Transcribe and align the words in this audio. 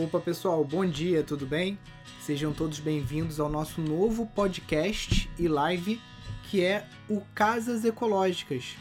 Opa, 0.00 0.20
pessoal, 0.20 0.64
bom 0.64 0.86
dia, 0.86 1.24
tudo 1.24 1.44
bem? 1.44 1.76
Sejam 2.20 2.52
todos 2.52 2.78
bem-vindos 2.78 3.40
ao 3.40 3.48
nosso 3.48 3.80
novo 3.80 4.26
podcast 4.26 5.28
e 5.36 5.48
live 5.48 6.00
que 6.44 6.64
é 6.64 6.86
o 7.08 7.20
Casas 7.34 7.84
Ecológicas. 7.84 8.76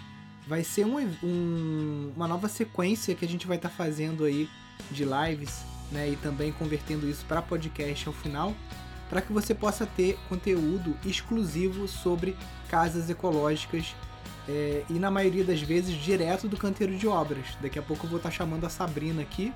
Vai 0.45 0.63
ser 0.63 0.85
um, 0.85 0.99
um, 1.23 2.13
uma 2.15 2.27
nova 2.27 2.47
sequência 2.47 3.15
que 3.15 3.25
a 3.25 3.27
gente 3.27 3.47
vai 3.47 3.57
estar 3.57 3.69
tá 3.69 3.75
fazendo 3.75 4.25
aí 4.25 4.47
de 4.91 5.05
lives, 5.05 5.65
né? 5.91 6.07
E 6.07 6.15
também 6.17 6.51
convertendo 6.51 7.09
isso 7.09 7.25
para 7.25 7.41
podcast 7.41 8.07
ao 8.07 8.13
final, 8.13 8.53
para 9.09 9.19
que 9.19 9.33
você 9.33 9.55
possa 9.55 9.87
ter 9.87 10.19
conteúdo 10.29 10.95
exclusivo 11.03 11.87
sobre 11.87 12.37
casas 12.69 13.09
ecológicas 13.09 13.95
é, 14.47 14.83
e 14.89 14.93
na 14.93 15.11
maioria 15.11 15.43
das 15.43 15.61
vezes 15.61 15.95
direto 15.95 16.47
do 16.47 16.57
canteiro 16.57 16.95
de 16.95 17.07
obras. 17.07 17.45
Daqui 17.61 17.77
a 17.77 17.81
pouco 17.81 18.05
eu 18.05 18.09
vou 18.09 18.17
estar 18.17 18.29
tá 18.29 18.35
chamando 18.35 18.65
a 18.65 18.69
Sabrina 18.69 19.21
aqui 19.21 19.53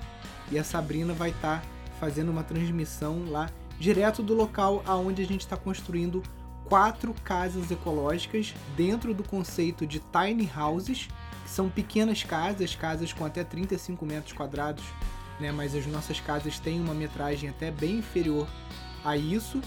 e 0.50 0.58
a 0.58 0.64
Sabrina 0.64 1.12
vai 1.12 1.30
estar 1.30 1.60
tá 1.60 1.66
fazendo 1.98 2.30
uma 2.30 2.42
transmissão 2.42 3.24
lá 3.28 3.48
direto 3.78 4.22
do 4.22 4.34
local 4.34 4.82
aonde 4.86 5.22
a 5.22 5.26
gente 5.26 5.40
está 5.40 5.56
construindo 5.56 6.22
quatro 6.64 7.14
casas 7.24 7.70
ecológicas 7.70 8.54
dentro 8.76 9.12
do 9.12 9.22
conceito 9.22 9.86
de 9.86 10.00
tiny 10.00 10.50
houses, 10.56 11.08
que 11.44 11.50
são 11.50 11.68
pequenas 11.68 12.22
casas, 12.22 12.74
casas 12.74 13.12
com 13.12 13.24
até 13.24 13.42
35 13.42 14.06
metros 14.06 14.32
quadrados, 14.32 14.84
né? 15.40 15.50
Mas 15.50 15.74
as 15.74 15.86
nossas 15.86 16.20
casas 16.20 16.58
têm 16.58 16.80
uma 16.80 16.94
metragem 16.94 17.50
até 17.50 17.70
bem 17.70 17.98
inferior 17.98 18.46
a 19.04 19.16
isso, 19.16 19.60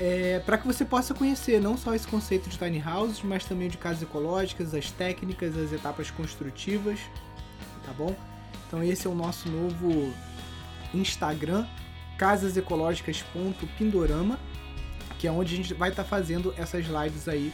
é, 0.00 0.40
para 0.40 0.58
que 0.58 0.66
você 0.66 0.84
possa 0.84 1.14
conhecer 1.14 1.60
não 1.60 1.76
só 1.76 1.94
esse 1.94 2.08
conceito 2.08 2.48
de 2.48 2.58
tiny 2.58 2.82
houses, 2.82 3.22
mas 3.22 3.44
também 3.44 3.68
de 3.68 3.76
casas 3.76 4.02
ecológicas, 4.02 4.74
as 4.74 4.90
técnicas, 4.90 5.56
as 5.56 5.72
etapas 5.72 6.10
construtivas, 6.10 6.98
tá 7.84 7.92
bom? 7.92 8.16
Então 8.66 8.82
esse 8.82 9.06
é 9.06 9.10
o 9.10 9.14
nosso 9.14 9.48
novo 9.48 10.12
Instagram, 10.94 11.64
casasecológicas.pindorama 12.18 14.36
que 15.20 15.28
é 15.28 15.30
onde 15.30 15.52
a 15.52 15.56
gente 15.58 15.74
vai 15.74 15.90
estar 15.90 16.02
tá 16.02 16.08
fazendo 16.08 16.54
essas 16.56 16.86
lives 16.86 17.28
aí 17.28 17.52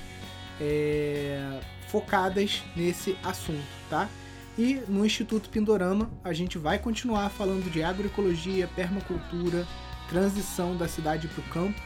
é, 0.60 1.60
focadas 1.88 2.62
nesse 2.76 3.18
assunto, 3.24 3.66
tá? 3.90 4.08
E 4.56 4.74
no 4.86 5.04
Instituto 5.04 5.50
Pindorama 5.50 6.08
a 6.22 6.32
gente 6.32 6.58
vai 6.58 6.78
continuar 6.78 7.28
falando 7.28 7.68
de 7.68 7.82
agroecologia, 7.82 8.68
permacultura, 8.68 9.66
transição 10.08 10.76
da 10.76 10.86
cidade 10.86 11.26
para 11.26 11.40
o 11.40 11.48
campo, 11.48 11.82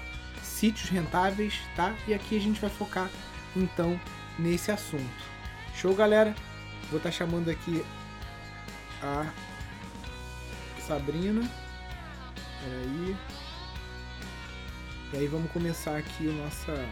sítios 0.60 0.90
rentáveis, 0.90 1.58
tá? 1.74 1.94
E 2.06 2.12
aqui 2.12 2.36
a 2.36 2.40
gente 2.40 2.60
vai 2.60 2.68
focar 2.68 3.10
então 3.56 3.98
nesse 4.38 4.70
assunto. 4.70 5.24
Show, 5.74 5.94
galera? 5.94 6.34
Vou 6.90 6.98
estar 6.98 7.08
tá 7.08 7.16
chamando 7.16 7.48
aqui 7.48 7.82
a 9.02 9.32
Sabrina. 10.86 11.50
Peraí. 12.62 13.16
E 15.14 15.16
aí 15.16 15.26
vamos 15.26 15.50
começar 15.50 15.96
aqui 15.96 16.24
nossa, 16.24 16.86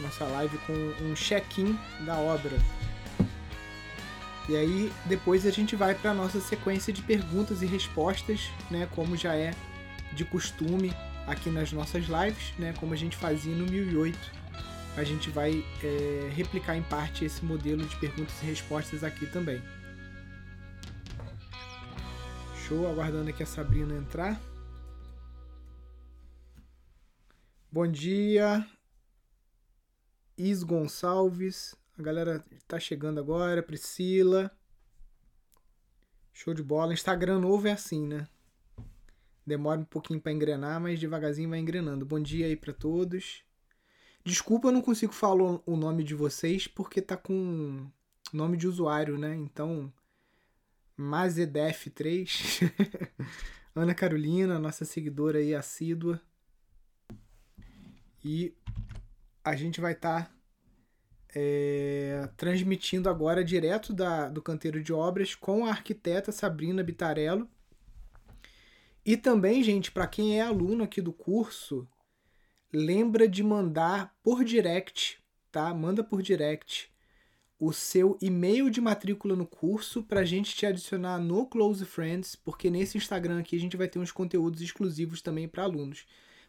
nossa 0.00 0.24
live 0.24 0.58
com 0.66 0.72
um 1.04 1.14
check-in 1.14 1.78
da 2.00 2.16
obra. 2.16 2.58
E 4.48 4.56
aí 4.56 4.92
depois 5.04 5.46
a 5.46 5.50
gente 5.52 5.76
vai 5.76 5.94
para 5.94 6.10
a 6.10 6.14
nossa 6.14 6.40
sequência 6.40 6.92
de 6.92 7.02
perguntas 7.02 7.62
e 7.62 7.66
respostas, 7.66 8.50
né, 8.68 8.88
como 8.92 9.16
já 9.16 9.36
é 9.36 9.54
de 10.12 10.24
costume 10.24 10.92
aqui 11.28 11.50
nas 11.50 11.72
nossas 11.72 12.06
lives, 12.06 12.54
né, 12.58 12.74
como 12.80 12.94
a 12.94 12.96
gente 12.96 13.16
fazia 13.16 13.54
no 13.54 13.66
1008. 13.66 14.18
A 14.96 15.04
gente 15.04 15.30
vai 15.30 15.64
é, 15.84 16.30
replicar 16.34 16.76
em 16.76 16.82
parte 16.82 17.24
esse 17.24 17.44
modelo 17.44 17.86
de 17.86 17.96
perguntas 17.96 18.34
e 18.42 18.46
respostas 18.46 19.04
aqui 19.04 19.26
também. 19.26 19.62
Show, 22.66 22.88
aguardando 22.88 23.30
aqui 23.30 23.42
a 23.42 23.46
Sabrina 23.46 23.94
entrar. 23.94 24.40
Bom 27.70 27.86
dia, 27.86 28.66
Is 30.36 30.62
Gonçalves. 30.62 31.76
A 31.98 32.02
galera 32.02 32.44
tá 32.66 32.78
chegando 32.78 33.18
agora. 33.18 33.62
Priscila. 33.62 34.50
Show 36.32 36.54
de 36.54 36.62
bola. 36.62 36.92
Instagram 36.92 37.40
novo 37.40 37.66
é 37.66 37.72
assim, 37.72 38.06
né? 38.06 38.26
Demora 39.48 39.80
um 39.80 39.84
pouquinho 39.84 40.20
para 40.20 40.30
engrenar, 40.30 40.78
mas 40.78 41.00
devagarzinho 41.00 41.48
vai 41.48 41.58
engrenando. 41.58 42.04
Bom 42.04 42.20
dia 42.20 42.44
aí 42.44 42.54
para 42.54 42.74
todos. 42.74 43.42
Desculpa, 44.22 44.68
eu 44.68 44.72
não 44.72 44.82
consigo 44.82 45.10
falar 45.10 45.58
o 45.64 45.74
nome 45.74 46.04
de 46.04 46.14
vocês 46.14 46.66
porque 46.66 47.00
tá 47.00 47.16
com 47.16 47.86
nome 48.30 48.58
de 48.58 48.68
usuário, 48.68 49.16
né? 49.16 49.34
Então, 49.34 49.90
Mazedef3. 50.98 52.70
Ana 53.74 53.94
Carolina, 53.94 54.58
nossa 54.58 54.84
seguidora 54.84 55.38
aí 55.38 55.54
assídua. 55.54 56.20
E 58.22 58.54
a 59.42 59.56
gente 59.56 59.80
vai 59.80 59.92
estar 59.92 60.26
tá, 60.26 60.30
é, 61.34 62.28
transmitindo 62.36 63.08
agora 63.08 63.42
direto 63.42 63.94
da, 63.94 64.28
do 64.28 64.42
canteiro 64.42 64.82
de 64.82 64.92
obras 64.92 65.34
com 65.34 65.64
a 65.64 65.70
arquiteta 65.70 66.32
Sabrina 66.32 66.82
Bitarello. 66.82 67.48
E 69.08 69.16
também, 69.16 69.64
gente, 69.64 69.90
para 69.90 70.06
quem 70.06 70.38
é 70.38 70.42
aluno 70.42 70.84
aqui 70.84 71.00
do 71.00 71.14
curso, 71.14 71.88
lembra 72.70 73.26
de 73.26 73.42
mandar 73.42 74.14
por 74.22 74.44
direct, 74.44 75.18
tá? 75.50 75.72
Manda 75.72 76.04
por 76.04 76.20
direct 76.20 76.92
o 77.58 77.72
seu 77.72 78.18
e-mail 78.20 78.68
de 78.68 78.82
matrícula 78.82 79.34
no 79.34 79.46
curso 79.46 80.02
para 80.02 80.20
a 80.20 80.24
gente 80.26 80.54
te 80.54 80.66
adicionar 80.66 81.18
no 81.18 81.46
Close 81.46 81.86
Friends, 81.86 82.36
porque 82.36 82.68
nesse 82.68 82.98
Instagram 82.98 83.40
aqui 83.40 83.56
a 83.56 83.58
gente 83.58 83.78
vai 83.78 83.88
ter 83.88 83.98
uns 83.98 84.12
conteúdos 84.12 84.60
exclusivos 84.60 85.22
também 85.22 85.48
para 85.48 85.62
alunos. 85.62 86.04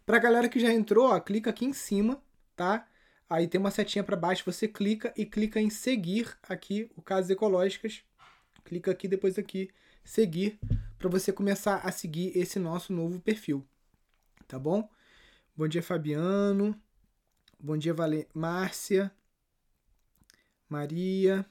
Pra 0.06 0.20
galera 0.20 0.50
que 0.50 0.60
já 0.60 0.74
entrou, 0.74 1.12
ó, 1.12 1.20
clica 1.22 1.52
aqui 1.52 1.64
em 1.64 1.72
cima, 1.72 2.22
tá? 2.58 2.86
Aí 3.30 3.48
tem 3.48 3.58
uma 3.58 3.72
setinha 3.72 4.04
para 4.04 4.18
baixo, 4.18 4.44
você 4.46 4.68
clica 4.68 5.14
e 5.16 5.26
clica 5.26 5.62
em 5.62 5.70
seguir 5.70 6.38
aqui 6.44 6.92
o 6.98 7.02
Casas 7.02 7.30
Ecológicas. 7.30 8.04
Clica 8.66 8.92
aqui, 8.92 9.08
depois 9.08 9.40
aqui, 9.40 9.70
seguir, 10.04 10.60
para 11.00 11.10
você 11.10 11.32
começar 11.32 11.78
a 11.78 11.92
seguir 11.92 12.38
esse 12.38 12.60
nosso 12.60 12.92
novo 12.92 13.22
perfil. 13.22 13.66
Tá 14.46 14.60
bom? 14.60 14.88
Bom 15.56 15.68
dia, 15.68 15.82
Fabiano. 15.82 16.80
Bom 17.58 17.78
dia, 17.78 17.94
Vale... 17.94 18.28
Márcia. 18.34 19.10
Maria. 20.68 21.46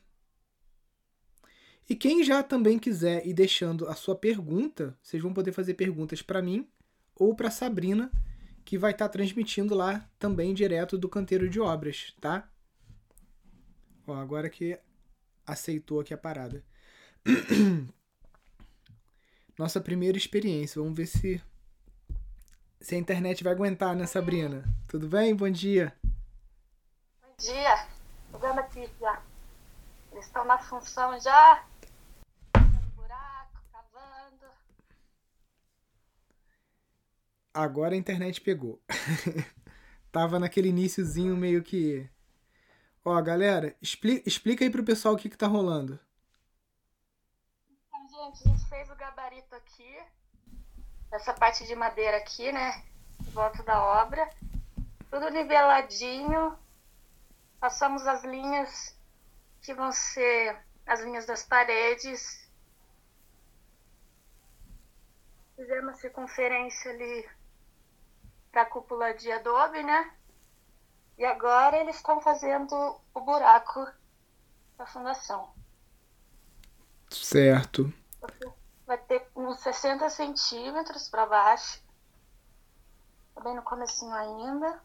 E 1.89 1.97
quem 1.97 2.23
já 2.23 2.43
também 2.43 2.79
quiser 2.79 3.27
ir 3.27 3.33
deixando 3.33 3.89
a 3.89 3.95
sua 3.95 4.15
pergunta, 4.15 4.97
vocês 5.03 5.23
vão 5.23 5.33
poder 5.33 5.53
fazer 5.53 5.75
perguntas 5.75 6.21
para 6.21 6.43
mim 6.43 6.69
ou 7.17 7.35
para 7.35 7.51
Sabrina 7.51 8.13
que 8.67 8.77
vai 8.77 8.93
estar 8.93 9.07
tá 9.07 9.13
transmitindo 9.13 9.75
lá 9.75 10.07
também 10.19 10.53
direto 10.53 10.99
do 10.99 11.09
canteiro 11.09 11.49
de 11.49 11.59
obras, 11.59 12.15
tá? 12.21 12.47
Ó, 14.07 14.15
agora 14.15 14.51
que 14.51 14.79
aceitou 15.47 16.01
aqui 16.01 16.13
a 16.13 16.19
parada. 16.19 16.63
Nossa 19.59 19.81
primeira 19.81 20.17
experiência. 20.17 20.81
Vamos 20.81 20.97
ver 20.97 21.07
se 21.07 21.43
se 22.81 22.95
a 22.95 22.99
internet 22.99 23.43
vai 23.43 23.53
aguentar, 23.53 23.97
né, 23.97 24.07
Sabrina? 24.07 24.65
Tudo 24.87 25.09
bem? 25.09 25.35
Bom 25.35 25.51
dia. 25.51 25.93
Bom 27.21 27.35
dia. 27.41 27.89
Vendo 28.41 28.61
aqui 28.61 28.89
já. 29.01 29.21
Eles 30.13 30.27
estão 30.27 30.45
na 30.45 30.59
função 30.59 31.21
já. 31.21 31.65
Agora 37.53 37.95
a 37.95 37.99
internet 37.99 38.41
pegou. 38.41 38.81
Tava 40.13 40.39
naquele 40.39 40.69
iníciozinho 40.69 41.37
meio 41.37 41.61
que. 41.61 42.09
Ó, 43.05 43.21
galera, 43.21 43.75
explica, 43.83 44.29
explica 44.29 44.65
aí 44.65 44.71
pro 44.71 44.85
pessoal 44.85 45.15
o 45.15 45.19
que, 45.19 45.29
que 45.29 45.37
tá 45.37 45.49
rolando. 45.49 45.99
Então, 47.69 48.09
gente, 48.09 48.49
a 48.49 48.53
gente 48.53 48.69
fez 48.69 48.89
o 48.91 48.95
gabarito 49.39 49.55
aqui. 49.55 49.99
Essa 51.13 51.33
parte 51.33 51.67
de 51.67 51.75
madeira 51.75 52.17
aqui, 52.17 52.51
né? 52.53 52.85
Em 53.21 53.31
volta 53.31 53.63
da 53.63 53.83
obra. 53.83 54.29
Tudo 55.11 55.31
niveladinho. 55.31 56.59
Passamos 57.61 58.07
as 58.07 58.25
linhas 58.25 58.97
que 59.63 59.75
vão 59.75 59.91
ser 59.93 60.59
as 60.87 61.01
linhas 61.01 61.27
das 61.27 61.45
paredes. 61.45 62.47
Fizemos 65.57 65.85
uma 65.85 65.95
circunferência 65.95 66.91
ali 66.91 67.29
para 68.51 68.63
a 68.63 68.67
cúpula 68.67 69.13
de 69.15 69.31
adobe, 69.31 69.83
né? 69.83 70.15
E 71.17 71.25
agora 71.25 71.79
eles 71.79 71.97
estão 71.97 72.21
fazendo 72.21 72.75
o 73.13 73.21
buraco 73.21 73.85
da 74.77 74.87
fundação. 74.87 75.53
Certo. 77.11 77.93
Vai 78.89 78.97
ter 78.97 79.29
uns 79.37 79.61
60 79.61 80.09
centímetros 80.09 81.11
para 81.11 81.27
baixo. 81.27 81.79
Tá 83.35 83.43
bem 83.43 83.55
no 83.55 83.61
comecinho 83.61 84.15
ainda. 84.15 84.81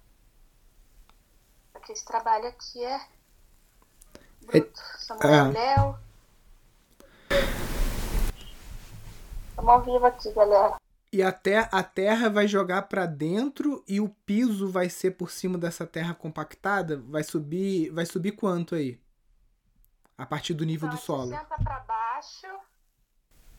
Porque 1.71 1.93
esse 1.93 2.03
trabalho 2.03 2.49
aqui 2.49 2.83
é 2.83 2.99
bruto. 4.45 4.81
Samuel 4.97 5.45
ah. 5.45 5.47
Léo. 5.47 5.99
Estamos 9.51 9.71
ao 9.71 9.81
vivo 9.83 10.05
aqui, 10.05 10.33
galera. 10.33 10.75
E 11.09 11.23
até 11.23 11.69
a 11.71 11.81
terra 11.81 12.29
vai 12.29 12.45
jogar 12.45 12.81
para 12.89 13.05
dentro 13.05 13.81
e 13.87 14.01
o 14.01 14.09
piso 14.09 14.69
vai 14.69 14.89
ser 14.89 15.11
por 15.11 15.31
cima 15.31 15.57
dessa 15.57 15.87
terra 15.87 16.13
compactada? 16.13 16.97
Vai 17.07 17.23
subir, 17.23 17.89
vai 17.91 18.05
subir 18.05 18.33
quanto 18.33 18.75
aí? 18.75 18.99
A 20.17 20.25
partir 20.25 20.53
do 20.53 20.65
nível 20.65 20.87
então, 20.89 20.99
do 20.99 21.05
solo. 21.05 21.29
60 21.29 21.55
para 21.63 21.79
baixo, 21.79 22.47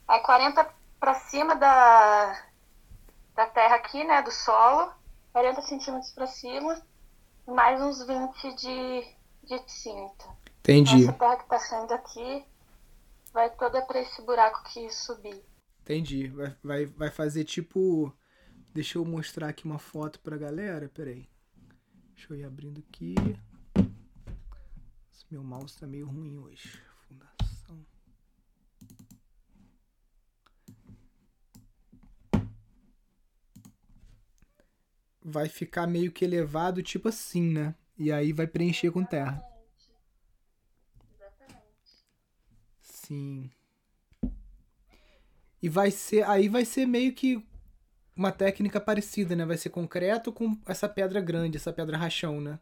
aí 0.09 0.21
40 0.21 0.75
para 1.01 1.15
cima 1.15 1.57
da, 1.57 2.45
da 3.35 3.47
terra 3.47 3.77
aqui, 3.77 4.05
né, 4.05 4.23
do 4.23 4.31
solo, 4.31 4.93
40 5.33 5.63
centímetros 5.63 6.13
para 6.13 6.27
cima, 6.27 6.81
mais 7.47 7.81
uns 7.81 8.07
20 8.07 8.55
de, 8.55 9.07
de 9.45 9.71
cinta. 9.71 10.25
Entendi. 10.61 11.05
Essa 11.05 11.13
terra 11.13 11.37
que 11.37 11.49
tá 11.49 11.59
saindo 11.59 11.93
aqui 11.93 12.45
vai 13.33 13.51
toda 13.51 13.83
para 13.83 14.01
esse 14.01 14.23
buraco 14.23 14.63
que 14.65 14.89
subir. 14.91 15.45
Entendi. 15.83 16.29
Vai, 16.29 16.57
vai, 16.63 16.87
vai 16.87 17.11
fazer 17.11 17.45
tipo. 17.45 18.11
Deixa 18.73 18.97
eu 18.99 19.05
mostrar 19.05 19.49
aqui 19.49 19.67
uma 19.67 19.79
foto 19.79 20.19
pra 20.21 20.39
galera. 20.39 20.89
Peraí. 20.89 21.29
Deixa 22.15 22.33
eu 22.33 22.39
ir 22.39 22.45
abrindo 22.45 22.83
aqui. 22.89 23.15
Esse 25.13 25.27
meu 25.31 25.45
mouse 25.45 25.79
tá 25.79 25.87
meio 25.87 26.07
ruim 26.07 26.39
hoje. 26.39 26.83
Fundação. 27.07 27.85
Vai 35.25 35.49
ficar 35.49 35.87
meio 35.87 36.13
que 36.13 36.25
elevado, 36.25 36.83
tipo 36.83 37.09
assim, 37.09 37.51
né? 37.51 37.75
E 37.97 38.13
aí 38.13 38.33
vai 38.33 38.47
preencher 38.47 38.91
com 38.91 39.05
terra. 39.05 39.43
Exatamente. 41.15 41.63
Sim. 42.83 43.51
E 45.63 45.69
vai 45.69 45.91
ser. 45.91 46.29
Aí 46.29 46.49
vai 46.49 46.65
ser 46.65 46.85
meio 46.85 47.15
que 47.15 47.43
uma 48.17 48.31
técnica 48.31 48.81
parecida, 48.81 49.35
né? 49.35 49.45
Vai 49.45 49.57
ser 49.57 49.71
concreto 49.71 50.33
com 50.33 50.61
essa 50.67 50.89
pedra 50.89 51.21
grande, 51.21 51.57
essa 51.57 51.73
pedra 51.73 51.97
rachão, 51.97 52.41
né? 52.41 52.59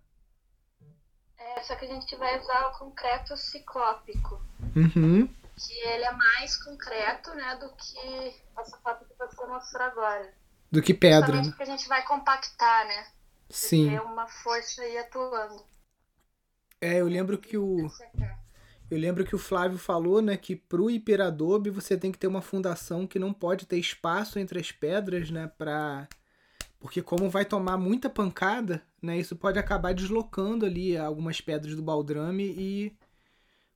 É, 1.39 1.61
só 1.63 1.75
que 1.77 1.85
a 1.85 1.89
gente 1.89 2.15
vai 2.17 2.41
usar 2.41 2.69
o 2.69 2.79
concreto 2.79 3.37
ciclópico. 3.37 4.41
Uhum. 4.77 5.27
Que 5.27 5.75
ele 5.89 6.05
é 6.05 6.13
mais 6.13 6.57
concreto, 6.65 7.35
né, 7.35 7.57
do 7.57 7.71
que 7.77 8.35
essa 8.59 8.79
foto 8.79 9.05
que 9.05 9.15
você 9.19 9.47
mostrou 9.47 9.87
agora. 9.87 10.33
Do 10.73 10.81
que 10.81 10.95
pedra, 10.95 11.43
né? 11.43 11.49
porque 11.51 11.63
a 11.65 11.67
gente 11.67 11.87
vai 11.87 12.03
compactar, 12.03 12.87
né? 12.87 13.07
Sim. 13.51 13.91
Ter 13.91 14.01
uma 14.01 14.27
força 14.27 14.81
aí 14.81 14.97
atuando. 14.97 15.63
É, 16.81 17.01
eu 17.01 17.07
lembro 17.07 17.37
que 17.37 17.59
o. 17.59 17.91
Eu 18.91 18.99
lembro 18.99 19.25
que 19.25 19.35
o 19.35 19.39
Flávio 19.39 19.79
falou, 19.79 20.21
né, 20.21 20.37
que 20.37 20.55
pro 20.55 20.91
hiperadobe 20.91 21.71
você 21.71 21.97
tem 21.97 22.13
que 22.13 22.19
ter 22.19 22.27
uma 22.27 22.43
fundação 22.43 23.07
que 23.07 23.19
não 23.19 23.33
pode 23.33 23.65
ter 23.65 23.79
espaço 23.79 24.39
entre 24.39 24.61
as 24.61 24.71
pedras, 24.71 25.31
né, 25.31 25.51
pra... 25.57 26.07
Porque 26.79 27.01
como 27.01 27.31
vai 27.31 27.47
tomar 27.47 27.79
muita 27.79 28.11
pancada, 28.11 28.83
né, 29.01 29.17
isso 29.17 29.35
pode 29.35 29.59
acabar 29.59 29.95
deslocando 29.95 30.67
ali 30.67 30.95
algumas 30.95 31.41
pedras 31.41 31.75
do 31.75 31.83
baldrame 31.83 32.45
e 32.45 32.95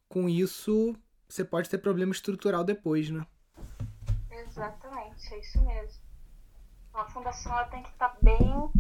com 0.07 0.29
isso 0.29 0.95
você 1.27 1.43
pode 1.45 1.71
ter 1.71 1.79
problema 1.79 2.13
estrutural 2.13 2.63
depois, 2.63 3.09
né? 3.09 3.27
Exatamente, 4.31 5.33
é 5.33 5.41
isso 5.41 5.65
mesmo. 5.65 6.06
A 6.97 7.05
fundação 7.11 7.53
ela 7.53 7.67
tem 7.67 7.83
que 7.83 7.91
estar 7.91 8.17
bem 8.23 8.71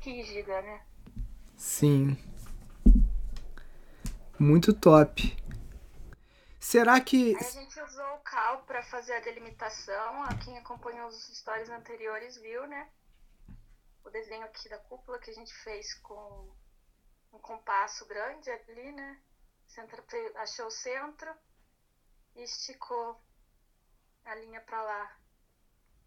rígida, 0.00 0.60
né? 0.62 0.84
Sim. 1.56 2.18
Muito 4.38 4.72
top. 4.72 5.36
Será 6.58 7.00
que 7.00 7.36
a 7.36 7.42
gente 7.42 7.80
usou 7.80 8.14
o 8.14 8.18
cal 8.18 8.62
para 8.62 8.82
fazer 8.82 9.14
a 9.14 9.20
delimitação. 9.20 10.26
Quem 10.44 10.58
acompanhou 10.58 11.08
os 11.08 11.26
stories 11.38 11.68
anteriores 11.70 12.36
viu, 12.36 12.66
né? 12.66 12.88
O 14.04 14.10
desenho 14.10 14.44
aqui 14.44 14.68
da 14.68 14.78
cúpula 14.78 15.18
que 15.18 15.30
a 15.30 15.34
gente 15.34 15.52
fez 15.54 15.94
com 15.94 16.50
um 17.32 17.38
compasso 17.38 18.06
grande 18.06 18.50
ali, 18.50 18.92
né? 18.92 19.20
Centro, 19.68 20.02
achou 20.36 20.66
o 20.66 20.70
centro 20.70 21.30
e 22.34 22.42
esticou 22.42 23.20
a 24.24 24.34
linha 24.34 24.60
para 24.60 24.82
lá. 24.82 25.16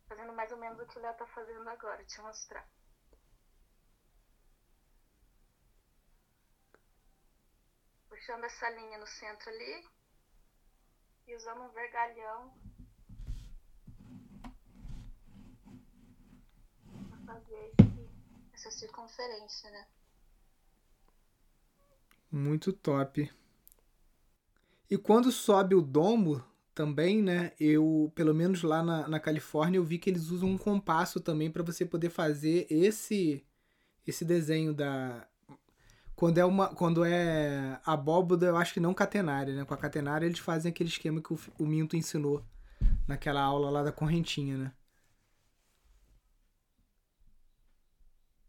Fazendo 0.07 0.33
mais 0.33 0.51
ou 0.51 0.57
menos 0.57 0.79
o 0.79 0.85
que 0.85 0.97
o 0.97 1.01
Léo 1.01 1.13
tá 1.15 1.25
fazendo 1.27 1.67
agora. 1.69 2.01
Eu 2.01 2.23
mostrar. 2.23 2.67
Puxando 8.09 8.43
essa 8.43 8.69
linha 8.69 8.97
no 8.97 9.07
centro 9.07 9.49
ali 9.49 9.89
e 11.27 11.35
usando 11.35 11.61
um 11.61 11.69
vergalhão 11.69 12.53
para 17.09 17.33
fazer 17.33 17.73
essa 18.53 18.71
circunferência, 18.71 19.69
né? 19.71 19.87
Muito 22.31 22.73
top. 22.73 23.31
E 24.89 24.97
quando 24.97 25.31
sobe 25.31 25.75
o 25.75 25.81
domo 25.81 26.43
também, 26.73 27.21
né? 27.21 27.51
Eu, 27.59 28.11
pelo 28.15 28.33
menos 28.33 28.63
lá 28.63 28.83
na, 28.83 29.07
na 29.07 29.19
Califórnia, 29.19 29.77
eu 29.77 29.83
vi 29.83 29.97
que 29.97 30.09
eles 30.09 30.29
usam 30.29 30.49
um 30.49 30.57
compasso 30.57 31.19
também 31.19 31.51
para 31.51 31.63
você 31.63 31.85
poder 31.85 32.09
fazer 32.09 32.67
esse 32.69 33.45
esse 34.05 34.25
desenho 34.25 34.73
da 34.73 35.27
quando 36.15 36.37
é 36.37 36.45
uma 36.45 36.73
quando 36.75 37.03
é 37.05 37.79
abóboda, 37.85 38.47
eu 38.47 38.57
acho 38.57 38.73
que 38.73 38.79
não 38.79 38.93
catenária, 38.93 39.55
né? 39.55 39.65
Com 39.65 39.73
a 39.73 39.77
catenária 39.77 40.25
eles 40.25 40.39
fazem 40.39 40.71
aquele 40.71 40.89
esquema 40.89 41.21
que 41.21 41.33
o, 41.33 41.39
o 41.59 41.65
Minto 41.65 41.95
ensinou 41.95 42.45
naquela 43.07 43.41
aula 43.41 43.69
lá 43.69 43.83
da 43.83 43.91
correntinha, 43.91 44.57
né? 44.57 44.73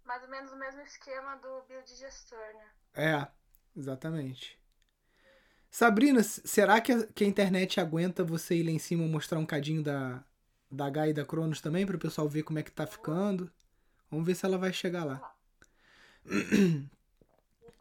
Mais 0.05 0.23
ou 0.23 0.29
menos 0.29 0.53
o 0.53 0.57
mesmo 0.57 0.81
esquema 0.83 1.37
do 1.37 1.63
biodigestor, 1.69 2.39
né? 2.39 2.67
É, 2.95 3.29
exatamente. 3.77 4.59
Sabrina, 5.75 6.23
será 6.23 6.81
que 6.81 6.93
a, 6.93 7.05
que 7.05 7.25
a 7.25 7.27
internet 7.27 7.81
aguenta 7.81 8.23
você 8.23 8.55
ir 8.55 8.63
lá 8.63 8.71
em 8.71 8.79
cima 8.79 9.05
mostrar 9.09 9.41
um 9.41 9.45
cadinho 9.45 9.83
da, 9.83 10.23
da 10.71 10.87
H 10.87 11.09
e 11.09 11.13
da 11.13 11.25
Cronos 11.25 11.61
também, 11.61 11.85
para 11.85 11.97
o 11.97 11.99
pessoal 11.99 12.29
ver 12.29 12.45
como 12.45 12.61
é 12.61 12.63
que 12.63 12.71
tá 12.71 12.87
ficando? 12.87 13.51
Vamos 14.09 14.25
ver 14.25 14.37
se 14.37 14.47
ela 14.47 14.57
vai 14.57 14.73
chegar 14.73 15.03
lá. 15.03 15.35
Tem 16.29 16.89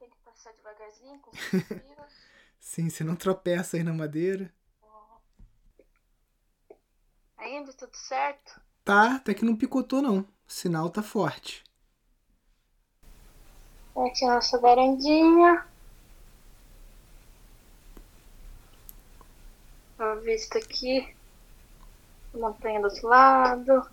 que 0.09 0.17
passar 0.25 0.53
devagarzinho 0.53 1.19
com. 1.19 1.31
Sim, 2.59 2.89
se 2.89 3.03
não 3.03 3.15
tropeça 3.15 3.77
aí 3.77 3.83
na 3.83 3.93
madeira. 3.93 4.51
Ainda 7.37 7.71
tudo 7.73 7.95
certo? 7.95 8.59
Tá, 8.83 9.17
até 9.17 9.35
que 9.35 9.45
não 9.45 9.55
picotou 9.55 10.01
não. 10.01 10.21
O 10.21 10.27
sinal 10.47 10.89
tá 10.89 11.03
forte. 11.03 11.63
Aqui 13.95 14.25
a 14.25 14.33
nossa 14.33 14.59
varandinha. 14.59 15.72
A 20.03 20.15
vista 20.15 20.57
aqui. 20.57 21.15
A 22.33 22.37
montanha 22.37 22.81
do 22.81 22.87
outro 22.87 23.07
lado. 23.07 23.89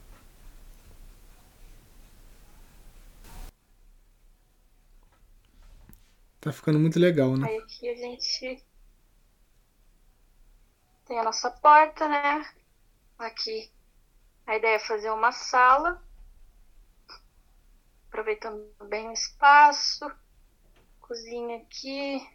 Tá 6.40 6.52
ficando 6.52 6.80
muito 6.80 6.98
legal, 6.98 7.36
né? 7.36 7.46
Aí 7.46 7.58
aqui 7.58 7.88
a 7.88 7.94
gente 7.94 8.64
tem 11.06 11.18
a 11.20 11.22
nossa 11.22 11.48
porta, 11.48 12.08
né? 12.08 12.44
Aqui 13.16 13.70
a 14.46 14.56
ideia 14.56 14.76
é 14.76 14.80
fazer 14.80 15.10
uma 15.10 15.30
sala, 15.30 16.02
aproveitando 18.08 18.68
bem 18.88 19.08
o 19.08 19.12
espaço. 19.12 20.10
Cozinha 21.00 21.58
aqui, 21.58 22.28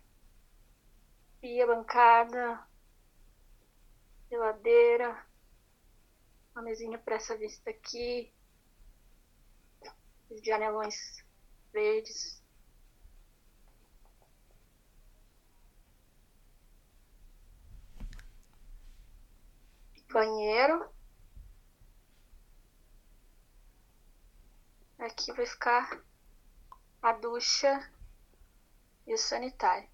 pia, 1.42 1.68
bancada, 1.68 2.66
geladeira, 4.36 5.26
uma 6.54 6.62
mesinha 6.62 6.98
para 7.00 7.16
essa 7.16 7.38
vista 7.38 7.70
aqui, 7.70 8.34
janelões 10.44 11.24
verdes. 11.72 12.44
banheiro. 20.12 20.90
Aqui 24.98 25.34
vai 25.34 25.46
ficar 25.46 26.02
a 27.02 27.12
ducha 27.12 27.92
e 29.06 29.14
o 29.14 29.18
sanitário. 29.18 29.90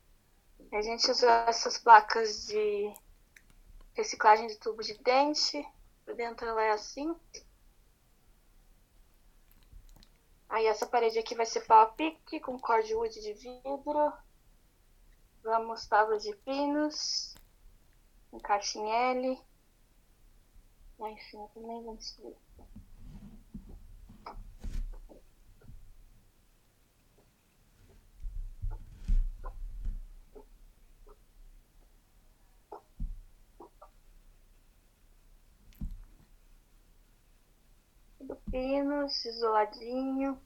A 0.71 0.81
gente 0.83 1.09
usou 1.09 1.27
essas 1.27 1.79
placas 1.79 2.45
de 2.45 2.93
reciclagem 3.93 4.47
de 4.47 4.57
tubo 4.57 4.81
de 4.81 4.97
dente. 4.99 5.65
Por 6.05 6.15
dentro 6.15 6.47
ela 6.47 6.63
é 6.63 6.71
assim. 6.71 7.15
Aí 10.49 10.65
essa 10.65 10.85
parede 10.85 11.17
aqui 11.19 11.35
vai 11.35 11.45
ser 11.45 11.61
pau 11.61 11.81
a 11.81 11.85
pique 11.87 12.39
com 12.39 12.59
cordwood 12.59 13.19
de 13.21 13.33
vidro. 13.33 14.13
Vamos 15.43 15.85
tábuas 15.87 16.23
de 16.23 16.35
pinos. 16.37 17.35
Encaixe 18.33 18.79
em 18.79 18.91
L 18.91 19.51
Lá 21.01 21.09
em 21.09 21.17
cima 21.17 21.47
também 21.55 21.83
vamos 21.83 22.09
subir. 22.09 22.35
Tudo 38.19 38.40
pinos, 38.51 39.25
isoladinho. 39.25 40.39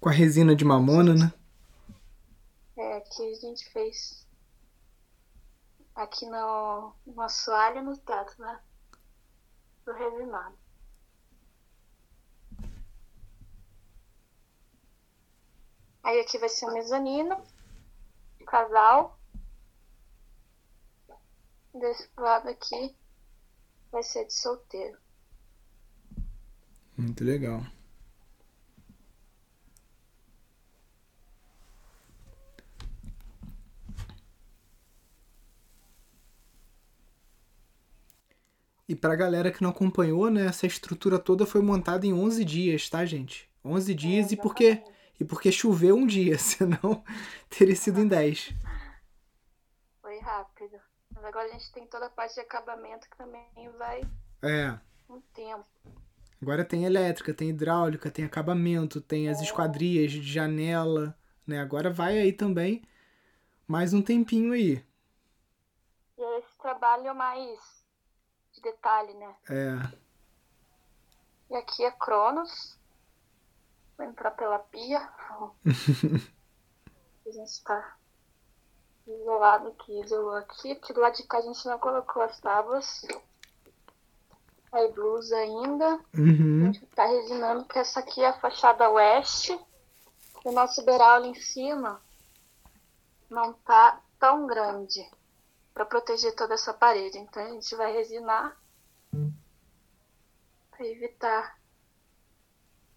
Com 0.00 0.08
a 0.08 0.12
resina 0.12 0.54
de 0.54 0.64
mamona, 0.64 1.14
né? 1.14 1.32
É, 2.76 2.96
aqui 2.96 3.30
a 3.30 3.34
gente 3.34 3.70
fez 3.70 4.26
aqui 5.94 6.26
no, 6.26 6.92
no 7.06 7.22
assoalho 7.22 7.82
no 7.82 7.96
teto, 7.96 8.40
né? 8.40 8.60
Do 9.84 9.92
resinado. 9.92 10.58
Aí 16.02 16.18
aqui 16.20 16.36
vai 16.38 16.48
ser 16.48 16.66
o 16.66 16.72
mezanino, 16.72 17.40
o 18.40 18.44
casal. 18.44 19.18
Desse 21.72 22.10
lado 22.16 22.48
aqui 22.48 22.96
vai 23.92 24.02
ser 24.02 24.26
de 24.26 24.34
solteiro. 24.34 25.01
Muito 26.96 27.24
legal. 27.24 27.66
E 38.88 38.94
pra 38.94 39.14
galera 39.16 39.50
que 39.50 39.62
não 39.62 39.70
acompanhou, 39.70 40.30
né, 40.30 40.46
essa 40.46 40.66
estrutura 40.66 41.18
toda 41.18 41.46
foi 41.46 41.62
montada 41.62 42.06
em 42.06 42.12
11 42.12 42.44
dias, 42.44 42.88
tá, 42.88 43.04
gente? 43.04 43.48
11 43.64 43.94
dias 43.94 44.30
É, 44.30 44.34
e 44.34 44.36
porque 44.36 44.82
e 45.20 45.24
porque 45.24 45.52
choveu 45.52 45.94
um 45.96 46.06
dia, 46.06 46.36
senão 46.38 47.04
teria 47.48 47.76
sido 47.76 48.00
em 48.00 48.08
10. 48.08 48.52
Foi 50.00 50.18
rápido. 50.18 50.78
Mas 51.14 51.24
agora 51.24 51.46
a 51.48 51.52
gente 51.52 51.70
tem 51.72 51.86
toda 51.86 52.06
a 52.06 52.10
parte 52.10 52.34
de 52.34 52.40
acabamento 52.40 53.08
que 53.08 53.16
também 53.16 53.44
vai 53.78 54.00
É. 54.42 54.78
um 55.08 55.20
tempo. 55.32 55.64
Agora 56.42 56.64
tem 56.64 56.84
elétrica, 56.84 57.32
tem 57.32 57.50
hidráulica, 57.50 58.10
tem 58.10 58.24
acabamento, 58.24 59.00
tem 59.00 59.28
as 59.28 59.40
esquadrias 59.40 60.10
de 60.10 60.20
janela, 60.20 61.16
né? 61.46 61.60
Agora 61.60 61.88
vai 61.88 62.18
aí 62.18 62.32
também 62.32 62.82
mais 63.68 63.94
um 63.94 64.02
tempinho 64.02 64.52
aí. 64.52 64.84
E 66.18 66.22
é 66.22 66.38
esse 66.40 66.58
trabalho 66.58 67.14
mais 67.14 67.86
de 68.52 68.60
detalhe, 68.60 69.14
né? 69.14 69.36
É. 69.48 69.76
E 71.48 71.56
aqui 71.56 71.84
é 71.84 71.92
Cronos. 71.92 72.76
Vou 73.96 74.04
entrar 74.04 74.32
pela 74.32 74.58
pia. 74.58 74.98
a 77.24 77.30
gente 77.30 77.48
está 77.48 77.96
isolado 79.06 79.68
aqui, 79.68 80.00
isolou 80.00 80.34
aqui. 80.34 80.74
Porque 80.74 80.92
do 80.92 81.00
lado 81.00 81.16
de 81.16 81.22
cá 81.22 81.38
a 81.38 81.42
gente 81.42 81.64
não 81.66 81.78
colocou 81.78 82.22
as 82.22 82.40
tábuas. 82.40 83.06
Aí 84.72 84.90
blusa 84.92 85.36
ainda. 85.36 85.94
A 85.94 86.00
Uhum. 86.18 86.72
gente 86.72 86.86
tá 86.86 87.04
resinando 87.04 87.64
essa 87.78 88.00
aqui 88.00 88.22
é 88.22 88.28
a 88.28 88.40
fachada 88.40 88.88
oeste. 88.90 89.58
O 90.44 90.50
nosso 90.50 90.82
beiral 90.84 91.16
ali 91.16 91.28
em 91.28 91.34
cima 91.34 92.00
não 93.30 93.52
tá 93.52 94.00
tão 94.18 94.46
grande 94.46 95.08
para 95.74 95.84
proteger 95.84 96.34
toda 96.34 96.54
essa 96.54 96.72
parede. 96.72 97.18
Então 97.18 97.42
a 97.44 97.50
gente 97.50 97.74
vai 97.76 97.92
resinar 97.92 98.56
para 100.70 100.86
evitar 100.86 101.58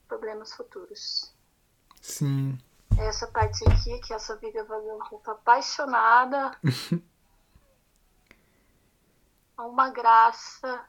problemas 0.08 0.54
futuros. 0.54 1.34
Sim. 2.02 2.58
Essa 2.98 3.28
parte 3.28 3.68
aqui, 3.70 4.00
que 4.00 4.14
essa 4.14 4.36
viga 4.38 4.64
tô 5.20 5.32
apaixonada. 5.32 6.58
Uma 9.58 9.90
graça. 9.90 10.86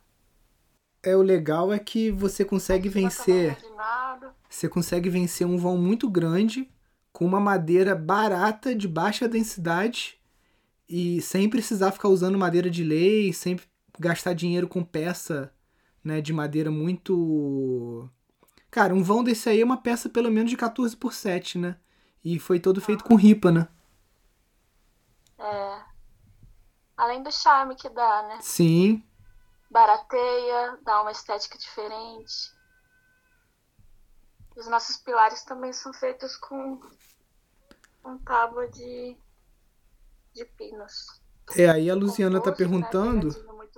É 1.06 1.14
o 1.14 1.22
legal 1.22 1.72
é 1.72 1.78
que 1.78 2.10
você 2.10 2.44
consegue 2.44 2.88
vencer, 2.88 3.56
você 4.50 4.68
consegue 4.68 5.08
vencer 5.08 5.46
um 5.46 5.56
vão 5.56 5.78
muito 5.78 6.10
grande 6.10 6.68
com 7.12 7.24
uma 7.24 7.38
madeira 7.38 7.94
barata 7.94 8.74
de 8.74 8.88
baixa 8.88 9.28
densidade 9.28 10.18
e 10.88 11.22
sem 11.22 11.48
precisar 11.48 11.92
ficar 11.92 12.08
usando 12.08 12.36
madeira 12.36 12.68
de 12.68 12.82
lei, 12.82 13.32
sem 13.32 13.56
gastar 14.00 14.32
dinheiro 14.32 14.66
com 14.66 14.82
peça, 14.82 15.52
né, 16.02 16.20
de 16.20 16.32
madeira 16.32 16.72
muito 16.72 18.10
Cara, 18.68 18.92
um 18.92 19.00
vão 19.00 19.22
desse 19.22 19.48
aí 19.48 19.60
é 19.60 19.64
uma 19.64 19.76
peça 19.76 20.08
pelo 20.08 20.28
menos 20.28 20.50
de 20.50 20.56
14 20.56 20.96
por 20.96 21.14
7, 21.14 21.56
né? 21.56 21.76
E 22.24 22.36
foi 22.40 22.58
todo 22.58 22.80
feito 22.80 23.04
com 23.04 23.14
ripa, 23.14 23.52
né? 23.52 23.68
É. 25.38 25.78
Além 26.96 27.22
do 27.22 27.30
charme 27.30 27.76
que 27.76 27.88
dá, 27.88 28.24
né? 28.24 28.38
Sim, 28.40 29.04
Barateia, 29.70 30.78
dá 30.84 31.02
uma 31.02 31.10
estética 31.12 31.58
diferente. 31.58 32.54
Os 34.56 34.66
nossos 34.68 34.96
pilares 34.96 35.44
também 35.44 35.72
são 35.72 35.92
feitos 35.92 36.36
com, 36.36 36.80
com 38.02 38.18
tábua 38.18 38.68
de, 38.68 39.16
de 40.32 40.44
pinos. 40.56 41.20
É, 41.54 41.68
aí 41.68 41.90
a 41.90 41.94
Luciana 41.94 42.40
tá 42.40 42.50
né, 42.50 42.56
perguntando. 42.56 43.28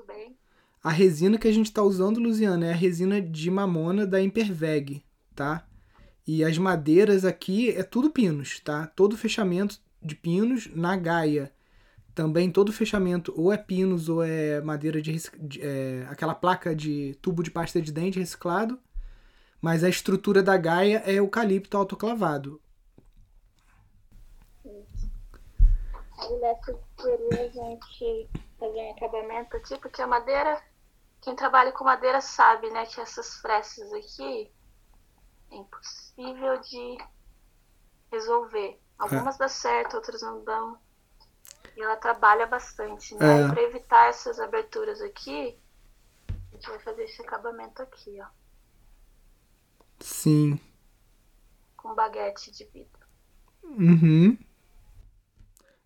bem. 0.06 0.38
A 0.82 0.90
resina 0.90 1.36
que 1.36 1.48
a 1.48 1.52
gente 1.52 1.72
tá 1.72 1.82
usando, 1.82 2.20
Luciana, 2.20 2.66
é 2.66 2.72
a 2.72 2.76
resina 2.76 3.20
de 3.20 3.50
mamona 3.50 4.06
da 4.06 4.22
Imperveg, 4.22 5.04
tá? 5.34 5.66
E 6.26 6.44
as 6.44 6.56
madeiras 6.56 7.24
aqui 7.24 7.70
é 7.70 7.82
tudo 7.82 8.10
pinos, 8.10 8.60
tá? 8.60 8.86
Todo 8.86 9.16
fechamento 9.16 9.80
de 10.00 10.14
pinos 10.14 10.68
na 10.74 10.96
Gaia. 10.96 11.52
Também 12.18 12.50
todo 12.50 12.72
fechamento 12.72 13.32
ou 13.36 13.52
é 13.52 13.56
pinos 13.56 14.08
ou 14.08 14.24
é 14.24 14.60
madeira 14.60 15.00
de, 15.00 15.12
de- 15.38 15.62
é, 15.62 16.04
aquela 16.10 16.34
placa 16.34 16.74
de 16.74 17.14
tubo 17.22 17.44
de 17.44 17.50
pasta 17.52 17.80
de 17.80 17.92
dente 17.92 18.18
reciclado. 18.18 18.76
Mas 19.62 19.84
a 19.84 19.88
estrutura 19.88 20.42
da 20.42 20.56
Gaia 20.56 21.02
é 21.06 21.14
eucalipto 21.14 21.76
autoclavado. 21.76 22.60
Aí 26.18 26.38
nessa 26.40 26.74
teoria 26.96 27.42
a 27.44 27.48
gente 27.48 28.30
fazer 28.58 28.78
um 28.78 28.90
acabamento 28.92 29.56
aqui, 29.56 29.78
porque 29.78 30.02
a 30.02 30.06
madeira, 30.06 30.62
quem 31.22 31.36
trabalha 31.36 31.72
com 31.72 31.84
madeira 31.84 32.20
sabe, 32.20 32.70
né, 32.70 32.86
que 32.86 33.00
essas 33.00 33.36
frestas 33.40 33.92
aqui 33.92 34.50
é 35.50 35.56
impossível 35.56 36.60
de 36.62 36.98
resolver. 38.12 38.78
Algumas 38.98 39.38
dão 39.38 39.48
certo, 39.48 39.94
outras 39.96 40.20
não 40.22 40.44
dão. 40.44 40.78
E 41.78 41.80
ela 41.80 41.94
trabalha 41.94 42.44
bastante, 42.44 43.14
né? 43.14 43.42
É. 43.42 43.48
Pra 43.48 43.62
evitar 43.62 44.08
essas 44.08 44.40
aberturas 44.40 45.00
aqui, 45.00 45.56
a 46.28 46.56
gente 46.56 46.68
vai 46.68 46.80
fazer 46.80 47.04
esse 47.04 47.22
acabamento 47.22 47.80
aqui, 47.80 48.18
ó. 48.20 48.26
Sim. 50.00 50.58
Com 51.76 51.94
baguete 51.94 52.50
de 52.50 52.64
vidro. 52.64 53.06
Uhum. 53.62 54.36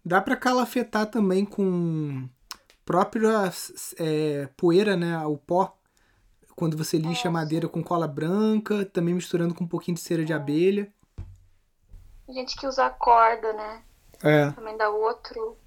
Dá 0.02 0.22
pra 0.22 0.34
calafetar 0.34 1.10
também 1.10 1.44
com 1.44 2.26
própria 2.86 3.52
é, 3.98 4.48
poeira, 4.56 4.96
né? 4.96 5.18
O 5.26 5.36
pó. 5.36 5.76
Quando 6.56 6.74
você 6.74 6.96
lixa 6.96 7.28
a 7.28 7.30
madeira 7.30 7.68
com 7.68 7.84
cola 7.84 8.08
branca, 8.08 8.86
também 8.86 9.12
misturando 9.12 9.54
com 9.54 9.64
um 9.64 9.68
pouquinho 9.68 9.96
de 9.96 10.00
cera 10.00 10.24
de 10.24 10.32
abelha. 10.32 10.90
A 12.26 12.32
gente 12.32 12.56
que 12.56 12.66
usa 12.66 12.86
a 12.86 12.90
corda, 12.90 13.52
né? 13.52 13.82
É. 14.22 14.50
também 14.52 14.76
dá 14.76 14.88
outro 14.88 15.58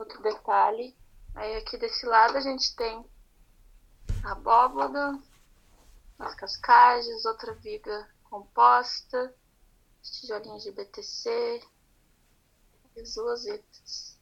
outro 0.00 0.22
detalhe. 0.22 0.96
Aí 1.34 1.56
aqui 1.56 1.76
desse 1.76 2.06
lado 2.06 2.36
a 2.36 2.40
gente 2.40 2.74
tem 2.74 3.04
a 4.24 4.32
abóboda, 4.32 5.18
as 6.18 6.34
cascagens, 6.34 7.24
outra 7.24 7.54
viga 7.54 8.08
composta, 8.24 9.34
os 10.02 10.10
tijolinhos 10.20 10.62
de 10.62 10.72
BTC 10.72 11.62
e 12.96 13.00
as 13.00 13.16
losetas. 13.16 14.18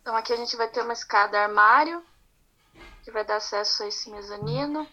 Então 0.00 0.16
aqui 0.16 0.32
a 0.32 0.36
gente 0.36 0.56
vai 0.56 0.70
ter 0.70 0.82
uma 0.82 0.92
escada 0.92 1.40
armário, 1.40 2.04
que 3.02 3.10
vai 3.10 3.24
dar 3.24 3.36
acesso 3.36 3.82
a 3.82 3.88
esse 3.88 4.10
mezanino, 4.10 4.86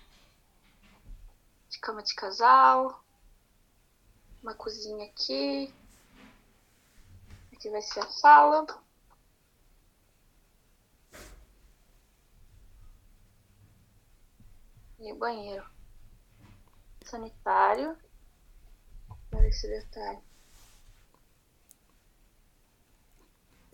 de 1.70 1.80
cama 1.80 2.02
de 2.02 2.14
casal, 2.16 3.04
uma 4.42 4.54
cozinha 4.54 5.06
aqui, 5.06 5.74
Aqui 7.64 7.70
vai 7.70 7.82
ser 7.82 8.02
a 8.02 8.10
sala. 8.10 8.66
E 15.00 15.14
o 15.14 15.16
banheiro. 15.18 15.66
Sanitário. 17.06 17.98
Olha 19.34 19.48
esse 19.48 19.66
detalhe. 19.70 20.20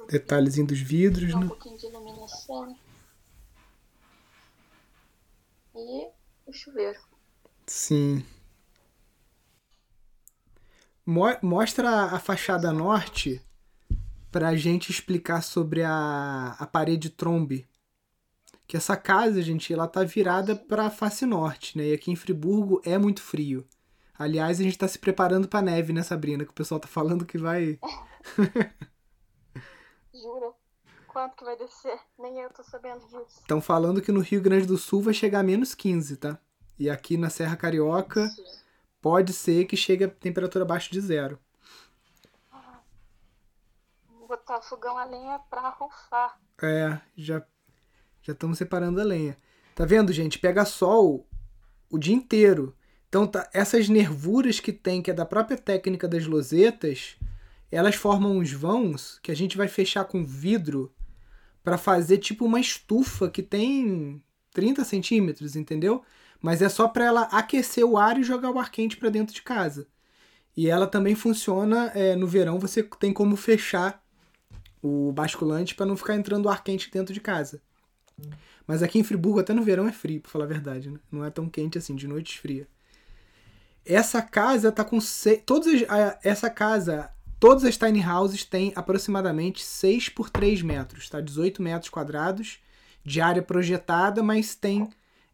Detalhezinho 0.08 0.68
dos 0.68 0.80
vidros, 0.80 1.34
um 1.34 1.40
né? 1.40 1.48
pouquinho 1.48 1.78
de 1.80 1.88
iluminação. 1.88 2.78
e 5.74 6.12
o 6.46 6.54
chuveiro. 6.54 7.02
Sim. 7.66 8.24
Mo- 11.04 11.40
Mostra 11.42 12.04
a 12.04 12.20
fachada 12.20 12.72
norte 12.72 13.44
pra 14.32 14.56
gente 14.56 14.92
explicar 14.92 15.42
sobre 15.42 15.84
a, 15.84 16.56
a 16.60 16.66
parede 16.66 17.10
trombe. 17.10 17.68
Que 18.68 18.78
essa 18.78 18.96
casa, 18.96 19.42
gente, 19.42 19.74
ela 19.74 19.88
tá 19.88 20.04
virada 20.04 20.56
pra 20.56 20.92
face 20.92 21.26
norte, 21.26 21.78
né? 21.78 21.88
E 21.88 21.94
aqui 21.94 22.12
em 22.12 22.16
Friburgo 22.16 22.82
é 22.86 22.98
muito 22.98 23.22
frio. 23.22 23.66
Aliás, 24.18 24.60
a 24.60 24.64
gente 24.64 24.78
tá 24.78 24.88
se 24.88 25.00
preparando 25.00 25.48
pra 25.48 25.62
neve, 25.62 25.94
né, 25.94 26.04
Sabrina? 26.04 26.44
Que 26.44 26.52
o 26.52 26.54
pessoal 26.54 26.80
tá 26.80 26.88
falando 26.88 27.26
que 27.26 27.38
vai. 27.38 27.80
Jura? 30.14 30.52
Quanto 31.08 31.36
que 31.36 31.44
vai 31.44 31.58
descer? 31.58 31.98
Nem 32.20 32.40
eu 32.40 32.50
tô 32.52 32.64
sabendo 32.64 33.00
disso. 33.08 33.40
Estão 33.40 33.60
falando 33.60 34.02
que 34.02 34.12
no 34.12 34.20
Rio 34.20 34.42
Grande 34.42 34.68
do 34.68 34.78
Sul 34.78 35.02
vai 35.02 35.14
chegar 35.14 35.40
a 35.40 35.44
menos 35.44 35.74
15, 35.74 36.18
tá? 36.18 36.38
E 36.78 36.90
aqui 36.90 37.18
na 37.18 37.30
Serra 37.30 37.56
Carioca 37.56 38.28
Sim. 38.28 38.44
pode 39.02 39.34
ser 39.34 39.66
que 39.66 39.76
chegue 39.76 40.04
a 40.04 40.10
temperatura 40.10 40.64
abaixo 40.64 40.92
de 40.92 41.02
zero. 41.02 41.40
Botar 44.30 44.62
fogão 44.62 44.96
a 44.96 45.06
lenha 45.06 45.40
pra 45.50 45.70
rufar. 45.70 46.40
É, 46.62 47.00
já 47.18 47.44
já 48.22 48.34
estamos 48.34 48.60
separando 48.60 49.02
a 49.02 49.04
lenha. 49.04 49.36
Tá 49.74 49.86
vendo, 49.86 50.14
gente? 50.14 50.38
Pega 50.38 50.66
sol 50.66 51.28
o 51.90 51.98
dia 51.98 52.14
inteiro. 52.14 52.76
Então, 53.08 53.26
tá, 53.26 53.50
essas 53.52 53.90
nervuras 53.90 54.60
que 54.60 54.72
tem, 54.72 55.02
que 55.02 55.10
é 55.10 55.16
da 55.16 55.26
própria 55.26 55.58
técnica 55.58 56.08
das 56.08 56.28
losetas, 56.28 57.16
elas 57.72 57.96
formam 57.96 58.38
uns 58.38 58.52
vãos 58.52 59.18
que 59.24 59.32
a 59.32 59.36
gente 59.36 59.58
vai 59.58 59.68
fechar 59.68 60.06
com 60.06 60.24
vidro 60.24 60.94
para 61.64 61.76
fazer 61.76 62.20
tipo 62.20 62.46
uma 62.46 62.60
estufa 62.60 63.32
que 63.32 63.42
tem 63.42 64.24
30 64.52 64.84
centímetros, 64.84 65.56
entendeu? 65.56 66.04
Mas 66.40 66.62
é 66.62 66.70
só 66.70 66.88
para 66.88 67.06
ela 67.06 67.22
aquecer 67.32 67.84
o 67.84 67.98
ar 67.98 68.20
e 68.20 68.24
jogar 68.24 68.52
o 68.52 68.60
ar 68.60 68.70
quente 68.70 68.96
para 68.96 69.10
dentro 69.10 69.34
de 69.34 69.42
casa. 69.42 69.88
E 70.56 70.70
ela 70.70 70.86
também 70.86 71.16
funciona 71.16 71.92
é, 71.96 72.16
no 72.16 72.28
verão, 72.28 72.60
você 72.60 72.84
tem 72.84 73.12
como 73.12 73.36
fechar 73.36 74.04
o 74.82 75.12
basculante 75.12 75.76
para 75.76 75.86
não 75.86 75.98
ficar 75.98 76.16
entrando 76.16 76.50
ar 76.50 76.64
quente 76.64 76.90
dentro 76.92 77.14
de 77.14 77.20
casa. 77.20 77.62
Mas 78.68 78.84
aqui 78.84 79.00
em 79.00 79.04
Friburgo, 79.04 79.40
até 79.40 79.54
no 79.54 79.64
verão 79.64 79.88
é 79.88 79.92
frio, 79.92 80.22
pra 80.22 80.32
falar 80.32 80.46
a 80.46 80.48
verdade, 80.48 80.90
né? 80.90 81.00
Não 81.12 81.26
é 81.26 81.30
tão 81.30 81.50
quente 81.50 81.78
assim, 81.78 81.96
de 81.96 82.08
noite 82.08 82.34
esfria. 82.36 82.68
Essa 83.86 84.22
casa 84.22 84.72
tá 84.72 84.84
com. 84.84 85.00
Se... 85.02 85.38
Todas 85.38 85.68
as... 85.90 86.18
Essa 86.24 86.50
casa. 86.50 87.10
Todas 87.40 87.64
as 87.64 87.78
tiny 87.78 88.04
houses 88.06 88.44
têm 88.44 88.74
aproximadamente 88.76 89.64
6 89.64 90.10
por 90.10 90.30
3 90.30 90.62
metros, 90.62 91.10
tá? 91.10 91.22
18 91.22 91.62
metros 91.62 91.90
quadrados 91.90 92.60
de 93.04 93.22
área 93.22 93.42
projetada, 93.42 94.22
mas 94.22 94.56
tem 94.56 94.90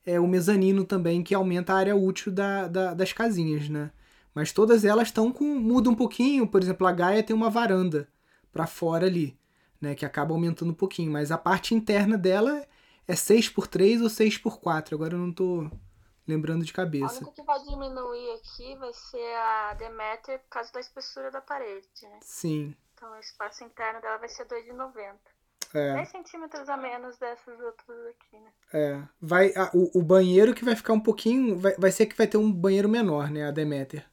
é, 0.06 0.20
o 0.20 0.28
mezanino 0.28 0.86
também, 0.86 1.24
que 1.24 1.34
aumenta 1.34 1.74
a 1.74 1.78
área 1.78 1.96
útil 1.96 2.32
da, 2.32 2.68
da- 2.68 2.94
das 2.94 3.12
casinhas, 3.12 3.68
né? 3.70 3.90
Mas 4.36 4.52
todas 4.52 4.86
elas 4.86 5.08
estão 5.08 5.32
com. 5.32 5.56
muda 5.60 5.90
um 5.90 5.96
pouquinho, 5.96 6.46
por 6.48 6.62
exemplo, 6.62 6.86
a 6.86 6.92
Gaia 6.92 7.24
tem 7.24 7.36
uma 7.36 7.50
varanda 7.50 8.08
para 8.56 8.66
fora 8.66 9.06
ali, 9.06 9.38
né? 9.82 9.94
Que 9.94 10.06
acaba 10.06 10.34
aumentando 10.34 10.72
um 10.72 10.76
pouquinho. 10.76 11.12
Mas 11.12 11.30
a 11.30 11.38
parte 11.38 11.76
interna 11.76 12.18
dela 12.18 12.66
é 13.06 13.14
6 13.16 13.50
por 13.50 13.68
3 13.68 14.02
ou 14.02 14.10
6 14.10 14.38
por 14.38 14.60
4 14.62 14.96
Agora 14.96 15.14
eu 15.14 15.20
não 15.20 15.32
tô 15.34 15.70
lembrando 16.26 16.64
de 16.64 16.72
A 16.72 16.76
cabeça. 16.76 17.18
única 17.18 17.32
que 17.34 17.44
vai 17.44 17.60
diminuir 17.64 18.32
aqui 18.32 18.76
vai 18.78 18.94
ser 18.94 19.36
a 19.36 19.74
Demeter 19.74 20.40
por 20.40 20.50
causa 20.50 20.72
da 20.72 20.80
espessura 20.80 21.30
da 21.30 21.42
parede, 21.42 21.86
né? 22.04 22.20
Sim. 22.22 22.74
Então 22.94 23.12
o 23.12 23.20
espaço 23.20 23.64
interno 23.66 24.00
dela 24.02 24.18
vai 24.18 24.30
ser 24.30 24.46
2,90. 24.46 25.16
É, 25.74 25.94
10 25.96 26.10
centímetros 26.10 26.70
a 26.70 26.78
menos 26.78 27.18
dessas 27.18 27.60
outras 27.60 27.98
aqui, 28.08 28.38
né? 28.40 28.50
é. 28.74 29.02
Vai, 29.20 29.52
a- 29.58 29.70
o, 29.74 30.00
o 30.00 30.02
banheiro 30.02 30.54
que 30.56 30.64
vai 30.64 30.76
ficar 30.78 30.94
um 30.94 31.00
pouquinho. 31.02 31.60
Vai, 31.60 31.74
vai 31.78 31.92
ser 31.92 32.06
que 32.06 32.16
vai 32.18 32.28
ter 32.28 32.38
um 32.38 32.50
banheiro 32.50 32.88
menor, 32.88 33.30
né? 33.30 33.46
A 33.46 33.52
Demeter. 33.52 34.06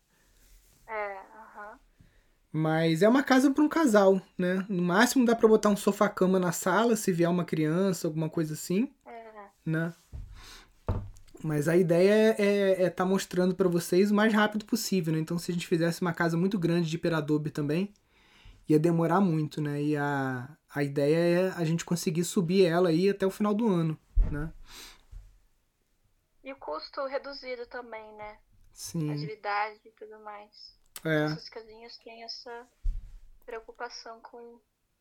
É. 2.52 2.56
Mas 2.56 3.02
é 3.02 3.08
uma 3.08 3.22
casa 3.22 3.50
para 3.50 3.62
um 3.64 3.68
casal, 3.68 4.20
né? 4.36 4.64
No 4.68 4.82
máximo 4.82 5.24
dá 5.24 5.34
para 5.34 5.48
botar 5.48 5.70
um 5.70 5.76
sofá-cama 5.76 6.38
na 6.38 6.52
sala, 6.52 6.96
se 6.96 7.10
vier 7.10 7.30
uma 7.30 7.44
criança, 7.44 8.06
alguma 8.06 8.28
coisa 8.28 8.54
assim, 8.54 8.92
É, 9.06 9.48
né? 9.64 9.94
Mas 11.42 11.66
a 11.66 11.76
ideia 11.76 12.36
é 12.38 12.86
estar 12.86 13.04
mostrando 13.04 13.54
para 13.54 13.68
vocês 13.68 14.10
o 14.10 14.14
mais 14.14 14.32
rápido 14.32 14.64
possível, 14.64 15.12
né? 15.12 15.18
Então, 15.18 15.38
se 15.38 15.50
a 15.50 15.54
gente 15.54 15.66
fizesse 15.66 16.00
uma 16.02 16.12
casa 16.12 16.36
muito 16.36 16.58
grande 16.58 16.88
de 16.88 16.98
Peradobe 16.98 17.50
também, 17.50 17.92
ia 18.68 18.78
demorar 18.78 19.20
muito, 19.20 19.60
né? 19.60 19.82
E 19.82 19.96
a, 19.96 20.48
a 20.72 20.84
ideia 20.84 21.16
é 21.16 21.52
a 21.56 21.64
gente 21.64 21.84
conseguir 21.84 22.24
subir 22.24 22.64
ela 22.64 22.90
aí 22.90 23.08
até 23.08 23.26
o 23.26 23.30
final 23.30 23.54
do 23.54 23.66
ano, 23.66 23.98
né? 24.30 24.52
E 26.44 26.52
o 26.52 26.56
custo 26.56 27.04
reduzido 27.06 27.66
também, 27.66 28.12
né? 28.16 28.38
Sim. 28.72 29.10
Agilidade 29.10 29.80
e 29.84 29.90
tudo 29.90 30.20
mais. 30.20 30.80
É. 31.04 31.24
Essas 31.24 31.48
casinhas 31.48 31.96
têm 31.98 32.22
essa 32.24 32.66
preocupação 33.44 34.20
com, 34.20 34.58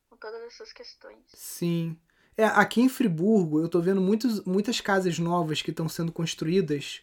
com 0.08 0.16
todas 0.16 0.42
essas 0.42 0.72
questões. 0.72 1.18
Sim. 1.28 1.96
É, 2.36 2.44
aqui 2.44 2.80
em 2.80 2.88
Friburgo, 2.88 3.60
eu 3.60 3.68
tô 3.68 3.80
vendo 3.80 4.00
muitos, 4.00 4.42
muitas 4.44 4.80
casas 4.80 5.18
novas 5.18 5.60
que 5.60 5.70
estão 5.70 5.88
sendo 5.88 6.10
construídas. 6.10 7.02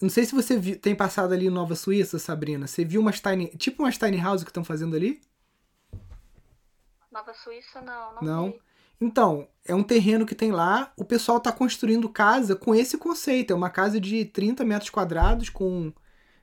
Não 0.00 0.10
sei 0.10 0.24
se 0.24 0.34
você 0.34 0.76
tem 0.76 0.94
passado 0.94 1.32
ali 1.32 1.46
em 1.46 1.50
Nova 1.50 1.74
Suíça, 1.74 2.18
Sabrina. 2.18 2.66
Você 2.66 2.84
viu 2.84 3.00
umas 3.00 3.18
tiny, 3.18 3.48
tipo 3.56 3.82
umas 3.82 3.96
tiny 3.96 4.18
house 4.18 4.44
que 4.44 4.50
estão 4.50 4.62
fazendo 4.62 4.94
ali? 4.94 5.20
Nova 7.10 7.32
Suíça, 7.34 7.80
não, 7.80 8.14
não, 8.14 8.22
Não. 8.22 8.58
Então, 9.00 9.48
é 9.64 9.74
um 9.74 9.82
terreno 9.82 10.26
que 10.26 10.34
tem 10.34 10.52
lá. 10.52 10.92
O 10.96 11.04
pessoal 11.04 11.40
tá 11.40 11.50
construindo 11.50 12.08
casa 12.08 12.54
com 12.54 12.74
esse 12.74 12.98
conceito. 12.98 13.52
É 13.52 13.56
uma 13.56 13.70
casa 13.70 13.98
de 13.98 14.26
30 14.26 14.62
metros 14.64 14.90
quadrados 14.90 15.48
com 15.48 15.90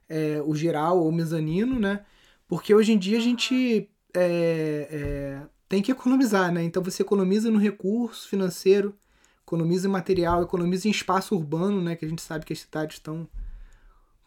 é, 0.09 0.41
o 0.41 0.55
geral 0.55 0.99
ou 0.99 1.11
mezanino, 1.11 1.79
né? 1.79 2.05
Porque 2.47 2.73
hoje 2.73 2.93
em 2.93 2.97
dia 2.97 3.17
a 3.17 3.21
gente 3.21 3.89
é, 4.13 4.87
é, 4.89 5.47
tem 5.67 5.81
que 5.81 5.91
economizar, 5.91 6.51
né? 6.51 6.63
Então 6.63 6.83
você 6.83 7.01
economiza 7.01 7.51
no 7.51 7.59
recurso 7.59 8.27
financeiro, 8.27 8.97
economiza 9.45 9.87
em 9.87 9.91
material, 9.91 10.43
economiza 10.43 10.87
em 10.87 10.91
espaço 10.91 11.35
urbano, 11.35 11.81
né? 11.81 11.95
Que 11.95 12.05
a 12.05 12.09
gente 12.09 12.21
sabe 12.21 12.45
que 12.45 12.53
as 12.53 12.59
cidades 12.59 12.97
estão 12.97 13.27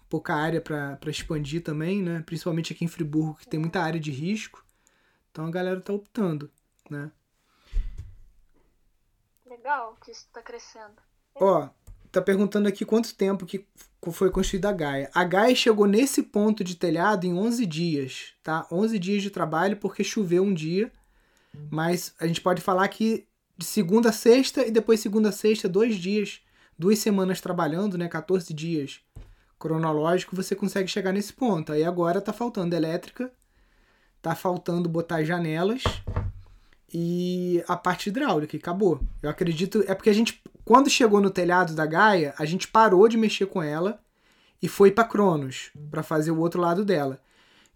pouca 0.09 0.35
área 0.35 0.61
para 0.61 0.99
expandir 1.07 1.63
também, 1.63 2.03
né? 2.03 2.23
Principalmente 2.27 2.73
aqui 2.73 2.85
em 2.85 2.89
Friburgo, 2.89 3.37
que 3.37 3.49
tem 3.49 3.61
muita 3.61 3.81
área 3.81 4.01
de 4.01 4.11
risco. 4.11 4.65
Então 5.31 5.47
a 5.47 5.51
galera 5.51 5.81
tá 5.81 5.93
optando, 5.93 6.51
né? 6.91 7.11
Legal 9.47 9.97
que 10.05 10.11
isso 10.11 10.29
tá 10.33 10.43
crescendo. 10.43 11.01
Ó, 11.35 11.69
tá 12.11 12.21
perguntando 12.21 12.69
aqui 12.69 12.85
quanto 12.85 13.15
tempo 13.15 13.47
que 13.47 13.65
foi 14.13 14.31
construída 14.31 14.69
a 14.69 14.73
Gaia. 14.73 15.11
A 15.15 15.25
Gaia 15.25 15.55
chegou 15.55 15.87
nesse 15.87 16.23
ponto 16.23 16.65
de 16.65 16.75
telhado 16.75 17.27
em 17.27 17.35
11 17.35 17.67
dias, 17.67 18.33
tá? 18.43 18.67
11 18.71 18.99
dias 18.99 19.23
de 19.23 19.31
trabalho 19.31 19.77
porque 19.77 20.03
choveu 20.03 20.43
um 20.43 20.55
dia. 20.55 20.91
Mas 21.71 22.15
a 22.21 22.27
gente 22.27 22.41
pode 22.41 22.63
falar 22.63 22.87
que 22.89 23.27
de 23.57 23.65
segunda 23.65 24.09
a 24.09 24.13
sexta 24.13 24.67
e 24.67 24.71
depois 24.71 25.01
segunda 25.01 25.29
a 25.29 25.33
sexta, 25.33 25.69
dois 25.69 25.97
dias, 25.97 26.41
duas 26.79 26.99
semanas 26.99 27.41
trabalhando, 27.41 27.99
né? 27.99 28.09
14 28.09 28.55
dias 28.55 29.01
cronológico, 29.61 30.35
você 30.35 30.57
consegue 30.57 30.89
chegar 30.89 31.13
nesse 31.13 31.35
ponto. 31.35 31.71
Aí 31.71 31.85
agora 31.85 32.21
tá 32.21 32.33
faltando 32.33 32.75
elétrica, 32.75 33.31
tá 34.23 34.35
faltando 34.35 34.89
botar 34.89 35.23
janelas 35.23 35.83
e 36.93 37.63
a 37.69 37.77
parte 37.77 38.09
hidráulica, 38.09 38.57
acabou. 38.57 39.01
Eu 39.23 39.29
acredito. 39.29 39.85
É 39.87 39.95
porque 39.95 40.09
a 40.09 40.15
gente, 40.15 40.43
quando 40.71 40.89
chegou 40.89 41.21
no 41.21 41.31
telhado 41.31 41.75
da 41.75 41.85
Gaia, 41.85 42.33
a 42.39 42.45
gente 42.45 42.69
parou 42.69 43.09
de 43.09 43.17
mexer 43.17 43.47
com 43.47 43.61
ela 43.61 44.01
e 44.63 44.69
foi 44.69 44.93
para 44.93 45.03
Cronos, 45.03 45.73
para 45.91 46.01
fazer 46.01 46.31
o 46.31 46.39
outro 46.39 46.61
lado 46.61 46.85
dela. 46.85 47.21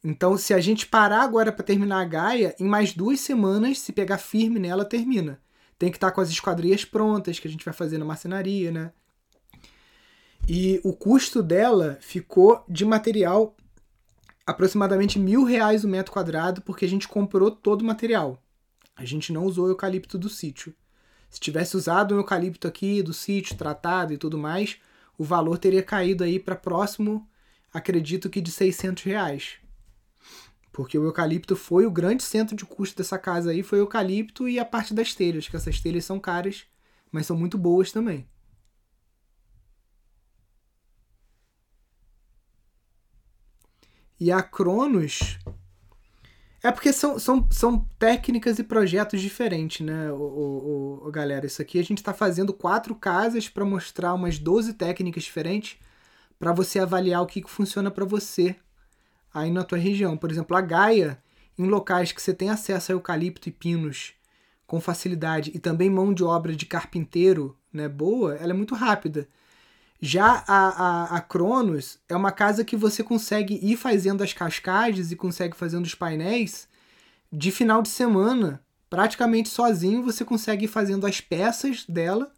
Então, 0.04 0.38
se 0.38 0.54
a 0.54 0.60
gente 0.60 0.86
parar 0.86 1.22
agora 1.22 1.50
para 1.50 1.64
terminar 1.64 2.00
a 2.00 2.04
Gaia, 2.04 2.54
em 2.56 2.68
mais 2.68 2.94
duas 2.94 3.18
semanas, 3.18 3.80
se 3.80 3.92
pegar 3.92 4.18
firme 4.18 4.60
nela, 4.60 4.84
termina. 4.84 5.40
Tem 5.76 5.90
que 5.90 5.96
estar 5.96 6.12
com 6.12 6.20
as 6.20 6.28
esquadrias 6.28 6.84
prontas, 6.84 7.40
que 7.40 7.48
a 7.48 7.50
gente 7.50 7.64
vai 7.64 7.74
fazer 7.74 7.98
na 7.98 8.04
marcenaria, 8.04 8.70
né? 8.70 8.92
E 10.48 10.80
o 10.84 10.92
custo 10.92 11.42
dela 11.42 11.98
ficou 12.00 12.64
de 12.68 12.84
material 12.84 13.56
aproximadamente 14.46 15.18
mil 15.18 15.42
reais 15.42 15.82
o 15.82 15.88
metro 15.88 16.12
quadrado, 16.12 16.62
porque 16.62 16.84
a 16.84 16.88
gente 16.88 17.08
comprou 17.08 17.50
todo 17.50 17.82
o 17.82 17.84
material. 17.84 18.40
A 18.94 19.04
gente 19.04 19.32
não 19.32 19.46
usou 19.46 19.64
o 19.66 19.70
eucalipto 19.70 20.16
do 20.16 20.28
sítio. 20.28 20.72
Se 21.34 21.40
tivesse 21.40 21.76
usado 21.76 22.12
o 22.12 22.18
eucalipto 22.18 22.68
aqui 22.68 23.02
do 23.02 23.12
sítio, 23.12 23.56
tratado 23.56 24.12
e 24.12 24.16
tudo 24.16 24.38
mais, 24.38 24.78
o 25.18 25.24
valor 25.24 25.58
teria 25.58 25.82
caído 25.82 26.22
aí 26.22 26.38
para 26.38 26.54
próximo, 26.54 27.28
acredito 27.72 28.30
que 28.30 28.40
de 28.40 28.52
600 28.52 29.02
reais. 29.02 29.56
Porque 30.70 30.96
o 30.96 31.02
eucalipto 31.02 31.56
foi 31.56 31.86
o 31.86 31.90
grande 31.90 32.22
centro 32.22 32.54
de 32.54 32.64
custo 32.64 32.96
dessa 32.96 33.18
casa 33.18 33.50
aí, 33.50 33.64
foi 33.64 33.80
o 33.80 33.82
eucalipto 33.82 34.48
e 34.48 34.60
a 34.60 34.64
parte 34.64 34.94
das 34.94 35.12
telhas, 35.12 35.48
que 35.48 35.56
essas 35.56 35.80
telhas 35.80 36.04
são 36.04 36.20
caras, 36.20 36.66
mas 37.10 37.26
são 37.26 37.36
muito 37.36 37.58
boas 37.58 37.90
também. 37.90 38.28
E 44.20 44.30
a 44.30 44.40
Cronos, 44.40 45.40
É 46.64 46.72
porque 46.72 46.94
são, 46.94 47.18
são, 47.18 47.46
são 47.50 47.86
técnicas 47.98 48.58
e 48.58 48.64
projetos 48.64 49.20
diferentes, 49.20 49.84
né, 49.84 50.10
o, 50.10 50.16
o, 50.16 51.06
o 51.06 51.12
galera? 51.12 51.44
Isso 51.44 51.60
aqui 51.60 51.78
a 51.78 51.84
gente 51.84 51.98
está 51.98 52.14
fazendo 52.14 52.54
quatro 52.54 52.94
casas 52.94 53.50
para 53.50 53.66
mostrar 53.66 54.14
umas 54.14 54.38
12 54.38 54.72
técnicas 54.72 55.24
diferentes 55.24 55.76
para 56.38 56.54
você 56.54 56.78
avaliar 56.78 57.20
o 57.20 57.26
que, 57.26 57.42
que 57.42 57.50
funciona 57.50 57.90
para 57.90 58.06
você 58.06 58.56
aí 59.32 59.50
na 59.50 59.62
tua 59.62 59.76
região. 59.76 60.16
Por 60.16 60.30
exemplo, 60.30 60.56
a 60.56 60.62
Gaia, 60.62 61.22
em 61.58 61.66
locais 61.66 62.12
que 62.12 62.22
você 62.22 62.32
tem 62.32 62.48
acesso 62.48 62.92
a 62.92 62.94
eucalipto 62.94 63.46
e 63.46 63.52
pinos 63.52 64.14
com 64.66 64.80
facilidade 64.80 65.50
e 65.54 65.58
também 65.58 65.90
mão 65.90 66.14
de 66.14 66.24
obra 66.24 66.56
de 66.56 66.64
carpinteiro 66.64 67.54
né, 67.70 67.90
boa, 67.90 68.36
ela 68.36 68.54
é 68.54 68.56
muito 68.56 68.74
rápida. 68.74 69.28
Já 70.06 70.44
a, 70.46 70.68
a, 70.68 71.16
a 71.16 71.20
Cronos 71.22 71.98
é 72.10 72.14
uma 72.14 72.30
casa 72.30 72.62
que 72.62 72.76
você 72.76 73.02
consegue 73.02 73.58
ir 73.62 73.74
fazendo 73.74 74.22
as 74.22 74.34
cascades 74.34 75.10
e 75.10 75.16
consegue 75.16 75.56
fazendo 75.56 75.86
os 75.86 75.94
painéis 75.94 76.68
de 77.32 77.50
final 77.50 77.80
de 77.80 77.88
semana. 77.88 78.62
Praticamente 78.90 79.48
sozinho 79.48 80.02
você 80.02 80.22
consegue 80.22 80.66
ir 80.66 80.68
fazendo 80.68 81.06
as 81.06 81.22
peças 81.22 81.86
dela 81.88 82.30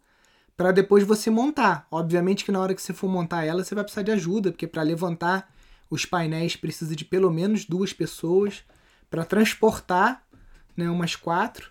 para 0.55 0.71
depois 0.71 1.03
você 1.03 1.29
montar. 1.29 1.85
Obviamente 1.91 2.45
que 2.45 2.53
na 2.53 2.61
hora 2.61 2.73
que 2.73 2.81
você 2.81 2.93
for 2.93 3.09
montar 3.09 3.43
ela, 3.43 3.65
você 3.65 3.75
vai 3.75 3.83
precisar 3.83 4.03
de 4.03 4.11
ajuda, 4.11 4.49
porque 4.49 4.65
para 4.65 4.81
levantar 4.81 5.53
os 5.89 6.05
painéis 6.05 6.55
precisa 6.55 6.95
de 6.95 7.03
pelo 7.03 7.29
menos 7.29 7.65
duas 7.65 7.91
pessoas. 7.91 8.63
Para 9.09 9.25
transportar, 9.25 10.25
né, 10.73 10.89
umas 10.89 11.17
quatro 11.17 11.69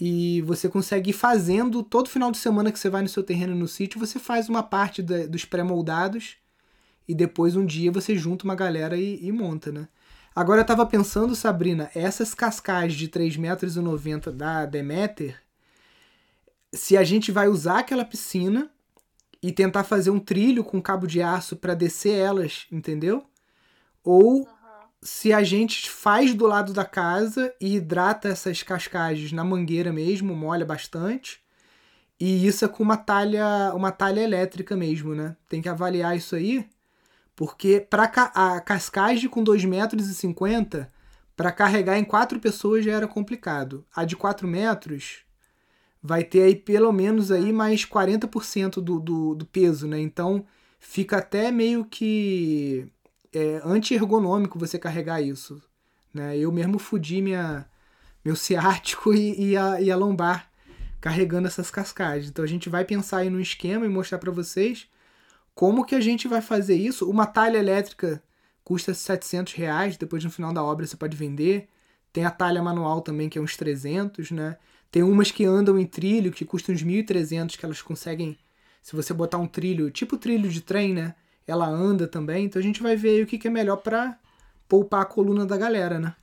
e 0.00 0.42
você 0.42 0.68
consegue 0.68 1.10
ir 1.10 1.14
fazendo 1.14 1.82
todo 1.82 2.08
final 2.08 2.30
de 2.30 2.38
semana 2.38 2.72
que 2.72 2.78
você 2.78 2.90
vai 2.90 3.02
no 3.02 3.08
seu 3.08 3.22
terreno 3.22 3.54
no 3.54 3.68
sítio, 3.68 4.00
você 4.00 4.18
faz 4.18 4.48
uma 4.48 4.62
parte 4.62 5.02
da, 5.02 5.26
dos 5.26 5.44
pré-moldados 5.44 6.36
e 7.06 7.14
depois 7.14 7.54
um 7.54 7.64
dia 7.64 7.92
você 7.92 8.16
junta 8.16 8.44
uma 8.44 8.54
galera 8.54 8.96
e, 8.96 9.24
e 9.24 9.30
monta, 9.30 9.70
né? 9.70 9.88
Agora 10.34 10.62
eu 10.62 10.66
tava 10.66 10.84
pensando, 10.84 11.36
Sabrina, 11.36 11.90
essas 11.94 12.34
cascais 12.34 12.94
de 12.94 13.08
3,90 13.08 13.38
metros 13.38 14.34
da 14.34 14.66
Demeter, 14.66 15.40
se 16.72 16.96
a 16.96 17.04
gente 17.04 17.30
vai 17.30 17.46
usar 17.46 17.80
aquela 17.80 18.04
piscina 18.04 18.68
e 19.40 19.52
tentar 19.52 19.84
fazer 19.84 20.10
um 20.10 20.18
trilho 20.18 20.64
com 20.64 20.82
cabo 20.82 21.06
de 21.06 21.22
aço 21.22 21.54
para 21.54 21.74
descer 21.74 22.18
elas, 22.18 22.66
entendeu? 22.72 23.24
Ou 24.02 24.48
se 25.04 25.34
a 25.34 25.42
gente 25.42 25.90
faz 25.90 26.34
do 26.34 26.46
lado 26.46 26.72
da 26.72 26.84
casa 26.84 27.54
e 27.60 27.76
hidrata 27.76 28.26
essas 28.26 28.62
cascagens 28.62 29.32
na 29.32 29.44
mangueira 29.44 29.92
mesmo, 29.92 30.34
molha 30.34 30.64
bastante. 30.64 31.42
E 32.18 32.46
isso 32.46 32.64
é 32.64 32.68
com 32.68 32.82
uma 32.82 32.96
talha, 32.96 33.72
uma 33.74 33.92
talha 33.92 34.20
elétrica 34.22 34.74
mesmo, 34.74 35.14
né? 35.14 35.36
Tem 35.46 35.60
que 35.60 35.68
avaliar 35.68 36.16
isso 36.16 36.34
aí, 36.34 36.66
porque 37.36 37.80
para 37.80 38.04
a 38.04 38.60
cascagem 38.62 39.28
com 39.28 39.44
2,50 39.44 39.68
metros 39.68 40.88
para 41.36 41.52
carregar 41.52 41.98
em 41.98 42.04
quatro 42.04 42.40
pessoas 42.40 42.82
já 42.82 42.92
era 42.92 43.06
complicado. 43.06 43.84
A 43.94 44.06
de 44.06 44.16
4 44.16 44.48
metros 44.48 45.18
vai 46.02 46.24
ter 46.24 46.44
aí 46.44 46.56
pelo 46.56 46.92
menos 46.92 47.30
aí 47.30 47.52
mais 47.52 47.84
40% 47.84 48.74
do, 48.80 48.98
do, 49.00 49.34
do 49.34 49.44
peso, 49.44 49.86
né? 49.86 50.00
Então 50.00 50.46
fica 50.78 51.18
até 51.18 51.50
meio 51.50 51.84
que 51.84 52.88
é 53.34 53.60
anti-ergonômico 53.64 54.58
você 54.58 54.78
carregar 54.78 55.20
isso. 55.20 55.60
Né? 56.12 56.38
Eu 56.38 56.52
mesmo 56.52 56.78
fudi 56.78 57.20
minha, 57.20 57.66
meu 58.24 58.36
ciático 58.36 59.12
e, 59.14 59.50
e, 59.50 59.56
a, 59.56 59.80
e 59.80 59.90
a 59.90 59.96
lombar 59.96 60.50
carregando 61.00 61.46
essas 61.46 61.70
cascadas. 61.70 62.26
Então 62.28 62.44
a 62.44 62.48
gente 62.48 62.68
vai 62.70 62.84
pensar 62.84 63.18
aí 63.18 63.30
no 63.30 63.40
esquema 63.40 63.84
e 63.84 63.88
mostrar 63.88 64.18
para 64.18 64.30
vocês 64.30 64.88
como 65.54 65.84
que 65.84 65.94
a 65.94 66.00
gente 66.00 66.26
vai 66.26 66.40
fazer 66.40 66.76
isso. 66.76 67.08
Uma 67.10 67.26
talha 67.26 67.58
elétrica 67.58 68.22
custa 68.64 68.94
700 68.94 69.52
reais, 69.52 69.96
depois 69.96 70.24
no 70.24 70.30
final 70.30 70.52
da 70.52 70.62
obra 70.62 70.86
você 70.86 70.96
pode 70.96 71.16
vender. 71.16 71.68
Tem 72.12 72.24
a 72.24 72.30
talha 72.30 72.62
manual 72.62 73.02
também, 73.02 73.28
que 73.28 73.38
é 73.38 73.42
uns 73.42 73.56
300, 73.56 74.30
né? 74.30 74.56
Tem 74.90 75.02
umas 75.02 75.30
que 75.30 75.44
andam 75.44 75.78
em 75.78 75.84
trilho, 75.86 76.32
que 76.32 76.44
custam 76.44 76.74
uns 76.74 76.82
1.300, 76.82 77.56
que 77.58 77.64
elas 77.64 77.82
conseguem, 77.82 78.38
se 78.80 78.94
você 78.94 79.12
botar 79.12 79.38
um 79.38 79.46
trilho, 79.46 79.90
tipo 79.90 80.16
trilho 80.16 80.48
de 80.48 80.60
trem, 80.60 80.94
né? 80.94 81.14
Ela 81.46 81.66
anda 81.66 82.08
também, 82.08 82.46
então 82.46 82.60
a 82.60 82.62
gente 82.62 82.82
vai 82.82 82.96
ver 82.96 83.22
o 83.22 83.26
que, 83.26 83.38
que 83.38 83.48
é 83.48 83.50
melhor 83.50 83.76
para 83.76 84.18
poupar 84.68 85.02
a 85.02 85.06
coluna 85.06 85.44
da 85.44 85.56
galera, 85.56 85.98
né? 85.98 86.16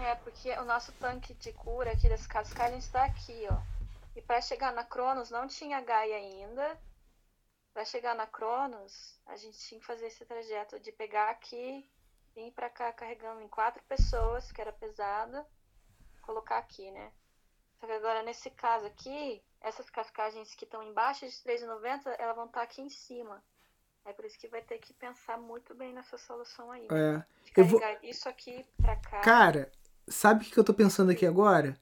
É, 0.00 0.14
porque 0.16 0.50
o 0.52 0.64
nosso 0.64 0.92
tanque 0.92 1.34
de 1.34 1.52
cura 1.52 1.92
aqui 1.92 2.08
das 2.08 2.26
cascalhas 2.26 2.84
está 2.84 3.04
aqui, 3.04 3.46
ó. 3.50 3.58
E 4.14 4.22
para 4.22 4.40
chegar 4.40 4.72
na 4.72 4.84
Cronos 4.84 5.30
não 5.30 5.46
tinha 5.46 5.80
Gaia 5.80 6.16
ainda. 6.16 6.78
Para 7.74 7.84
chegar 7.84 8.14
na 8.14 8.26
Cronos, 8.26 9.20
a 9.26 9.36
gente 9.36 9.58
tinha 9.58 9.80
que 9.80 9.86
fazer 9.86 10.06
esse 10.06 10.24
trajeto 10.24 10.80
de 10.80 10.90
pegar 10.92 11.28
aqui, 11.28 11.86
vir 12.34 12.50
para 12.52 12.70
cá 12.70 12.92
carregando 12.92 13.42
em 13.42 13.48
quatro 13.48 13.82
pessoas, 13.84 14.50
que 14.50 14.60
era 14.60 14.72
pesado, 14.72 15.44
colocar 16.22 16.58
aqui, 16.58 16.90
né? 16.90 17.12
Só 17.78 17.86
que 17.86 17.92
agora 17.92 18.22
nesse 18.22 18.48
caso 18.50 18.86
aqui, 18.86 19.42
essas 19.60 19.90
cascagens 19.90 20.54
que 20.54 20.64
estão 20.64 20.82
embaixo 20.82 21.26
de 21.26 21.32
3,90, 21.32 22.14
elas 22.18 22.36
vão 22.36 22.46
estar 22.46 22.60
tá 22.60 22.64
aqui 22.64 22.80
em 22.80 22.88
cima. 22.88 23.42
É 24.06 24.12
por 24.12 24.24
isso 24.24 24.38
que 24.38 24.46
vai 24.46 24.62
ter 24.62 24.78
que 24.78 24.92
pensar 24.92 25.36
muito 25.36 25.74
bem 25.74 25.92
nessa 25.92 26.16
solução 26.16 26.70
aí. 26.70 26.86
Né? 26.88 27.24
É. 27.56 27.60
Eu 27.60 27.64
vou... 27.64 27.80
isso 28.02 28.28
aqui 28.28 28.64
pra 28.80 28.94
cá. 28.96 29.20
Cara, 29.20 29.72
sabe 30.06 30.44
o 30.44 30.48
que 30.48 30.56
eu 30.56 30.64
tô 30.64 30.72
pensando 30.72 31.10
aqui 31.10 31.26
agora? 31.26 31.76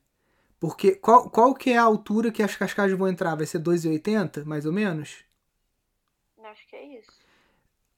Porque 0.58 0.92
qual, 0.92 1.28
qual 1.28 1.54
que 1.54 1.70
é 1.70 1.76
a 1.76 1.82
altura 1.82 2.32
que 2.32 2.42
as 2.42 2.56
cascadas 2.56 2.96
vão 2.96 3.08
entrar? 3.08 3.34
Vai 3.34 3.44
ser 3.44 3.60
2,80, 3.60 4.44
mais 4.46 4.64
ou 4.64 4.72
menos? 4.72 5.22
Acho 6.42 6.66
que 6.66 6.76
é 6.76 6.98
isso. 6.98 7.12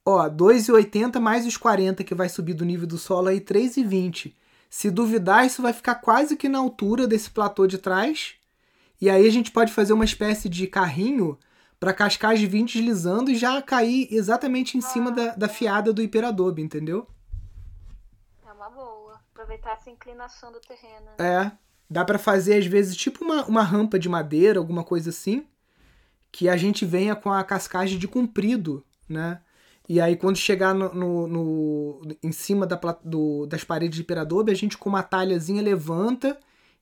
Ó, 0.04 0.28
2,80 0.28 1.20
mais 1.20 1.46
os 1.46 1.56
40 1.56 2.02
que 2.02 2.14
vai 2.14 2.28
subir 2.28 2.54
do 2.54 2.64
nível 2.64 2.86
do 2.86 2.98
solo 2.98 3.28
aí, 3.28 3.40
3,20. 3.40 4.34
Se 4.68 4.90
duvidar, 4.90 5.46
isso 5.46 5.62
vai 5.62 5.72
ficar 5.72 5.96
quase 5.96 6.36
que 6.36 6.48
na 6.48 6.58
altura 6.58 7.06
desse 7.06 7.30
platô 7.30 7.66
de 7.66 7.78
trás. 7.78 8.34
E 9.00 9.08
aí 9.10 9.26
a 9.26 9.30
gente 9.30 9.52
pode 9.52 9.72
fazer 9.72 9.92
uma 9.92 10.04
espécie 10.04 10.48
de 10.48 10.66
carrinho 10.66 11.38
para 11.78 11.92
cascagem 11.92 12.48
vir 12.48 12.64
deslizando 12.64 13.30
e 13.30 13.36
já 13.36 13.60
cair 13.60 14.08
exatamente 14.10 14.78
em 14.78 14.80
cima 14.80 15.10
da, 15.10 15.34
da 15.34 15.48
fiada 15.48 15.92
do 15.92 16.02
hiperadobe, 16.02 16.62
entendeu? 16.62 17.06
É 18.46 18.52
uma 18.52 18.70
boa. 18.70 19.20
Aproveitar 19.32 19.74
essa 19.74 19.90
inclinação 19.90 20.50
do 20.50 20.60
terreno. 20.60 21.06
Né? 21.18 21.44
É. 21.44 21.52
Dá 21.88 22.04
para 22.04 22.18
fazer, 22.18 22.54
às 22.58 22.66
vezes, 22.66 22.96
tipo 22.96 23.24
uma, 23.24 23.44
uma 23.44 23.62
rampa 23.62 23.98
de 23.98 24.08
madeira, 24.08 24.58
alguma 24.58 24.82
coisa 24.82 25.10
assim, 25.10 25.46
que 26.32 26.48
a 26.48 26.56
gente 26.56 26.84
venha 26.84 27.14
com 27.14 27.30
a 27.30 27.44
cascagem 27.44 27.98
de 27.98 28.08
comprido, 28.08 28.84
né? 29.08 29.40
E 29.88 30.00
aí, 30.00 30.16
quando 30.16 30.36
chegar 30.36 30.74
no, 30.74 30.92
no, 30.92 31.28
no 31.28 32.16
em 32.20 32.32
cima 32.32 32.66
da, 32.66 32.76
do, 33.04 33.46
das 33.46 33.62
paredes 33.62 33.96
de 33.96 34.02
hiperadobe, 34.02 34.50
a 34.50 34.54
gente 34.54 34.76
com 34.76 34.88
uma 34.88 35.02
talhazinha 35.02 35.62
levanta 35.62 36.36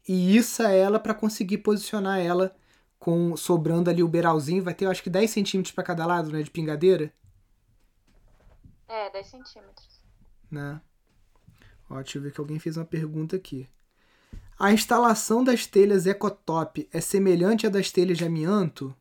e 0.09 0.37
issa 0.37 0.71
ela 0.71 0.99
para 0.99 1.13
conseguir 1.13 1.59
posicionar 1.59 2.19
ela 2.21 2.57
com 3.05 3.37
sobrando 3.37 3.91
ali 3.91 4.03
o 4.03 4.09
beiralzinho, 4.09 4.63
vai 4.63 4.73
ter 4.73 4.87
eu 4.87 4.91
acho 4.91 5.03
que 5.03 5.11
10 5.11 5.31
centímetros 5.31 5.75
para 5.75 5.85
cada 5.85 6.07
lado, 6.07 6.33
né, 6.33 6.43
de 6.43 6.51
pingadeira? 6.51 7.13
É, 8.89 9.11
10 9.11 9.27
centímetros. 9.27 10.01
Né? 10.51 10.81
Ó, 11.91 11.97
deixa 11.97 12.17
eu 12.17 12.23
ver 12.23 12.33
que 12.33 12.41
alguém 12.41 12.59
fez 12.59 12.79
uma 12.79 12.85
pergunta 12.87 13.37
aqui. 13.37 13.69
A 14.59 14.73
instalação 14.73 15.45
das 15.45 15.67
telhas 15.67 16.07
Ecotop 16.07 16.89
é 16.91 16.99
semelhante 16.99 17.67
à 17.67 17.69
das 17.69 17.91
telhas 17.91 18.17
de 18.17 18.25
amianto? 18.25 18.97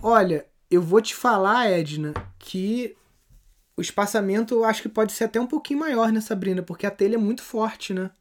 Olha, 0.00 0.46
eu 0.70 0.80
vou 0.80 1.02
te 1.02 1.12
falar, 1.12 1.68
Edna, 1.68 2.14
que 2.38 2.96
o 3.76 3.80
espaçamento 3.80 4.54
eu 4.54 4.64
acho 4.64 4.82
que 4.82 4.88
pode 4.88 5.10
ser 5.10 5.24
até 5.24 5.40
um 5.40 5.46
pouquinho 5.48 5.80
maior, 5.80 6.12
né, 6.12 6.20
Sabrina? 6.20 6.62
Porque 6.62 6.86
a 6.86 6.90
telha 6.92 7.16
é 7.16 7.18
muito 7.18 7.42
forte, 7.42 7.92
né? 7.92 8.12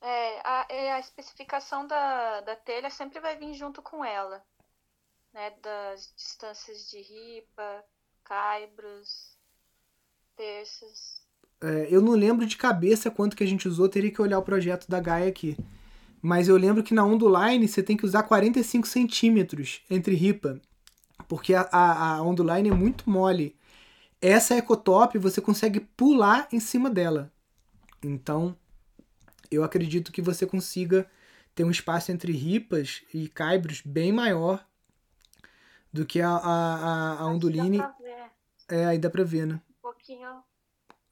É, 0.00 0.40
a, 0.44 0.66
é, 0.68 0.92
a 0.92 1.00
especificação 1.00 1.86
da, 1.86 2.40
da 2.42 2.54
telha 2.54 2.88
sempre 2.90 3.20
vai 3.20 3.36
vir 3.36 3.54
junto 3.54 3.82
com 3.82 4.04
ela, 4.04 4.42
né? 5.32 5.52
Das 5.62 6.12
distâncias 6.16 6.88
de 6.88 7.00
ripa, 7.00 7.84
caibros, 8.22 9.36
terços. 10.36 11.22
É, 11.60 11.88
eu 11.90 12.00
não 12.00 12.12
lembro 12.12 12.46
de 12.46 12.56
cabeça 12.56 13.10
quanto 13.10 13.36
que 13.36 13.42
a 13.42 13.46
gente 13.46 13.66
usou, 13.66 13.88
teria 13.88 14.12
que 14.12 14.22
olhar 14.22 14.38
o 14.38 14.44
projeto 14.44 14.88
da 14.88 15.00
Gaia 15.00 15.28
aqui. 15.28 15.56
Mas 16.22 16.48
eu 16.48 16.56
lembro 16.56 16.82
que 16.82 16.94
na 16.94 17.04
Onduline 17.04 17.66
você 17.66 17.82
tem 17.82 17.96
que 17.96 18.06
usar 18.06 18.22
45 18.22 18.86
centímetros 18.86 19.82
entre 19.90 20.14
ripa, 20.14 20.60
porque 21.28 21.54
a, 21.54 21.62
a, 21.72 22.14
a 22.16 22.22
Onduline 22.22 22.70
é 22.70 22.74
muito 22.74 23.08
mole. 23.10 23.56
Essa 24.20 24.56
Ecotop 24.56 25.18
você 25.18 25.40
consegue 25.40 25.80
pular 25.80 26.48
em 26.52 26.60
cima 26.60 26.90
dela. 26.90 27.32
Então, 28.02 28.56
eu 29.50 29.64
acredito 29.64 30.12
que 30.12 30.22
você 30.22 30.46
consiga 30.46 31.10
ter 31.54 31.64
um 31.64 31.70
espaço 31.70 32.12
entre 32.12 32.32
ripas 32.32 33.02
e 33.12 33.28
caibros 33.28 33.80
bem 33.80 34.12
maior 34.12 34.64
do 35.92 36.06
que 36.06 36.20
a, 36.20 36.30
a, 36.30 37.18
a, 37.18 37.26
Onduline. 37.26 37.82
É, 38.68 38.86
aí 38.86 38.98
dá 38.98 39.10
pra 39.10 39.24
ver, 39.24 39.46
né? 39.46 39.60
Um 39.70 39.82
pouquinho. 39.82 40.42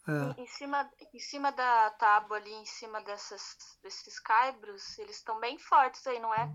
É. 0.07 0.41
Em, 0.41 0.45
em, 0.45 0.47
cima, 0.47 0.91
em 1.13 1.19
cima 1.19 1.51
da 1.51 1.91
tábua 1.91 2.37
ali, 2.37 2.53
em 2.53 2.67
cima 2.67 3.03
dessas, 3.03 3.57
desses 3.83 4.21
caibros, 4.21 4.99
eles 4.99 5.17
estão 5.17 5.41
bem 5.41 5.59
fortes 5.59 6.07
aí, 6.07 6.21
não 6.21 6.33
é? 6.33 6.49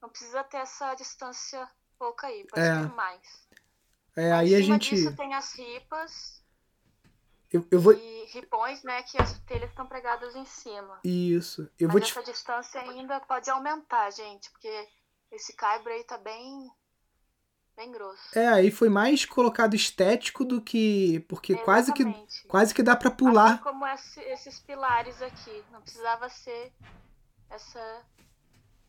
Não 0.00 0.08
precisa 0.08 0.42
ter 0.44 0.58
essa 0.58 0.94
distância 0.94 1.68
pouca 1.98 2.28
aí, 2.28 2.46
pode 2.46 2.64
é. 2.64 2.80
ter 2.80 2.94
mais. 2.94 3.48
É, 4.16 4.32
aí, 4.32 4.54
aí 4.54 4.54
a 4.54 4.60
gente. 4.62 4.94
Disso 4.94 5.14
tem 5.16 5.34
as 5.34 5.52
ripas 5.54 6.37
Eu, 7.52 7.66
eu 7.70 7.80
vou... 7.80 7.94
E 7.94 8.24
ripões, 8.26 8.82
né, 8.82 9.02
que 9.04 9.20
as 9.20 9.38
telhas 9.40 9.70
estão 9.70 9.86
pregadas 9.86 10.34
em 10.36 10.44
cima. 10.44 11.00
Isso. 11.02 11.62
Eu 11.78 11.88
Mas 11.88 11.92
vou 11.92 12.00
te... 12.00 12.10
essa 12.10 12.22
distância 12.22 12.80
ainda 12.80 13.18
pode 13.20 13.48
aumentar, 13.50 14.10
gente, 14.10 14.50
porque 14.50 14.88
esse 15.30 15.54
caibro 15.54 15.92
aí 15.92 16.04
tá 16.04 16.18
bem 16.18 16.70
bem 17.76 17.92
grosso. 17.92 18.36
É, 18.36 18.48
aí 18.48 18.70
foi 18.72 18.88
mais 18.88 19.24
colocado 19.24 19.74
estético 19.76 20.44
do 20.44 20.60
que 20.60 21.20
porque 21.28 21.56
quase 21.58 21.92
que 21.92 22.04
quase 22.48 22.74
que 22.74 22.82
dá 22.82 22.96
pra 22.96 23.08
pular. 23.10 23.54
Assim 23.54 23.62
como 23.62 23.86
esse- 23.86 24.20
esses 24.20 24.58
pilares 24.58 25.22
aqui, 25.22 25.64
não 25.70 25.80
precisava 25.80 26.28
ser 26.28 26.72
essa 27.48 28.02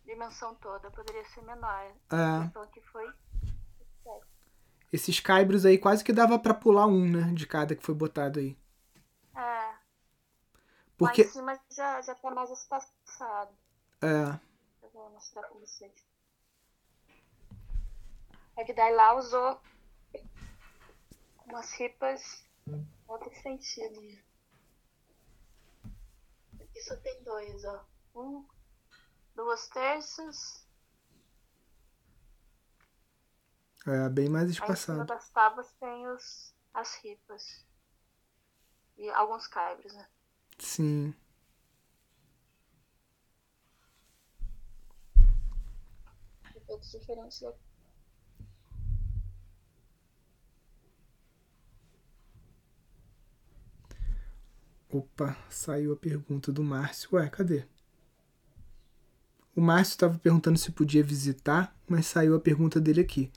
dimensão 0.04 0.56
toda, 0.56 0.90
poderia 0.90 1.24
ser 1.26 1.44
menor. 1.44 1.86
É, 2.12 2.44
questão 2.46 2.64
aqui 2.64 2.82
foi 2.82 3.08
esses 4.92 5.20
caibros 5.20 5.66
aí 5.66 5.78
quase 5.78 6.04
que 6.04 6.14
dava 6.14 6.38
pra 6.40 6.54
pular 6.54 6.88
um, 6.88 7.10
né, 7.10 7.34
de 7.34 7.46
cada 7.48 7.76
que 7.76 7.84
foi 7.84 7.96
botado 7.96 8.40
aí. 8.40 8.58
é, 9.36 9.80
Porque 10.98 11.24
lá 11.24 11.28
em 11.28 11.32
cima 11.32 11.60
já, 11.72 12.02
já 12.02 12.16
tá 12.16 12.32
mais 12.32 12.50
espaçado. 12.52 13.52
é, 14.02 14.40
Eu 14.82 14.90
vou 14.92 15.10
mostrar 15.12 15.44
pra 15.44 15.60
vocês. 15.60 15.94
É 18.58 18.64
que 18.64 18.74
daí 18.74 18.94
lá 18.94 19.14
usou 19.16 19.60
umas 21.46 21.72
ripas 21.74 22.44
em 22.68 22.86
outro 23.08 23.34
sentido. 23.42 24.00
Aqui 26.62 26.82
só 26.82 26.96
tem 26.98 27.24
dois, 27.24 27.64
ó. 27.66 27.86
Um, 28.16 28.46
duas 29.36 29.68
terças. 29.70 30.68
É 33.92 34.10
bem 34.10 34.30
mais 34.30 34.50
Aí 34.60 34.72
em 34.72 34.76
cima 34.76 35.04
espaçado. 35.04 35.06
das 35.06 35.30
tábuas 35.32 35.72
tem 35.80 36.08
os, 36.08 36.54
as 36.74 36.96
ripas. 37.04 37.66
E 38.98 39.10
alguns 39.10 39.48
caibros, 39.48 39.94
né? 39.96 40.08
Sim. 40.60 41.14
Efeitos 46.56 46.92
diferentes 46.92 47.40
daqui. 47.42 47.60
Opa, 54.92 55.36
saiu 55.50 55.94
a 55.94 55.96
pergunta 55.96 56.52
do 56.52 56.64
Márcio. 56.64 57.10
Ué, 57.14 57.28
cadê? 57.30 57.66
O 59.56 59.62
Márcio 59.62 59.92
estava 59.92 60.18
perguntando 60.18 60.58
se 60.58 60.72
podia 60.72 61.04
visitar, 61.04 61.76
mas 61.88 62.08
saiu 62.08 62.36
a 62.36 62.40
pergunta 62.40 62.82
dele 62.82 63.02
aqui. 63.02 63.32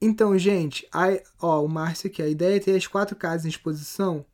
Então, 0.00 0.36
gente, 0.38 0.86
a, 0.90 1.08
ó, 1.40 1.62
o 1.62 1.68
Márcio 1.68 2.08
aqui, 2.08 2.22
a 2.22 2.28
ideia 2.28 2.56
é 2.56 2.60
ter 2.60 2.74
as 2.74 2.86
quatro 2.86 3.14
casas 3.14 3.44
em 3.44 3.50
exposição. 3.50 4.24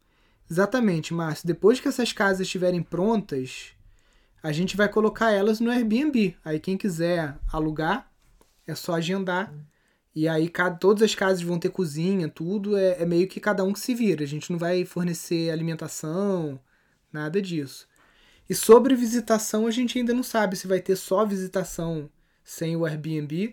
Exatamente, 0.48 1.12
Márcio. 1.12 1.46
Depois 1.46 1.80
que 1.80 1.88
essas 1.88 2.12
casas 2.12 2.42
estiverem 2.42 2.82
prontas, 2.82 3.72
a 4.42 4.52
gente 4.52 4.76
vai 4.76 4.88
colocar 4.88 5.32
elas 5.32 5.58
no 5.58 5.70
Airbnb. 5.70 6.36
Aí 6.44 6.60
quem 6.60 6.76
quiser 6.76 7.36
alugar, 7.52 8.08
é 8.64 8.74
só 8.74 8.94
agendar. 8.94 9.52
E 10.14 10.28
aí 10.28 10.48
cada, 10.48 10.76
todas 10.76 11.02
as 11.02 11.14
casas 11.14 11.42
vão 11.42 11.58
ter 11.58 11.70
cozinha, 11.70 12.28
tudo. 12.28 12.76
É, 12.76 13.02
é 13.02 13.06
meio 13.06 13.26
que 13.26 13.40
cada 13.40 13.64
um 13.64 13.72
que 13.72 13.80
se 13.80 13.94
vira. 13.94 14.22
A 14.22 14.26
gente 14.26 14.52
não 14.52 14.58
vai 14.58 14.84
fornecer 14.84 15.50
alimentação, 15.50 16.60
nada 17.12 17.42
disso. 17.42 17.88
E 18.48 18.54
sobre 18.54 18.94
visitação, 18.94 19.66
a 19.66 19.70
gente 19.72 19.98
ainda 19.98 20.14
não 20.14 20.22
sabe 20.22 20.54
se 20.54 20.68
vai 20.68 20.80
ter 20.80 20.94
só 20.94 21.26
visitação 21.26 22.08
sem 22.44 22.76
o 22.76 22.86
Airbnb. 22.86 23.52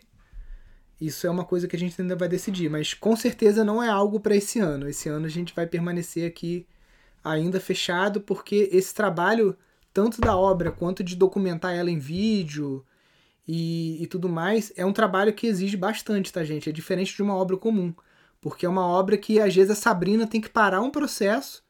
Isso 1.00 1.28
é 1.28 1.30
uma 1.30 1.44
coisa 1.44 1.68
que 1.68 1.76
a 1.76 1.80
gente 1.80 2.00
ainda 2.02 2.16
vai 2.16 2.30
decidir, 2.30 2.70
mas 2.70 2.94
com 2.94 3.16
certeza 3.16 3.64
não 3.64 3.82
é 3.82 3.90
algo 3.90 4.20
para 4.20 4.36
esse 4.36 4.60
ano. 4.60 4.88
Esse 4.88 5.10
ano 5.10 5.26
a 5.26 5.30
gente 5.30 5.54
vai 5.54 5.68
permanecer 5.68 6.28
aqui 6.28 6.66
ainda 7.24 7.60
fechado, 7.60 8.22
porque 8.22 8.70
esse 8.72 8.94
trabalho, 8.94 9.58
tanto 9.94 10.20
da 10.20 10.36
obra 10.36 10.72
quanto 10.72 11.04
de 11.04 11.16
documentar 11.16 11.74
ela 11.74 11.90
em 11.90 11.98
vídeo 11.98 12.86
e, 13.48 14.02
e 14.02 14.08
tudo 14.08 14.30
mais, 14.30 14.72
é 14.76 14.86
um 14.86 14.94
trabalho 14.94 15.34
que 15.34 15.48
exige 15.48 15.78
bastante, 15.78 16.32
tá, 16.32 16.44
gente? 16.44 16.70
É 16.70 16.72
diferente 16.72 17.16
de 17.16 17.22
uma 17.22 17.36
obra 17.36 17.58
comum, 17.58 17.94
porque 18.42 18.66
é 18.66 18.70
uma 18.70 18.86
obra 18.86 19.18
que 19.18 19.40
às 19.40 19.56
vezes 19.56 19.72
a 19.72 19.76
Sabrina 19.76 20.28
tem 20.28 20.42
que 20.42 20.50
parar 20.50 20.82
um 20.82 20.92
processo 20.92 21.64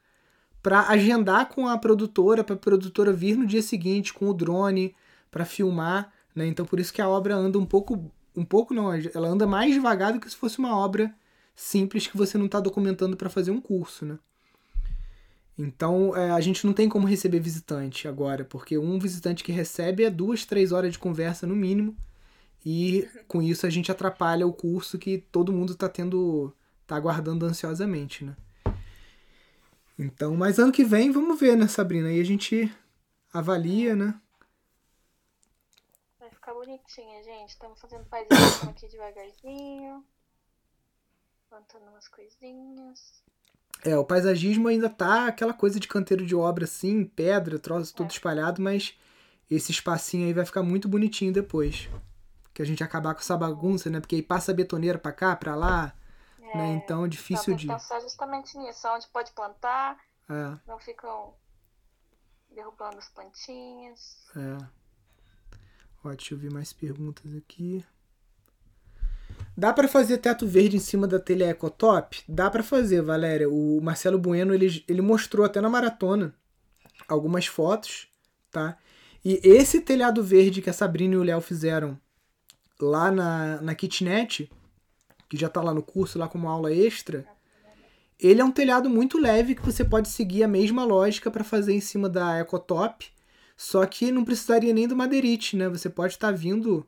para 0.62 0.88
agendar 0.88 1.50
com 1.50 1.68
a 1.68 1.78
produtora, 1.78 2.44
para 2.44 2.56
a 2.56 2.58
produtora 2.60 3.12
vir 3.12 3.38
no 3.38 3.46
dia 3.46 3.62
seguinte 3.62 4.14
com 4.14 4.30
o 4.30 4.34
drone 4.34 4.96
para 5.30 5.46
filmar, 5.46 6.12
né? 6.34 6.48
Então 6.48 6.66
por 6.66 6.80
isso 6.80 6.94
que 6.94 7.02
a 7.02 7.10
obra 7.10 7.36
anda 7.36 7.60
um 7.60 7.66
pouco, 7.66 8.12
um 8.36 8.46
pouco 8.46 8.74
não, 8.74 8.94
ela 8.94 9.28
anda 9.28 9.46
mais 9.46 9.74
devagar 9.74 10.14
do 10.14 10.20
que 10.20 10.30
se 10.30 10.36
fosse 10.36 10.60
uma 10.60 10.76
obra 10.78 11.14
simples 11.56 12.08
que 12.08 12.18
você 12.18 12.38
não 12.38 12.48
está 12.48 12.60
documentando 12.60 13.16
para 13.16 13.30
fazer 13.30 13.52
um 13.52 13.62
curso, 13.62 14.06
né? 14.06 14.18
Então 15.58 16.16
é, 16.18 16.32
a 16.32 16.42
gente 16.42 16.66
não 16.66 16.74
tem 16.74 16.90
como 16.90 17.06
receber 17.06 17.40
visitante 17.40 18.08
agora, 18.08 18.44
porque 18.44 18.78
um 18.78 18.98
visitante 18.98 19.44
que 19.44 19.52
recebe 19.52 20.04
é 20.04 20.10
duas, 20.10 20.46
três 20.46 20.72
horas 20.72 20.94
de 20.94 21.00
conversa 21.00 21.46
no 21.46 21.56
mínimo, 21.56 21.96
e 22.66 23.08
com 23.28 23.42
isso 23.42 23.68
a 23.68 23.70
gente 23.70 23.92
atrapalha 23.92 24.48
o 24.48 24.54
curso 24.54 24.98
que 24.98 25.18
todo 25.32 25.54
mundo 25.54 25.74
está 25.74 25.88
tendo, 25.88 26.52
tá 26.88 26.96
aguardando 26.96 27.46
ansiosamente, 27.46 28.26
né? 28.26 28.36
Então, 29.98 30.36
mas 30.36 30.58
ano 30.58 30.72
que 30.72 30.84
vem 30.84 31.12
vamos 31.12 31.40
ver, 31.40 31.56
né, 31.56 31.68
Sabrina? 31.68 32.08
Aí 32.08 32.20
a 32.20 32.26
gente 32.26 32.72
avalia, 33.32 33.96
né? 33.96 34.16
Bonitinha, 36.68 37.22
gente. 37.24 37.50
Estamos 37.50 37.80
fazendo 37.82 38.06
paisagem 38.06 38.70
aqui 38.70 38.88
devagarzinho. 38.88 40.02
Plantando 41.50 41.90
umas 41.90 42.08
coisinhas. 42.08 43.22
É, 43.84 43.98
o 43.98 44.06
paisagismo 44.06 44.70
ainda 44.70 44.90
tá 44.90 45.28
aquela 45.28 45.54
coisa 45.54 45.78
de 45.78 45.90
canteiro 45.90 46.26
de 46.26 46.34
obra 46.34 46.64
assim, 46.64 47.04
pedra, 47.04 47.60
troço 47.60 47.94
todo 47.94 48.08
É. 48.08 48.12
espalhado, 48.14 48.62
mas 48.62 48.98
esse 49.52 49.74
espacinho 49.74 50.26
aí 50.26 50.34
vai 50.34 50.46
ficar 50.46 50.64
muito 50.64 50.88
bonitinho 50.88 51.34
depois. 51.34 51.90
Que 52.54 52.62
a 52.62 52.66
gente 52.66 52.82
acabar 52.82 53.14
com 53.14 53.20
essa 53.20 53.36
bagunça, 53.36 53.90
né? 53.90 54.00
Porque 54.00 54.16
aí 54.16 54.24
passa 54.24 54.54
a 54.54 54.56
betoneira 54.56 54.98
pra 54.98 55.12
cá, 55.12 55.36
pra 55.36 55.56
lá, 55.56 55.94
né? 56.40 56.68
Então 56.76 57.04
é 57.04 57.10
difícil 57.10 57.56
de. 57.56 57.68
pensar 57.68 58.00
justamente 58.00 58.58
nisso, 58.58 58.88
onde 58.88 59.06
pode 59.10 59.34
plantar, 59.34 59.98
É, 60.30 60.58
não 60.66 60.80
ficam 60.80 61.34
derrubando 62.52 62.98
as 63.00 63.10
plantinhas. 63.10 64.30
é. 64.38 64.83
Ó, 66.04 66.10
deixa 66.10 66.34
eu 66.34 66.38
ver 66.38 66.52
mais 66.52 66.74
perguntas 66.74 67.34
aqui. 67.36 67.84
Dá 69.56 69.72
pra 69.72 69.88
fazer 69.88 70.18
teto 70.18 70.48
verde 70.48 70.78
em 70.78 70.80
cima 70.80 71.08
da 71.08 71.20
telha 71.20 71.50
Ecotop? 71.50 72.24
Dá 72.28 72.50
pra 72.50 72.64
fazer, 72.64 73.02
Valéria. 73.02 73.50
O 73.50 73.80
Marcelo 73.82 74.18
Bueno, 74.18 74.54
ele, 74.54 74.84
ele 74.88 75.02
mostrou 75.02 75.46
até 75.46 75.62
na 75.62 75.70
maratona 75.70 76.34
algumas 77.08 77.46
fotos, 77.46 78.08
tá? 78.52 78.78
E 79.24 79.40
esse 79.44 79.80
telhado 79.80 80.24
verde 80.24 80.62
que 80.62 80.70
a 80.70 80.74
Sabrina 80.74 81.14
e 81.14 81.18
o 81.18 81.24
Léo 81.24 81.40
fizeram 81.40 81.98
lá 82.82 83.12
na, 83.12 83.62
na 83.62 83.76
kitnet, 83.76 84.52
que 85.30 85.38
já 85.38 85.48
tá 85.48 85.62
lá 85.62 85.74
no 85.74 85.84
curso, 85.84 86.20
lá 86.20 86.28
como 86.28 86.50
aula 86.50 86.74
extra, 86.74 87.26
ele 88.20 88.42
é 88.42 88.46
um 88.46 88.52
telhado 88.52 88.90
muito 88.90 89.18
leve 89.18 89.56
que 89.56 89.66
você 89.66 89.86
pode 89.86 90.10
seguir 90.10 90.44
a 90.44 90.48
mesma 90.48 90.84
lógica 90.84 91.32
para 91.32 91.44
fazer 91.44 91.74
em 91.74 91.80
cima 91.82 92.10
da 92.10 92.40
Ecotop, 92.40 93.12
só 93.64 93.86
que 93.86 94.12
não 94.12 94.26
precisaria 94.26 94.74
nem 94.74 94.90
do 94.90 94.96
madeirite, 94.96 95.56
né? 95.56 95.70
Você 95.70 95.90
pode 95.90 96.16
estar 96.16 96.34
vindo 96.34 96.86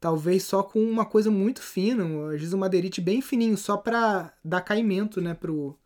talvez 0.00 0.42
só 0.42 0.62
com 0.62 0.82
uma 0.82 1.04
coisa 1.04 1.30
muito 1.30 1.60
fina, 1.60 2.02
às 2.32 2.40
vezes 2.40 2.54
um 2.54 2.58
madeirite 2.58 2.98
bem 2.98 3.20
fininho, 3.20 3.58
só 3.58 3.76
para 3.76 4.32
dar 4.42 4.62
caimento, 4.62 5.20
né, 5.20 5.34
pro 5.34 5.78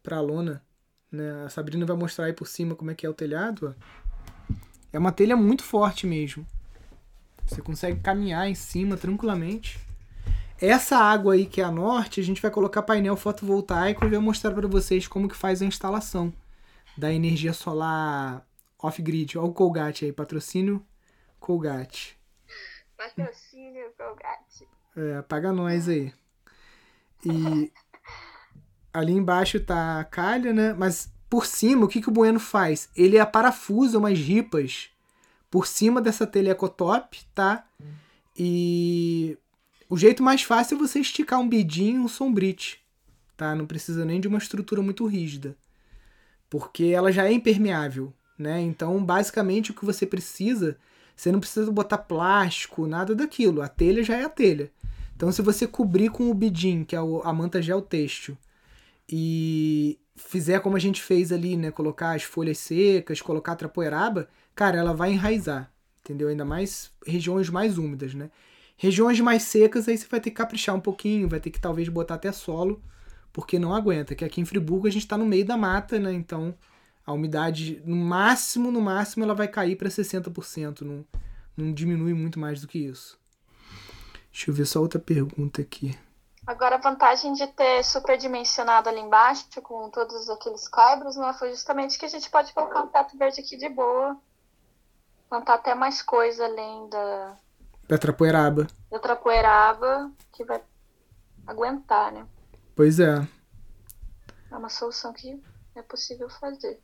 pra 0.00 0.20
lona, 0.20 0.62
né? 1.10 1.44
A 1.44 1.48
Sabrina 1.48 1.84
vai 1.84 1.96
mostrar 1.96 2.26
aí 2.26 2.32
por 2.32 2.46
cima 2.46 2.76
como 2.76 2.92
é 2.92 2.94
que 2.94 3.04
é 3.04 3.10
o 3.10 3.14
telhado, 3.14 3.74
ó. 3.76 4.54
É 4.92 4.98
uma 4.98 5.10
telha 5.10 5.36
muito 5.36 5.64
forte 5.64 6.06
mesmo. 6.06 6.46
Você 7.44 7.60
consegue 7.60 7.98
caminhar 7.98 8.48
em 8.48 8.54
cima 8.54 8.96
tranquilamente. 8.96 9.80
Essa 10.60 10.98
água 10.98 11.34
aí 11.34 11.46
que 11.46 11.60
é 11.60 11.64
a 11.64 11.70
norte, 11.70 12.20
a 12.20 12.24
gente 12.24 12.40
vai 12.40 12.50
colocar 12.52 12.82
painel 12.82 13.16
fotovoltaico 13.16 14.04
e 14.04 14.08
vai 14.08 14.20
mostrar 14.20 14.52
para 14.52 14.68
vocês 14.68 15.08
como 15.08 15.28
que 15.28 15.36
faz 15.36 15.60
a 15.60 15.66
instalação 15.66 16.32
da 16.96 17.12
energia 17.12 17.52
solar 17.52 18.48
off-grid. 18.82 19.38
Olha 19.38 19.48
o 19.48 19.52
Colgate 19.52 20.04
aí, 20.04 20.12
patrocínio 20.12 20.84
Colgate. 21.38 22.18
Patrocínio 22.96 23.90
Colgate. 23.96 24.68
É, 24.96 25.22
paga 25.22 25.52
nós 25.52 25.88
aí. 25.88 26.12
E 27.24 27.72
ali 28.92 29.12
embaixo 29.12 29.60
tá 29.60 30.00
a 30.00 30.04
calha, 30.04 30.52
né? 30.52 30.72
Mas 30.72 31.12
por 31.28 31.46
cima, 31.46 31.84
o 31.84 31.88
que, 31.88 32.00
que 32.00 32.08
o 32.08 32.12
Bueno 32.12 32.40
faz? 32.40 32.88
Ele 32.96 33.18
aparafusa 33.18 33.98
umas 33.98 34.18
ripas 34.18 34.90
por 35.50 35.66
cima 35.66 36.00
dessa 36.00 36.26
telha 36.26 36.50
ecotop, 36.50 37.24
tá? 37.34 37.66
E 38.36 39.36
o 39.88 39.96
jeito 39.96 40.22
mais 40.22 40.42
fácil 40.42 40.76
é 40.76 40.78
você 40.78 41.00
esticar 41.00 41.40
um 41.40 41.48
bidinho 41.48 41.96
e 41.96 42.04
um 42.04 42.08
sombrite, 42.08 42.80
tá? 43.36 43.54
Não 43.54 43.66
precisa 43.66 44.04
nem 44.04 44.20
de 44.20 44.28
uma 44.28 44.38
estrutura 44.38 44.80
muito 44.80 45.06
rígida, 45.06 45.56
porque 46.48 46.84
ela 46.84 47.12
já 47.12 47.26
é 47.26 47.32
impermeável, 47.32 48.12
né? 48.40 48.60
Então, 48.60 49.04
basicamente, 49.04 49.70
o 49.70 49.74
que 49.74 49.84
você 49.84 50.06
precisa, 50.06 50.76
você 51.14 51.30
não 51.30 51.40
precisa 51.40 51.70
botar 51.70 51.98
plástico, 51.98 52.86
nada 52.86 53.14
daquilo. 53.14 53.62
A 53.62 53.68
telha 53.68 54.02
já 54.02 54.16
é 54.16 54.24
a 54.24 54.28
telha. 54.28 54.70
Então, 55.14 55.30
se 55.30 55.42
você 55.42 55.66
cobrir 55.66 56.08
com 56.08 56.30
o 56.30 56.34
bidim, 56.34 56.82
que 56.82 56.96
é 56.96 56.98
a 56.98 57.32
manta 57.32 57.60
gel 57.60 57.82
têxtil, 57.82 58.36
e 59.06 59.98
fizer 60.16 60.60
como 60.60 60.76
a 60.76 60.80
gente 60.80 61.02
fez 61.02 61.30
ali, 61.32 61.56
né? 61.56 61.70
Colocar 61.70 62.12
as 62.14 62.22
folhas 62.22 62.58
secas, 62.58 63.20
colocar 63.20 63.56
trapoeraba, 63.56 64.28
cara, 64.54 64.78
ela 64.78 64.94
vai 64.94 65.12
enraizar, 65.12 65.70
entendeu? 66.00 66.28
Ainda 66.28 66.44
mais 66.44 66.90
regiões 67.06 67.50
mais 67.50 67.76
úmidas, 67.76 68.14
né? 68.14 68.30
Regiões 68.76 69.20
mais 69.20 69.42
secas, 69.42 69.88
aí 69.88 69.98
você 69.98 70.06
vai 70.08 70.20
ter 70.20 70.30
que 70.30 70.36
caprichar 70.36 70.74
um 70.74 70.80
pouquinho, 70.80 71.28
vai 71.28 71.38
ter 71.38 71.50
que 71.50 71.60
talvez 71.60 71.88
botar 71.88 72.14
até 72.14 72.32
solo, 72.32 72.82
porque 73.30 73.58
não 73.58 73.74
aguenta. 73.74 74.14
Que 74.14 74.24
aqui 74.24 74.40
em 74.40 74.44
Friburgo 74.46 74.86
a 74.86 74.90
gente 74.90 75.02
está 75.02 75.18
no 75.18 75.26
meio 75.26 75.44
da 75.44 75.56
mata, 75.56 75.98
né? 75.98 76.12
Então 76.12 76.54
a 77.10 77.14
umidade, 77.14 77.82
no 77.84 77.96
máximo, 77.96 78.70
no 78.70 78.80
máximo, 78.80 79.24
ela 79.24 79.34
vai 79.34 79.48
cair 79.48 79.76
para 79.76 79.88
60%. 79.88 80.82
Não, 80.82 81.04
não 81.56 81.72
diminui 81.72 82.14
muito 82.14 82.38
mais 82.38 82.60
do 82.60 82.68
que 82.68 82.78
isso. 82.78 83.18
Deixa 84.32 84.50
eu 84.50 84.54
ver 84.54 84.66
só 84.66 84.80
outra 84.80 84.98
pergunta 84.98 85.60
aqui. 85.60 85.98
Agora, 86.46 86.76
a 86.76 86.80
vantagem 86.80 87.32
de 87.32 87.46
ter 87.48 87.84
superdimensionado 87.84 88.88
ali 88.88 89.00
embaixo, 89.00 89.46
com 89.62 89.90
todos 89.90 90.28
aqueles 90.30 90.66
caibros, 90.68 91.16
né, 91.16 91.34
foi 91.38 91.50
justamente 91.50 91.98
que 91.98 92.06
a 92.06 92.08
gente 92.08 92.30
pode 92.30 92.52
colocar 92.52 92.82
um 92.82 92.88
teto 92.88 93.16
verde 93.18 93.40
aqui 93.40 93.56
de 93.56 93.68
boa. 93.68 94.16
Plantar 95.28 95.54
até 95.54 95.74
mais 95.74 96.02
coisa 96.02 96.44
além 96.44 96.88
da. 96.88 97.36
Da 97.88 97.98
trapoeraba. 97.98 98.66
Da 98.90 98.98
trapoeraba, 98.98 100.10
que 100.32 100.44
vai 100.44 100.62
aguentar, 101.46 102.12
né? 102.12 102.26
Pois 102.74 102.98
é. 102.98 103.26
É 104.50 104.56
uma 104.56 104.68
solução 104.68 105.12
que 105.12 105.40
é 105.74 105.82
possível 105.82 106.28
fazer. 106.28 106.80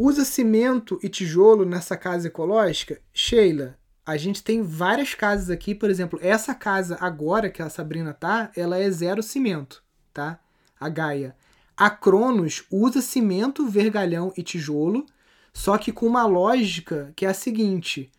Usa 0.00 0.24
cimento 0.24 0.96
e 1.02 1.08
tijolo 1.08 1.64
nessa 1.64 1.96
casa 1.96 2.28
ecológica? 2.28 3.00
Sheila, 3.12 3.76
a 4.06 4.16
gente 4.16 4.44
tem 4.44 4.62
várias 4.62 5.12
casas 5.12 5.50
aqui, 5.50 5.74
por 5.74 5.90
exemplo, 5.90 6.20
essa 6.22 6.54
casa 6.54 6.96
agora 7.00 7.50
que 7.50 7.60
a 7.60 7.68
Sabrina 7.68 8.14
tá, 8.14 8.52
ela 8.54 8.78
é 8.78 8.88
zero 8.92 9.24
cimento, 9.24 9.82
tá? 10.14 10.38
A 10.78 10.88
Gaia. 10.88 11.34
A 11.76 11.90
Cronos 11.90 12.62
usa 12.70 13.02
cimento, 13.02 13.66
vergalhão 13.66 14.32
e 14.36 14.42
tijolo, 14.44 15.04
só 15.52 15.76
que 15.76 15.90
com 15.90 16.06
uma 16.06 16.24
lógica 16.26 17.12
que 17.16 17.26
é 17.26 17.30
a 17.30 17.34
seguinte: 17.34 18.12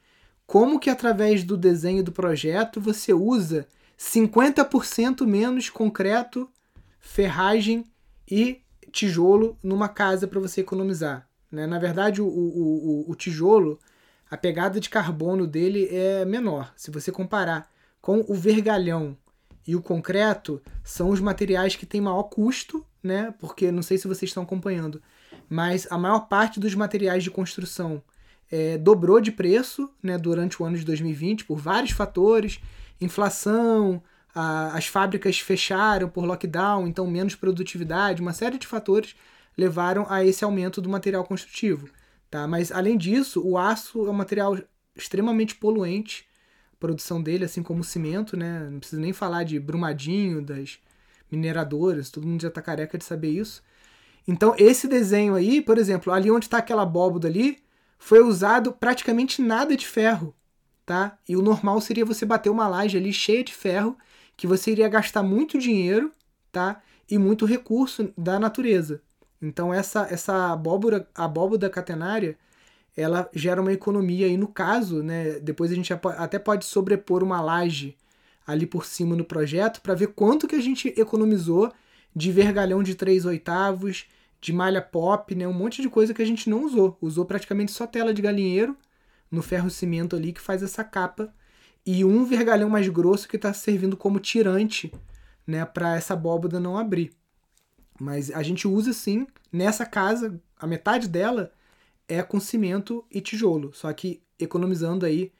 como 0.45 0.81
que 0.81 0.89
através 0.89 1.45
do 1.45 1.55
desenho 1.55 2.03
do 2.03 2.11
projeto 2.11 2.81
você 2.81 3.13
usa 3.13 3.65
50% 3.97 5.25
menos 5.25 5.69
concreto, 5.69 6.49
ferragem 6.99 7.85
e 8.29 8.59
tijolo 8.91 9.57
numa 9.63 9.87
casa 9.87 10.27
para 10.27 10.41
você 10.41 10.59
economizar? 10.59 11.28
Né? 11.51 11.65
Na 11.65 11.79
verdade, 11.79 12.21
o, 12.21 12.27
o, 12.27 13.05
o, 13.07 13.11
o 13.11 13.15
tijolo 13.15 13.79
a 14.29 14.37
pegada 14.37 14.79
de 14.79 14.89
carbono 14.89 15.47
dele 15.47 15.87
é 15.91 16.23
menor. 16.23 16.71
Se 16.75 16.91
você 16.91 17.11
comparar 17.11 17.67
com 18.01 18.23
o 18.27 18.35
vergalhão 18.35 19.17
e 19.65 19.75
o 19.75 19.81
concreto, 19.81 20.61
são 20.83 21.09
os 21.09 21.19
materiais 21.19 21.75
que 21.75 21.85
têm 21.85 22.01
maior 22.01 22.23
custo, 22.23 22.85
né? 23.01 23.33
Porque 23.39 23.71
não 23.71 23.81
sei 23.81 23.97
se 23.97 24.07
vocês 24.07 24.29
estão 24.29 24.43
acompanhando, 24.43 25.01
mas 25.49 25.87
a 25.89 25.97
maior 25.97 26.27
parte 26.27 26.59
dos 26.59 26.75
materiais 26.75 27.23
de 27.23 27.31
construção 27.31 28.01
é, 28.51 28.77
dobrou 28.77 29.19
de 29.19 29.31
preço 29.31 29.89
né, 30.01 30.17
durante 30.17 30.61
o 30.61 30.65
ano 30.65 30.77
de 30.77 30.85
2020 30.85 31.45
por 31.45 31.57
vários 31.57 31.91
fatores, 31.91 32.59
inflação, 32.99 34.01
as 34.33 34.85
fábricas 34.85 35.39
fecharam 35.39 36.07
por 36.07 36.23
lockdown, 36.23 36.87
então 36.87 37.05
menos 37.07 37.35
produtividade, 37.35 38.21
uma 38.21 38.33
série 38.33 38.57
de 38.57 38.67
fatores 38.67 39.15
levaram 39.57 40.05
a 40.09 40.23
esse 40.23 40.43
aumento 40.43 40.81
do 40.81 40.89
material 40.89 41.23
construtivo. 41.23 41.89
Tá? 42.29 42.47
Mas 42.47 42.71
além 42.71 42.97
disso, 42.97 43.41
o 43.45 43.57
aço 43.57 44.05
é 44.05 44.09
um 44.09 44.13
material 44.13 44.57
extremamente 44.95 45.55
poluente, 45.55 46.27
a 46.73 46.75
produção 46.77 47.21
dele, 47.21 47.45
assim 47.45 47.63
como 47.63 47.81
o 47.81 47.83
cimento, 47.83 48.37
né? 48.37 48.67
Não 48.69 48.79
preciso 48.79 49.01
nem 49.01 49.13
falar 49.13 49.43
de 49.43 49.59
Brumadinho, 49.59 50.41
das 50.41 50.79
mineradoras, 51.31 52.09
todo 52.09 52.27
mundo 52.27 52.41
já 52.41 52.51
tá 52.51 52.61
careca 52.61 52.97
de 52.97 53.03
saber 53.03 53.29
isso. 53.29 53.63
Então, 54.27 54.53
esse 54.57 54.87
desenho 54.87 55.35
aí, 55.35 55.61
por 55.61 55.77
exemplo, 55.77 56.13
ali 56.13 56.29
onde 56.29 56.45
está 56.45 56.57
aquela 56.59 56.83
abóboda 56.83 57.27
ali, 57.27 57.57
foi 57.97 58.21
usado 58.21 58.71
praticamente 58.71 59.41
nada 59.41 59.75
de 59.75 59.87
ferro, 59.87 60.35
tá? 60.85 61.17
E 61.27 61.35
o 61.35 61.41
normal 61.41 61.81
seria 61.81 62.05
você 62.05 62.25
bater 62.25 62.49
uma 62.49 62.67
laje 62.67 62.97
ali 62.97 63.11
cheia 63.11 63.43
de 63.43 63.53
ferro, 63.53 63.97
que 64.37 64.47
você 64.47 64.71
iria 64.71 64.87
gastar 64.87 65.23
muito 65.23 65.57
dinheiro, 65.57 66.11
tá? 66.51 66.81
E 67.09 67.17
muito 67.17 67.45
recurso 67.45 68.13
da 68.17 68.39
natureza. 68.39 69.01
Então 69.41 69.73
essa 69.73 70.07
essa 70.11 70.51
abóbora, 70.51 71.07
abóboda 71.15 71.69
catenária, 71.69 72.37
ela 72.95 73.29
gera 73.33 73.61
uma 73.61 73.71
economia 73.73 74.27
e 74.27 74.37
no 74.37 74.47
caso, 74.47 75.01
né, 75.03 75.39
depois 75.39 75.71
a 75.71 75.75
gente 75.75 75.93
até 75.93 76.37
pode 76.39 76.65
sobrepor 76.65 77.23
uma 77.23 77.41
laje 77.41 77.95
ali 78.45 78.65
por 78.65 78.85
cima 78.85 79.15
no 79.15 79.23
projeto 79.23 79.81
para 79.81 79.93
ver 79.93 80.07
quanto 80.07 80.47
que 80.47 80.55
a 80.55 80.61
gente 80.61 80.93
economizou 80.97 81.71
de 82.15 82.31
vergalhão 82.31 82.81
de 82.83 82.95
3 82.95 83.25
oitavos, 83.25 84.05
de 84.41 84.51
malha 84.51 84.81
pop, 84.81 85.33
né, 85.35 85.47
um 85.47 85.53
monte 85.53 85.81
de 85.81 85.89
coisa 85.89 86.13
que 86.13 86.21
a 86.21 86.25
gente 86.25 86.49
não 86.49 86.65
usou. 86.65 86.97
Usou 87.01 87.25
praticamente 87.25 87.71
só 87.71 87.85
tela 87.87 88.13
de 88.13 88.21
galinheiro 88.21 88.75
no 89.31 89.41
ferro 89.41 89.69
cimento 89.69 90.15
ali 90.15 90.33
que 90.33 90.41
faz 90.41 90.63
essa 90.63 90.83
capa 90.83 91.33
e 91.85 92.03
um 92.03 92.25
vergalhão 92.25 92.69
mais 92.69 92.87
grosso 92.89 93.27
que 93.27 93.35
está 93.35 93.53
servindo 93.53 93.95
como 93.95 94.19
tirante, 94.19 94.91
né, 95.47 95.63
para 95.65 95.95
essa 95.95 96.13
abóboda 96.13 96.59
não 96.59 96.77
abrir. 96.77 97.11
Mas 97.99 98.31
a 98.31 98.41
gente 98.41 98.67
usa 98.67 98.93
sim, 98.93 99.27
nessa 99.51 99.85
casa, 99.85 100.39
a 100.57 100.65
metade 100.65 101.07
dela 101.07 101.51
é 102.07 102.23
com 102.23 102.39
cimento 102.39 103.05
e 103.11 103.21
tijolo, 103.21 103.71
só 103.73 103.91
que 103.93 104.21
economizando 104.39 105.05
aí 105.05 105.31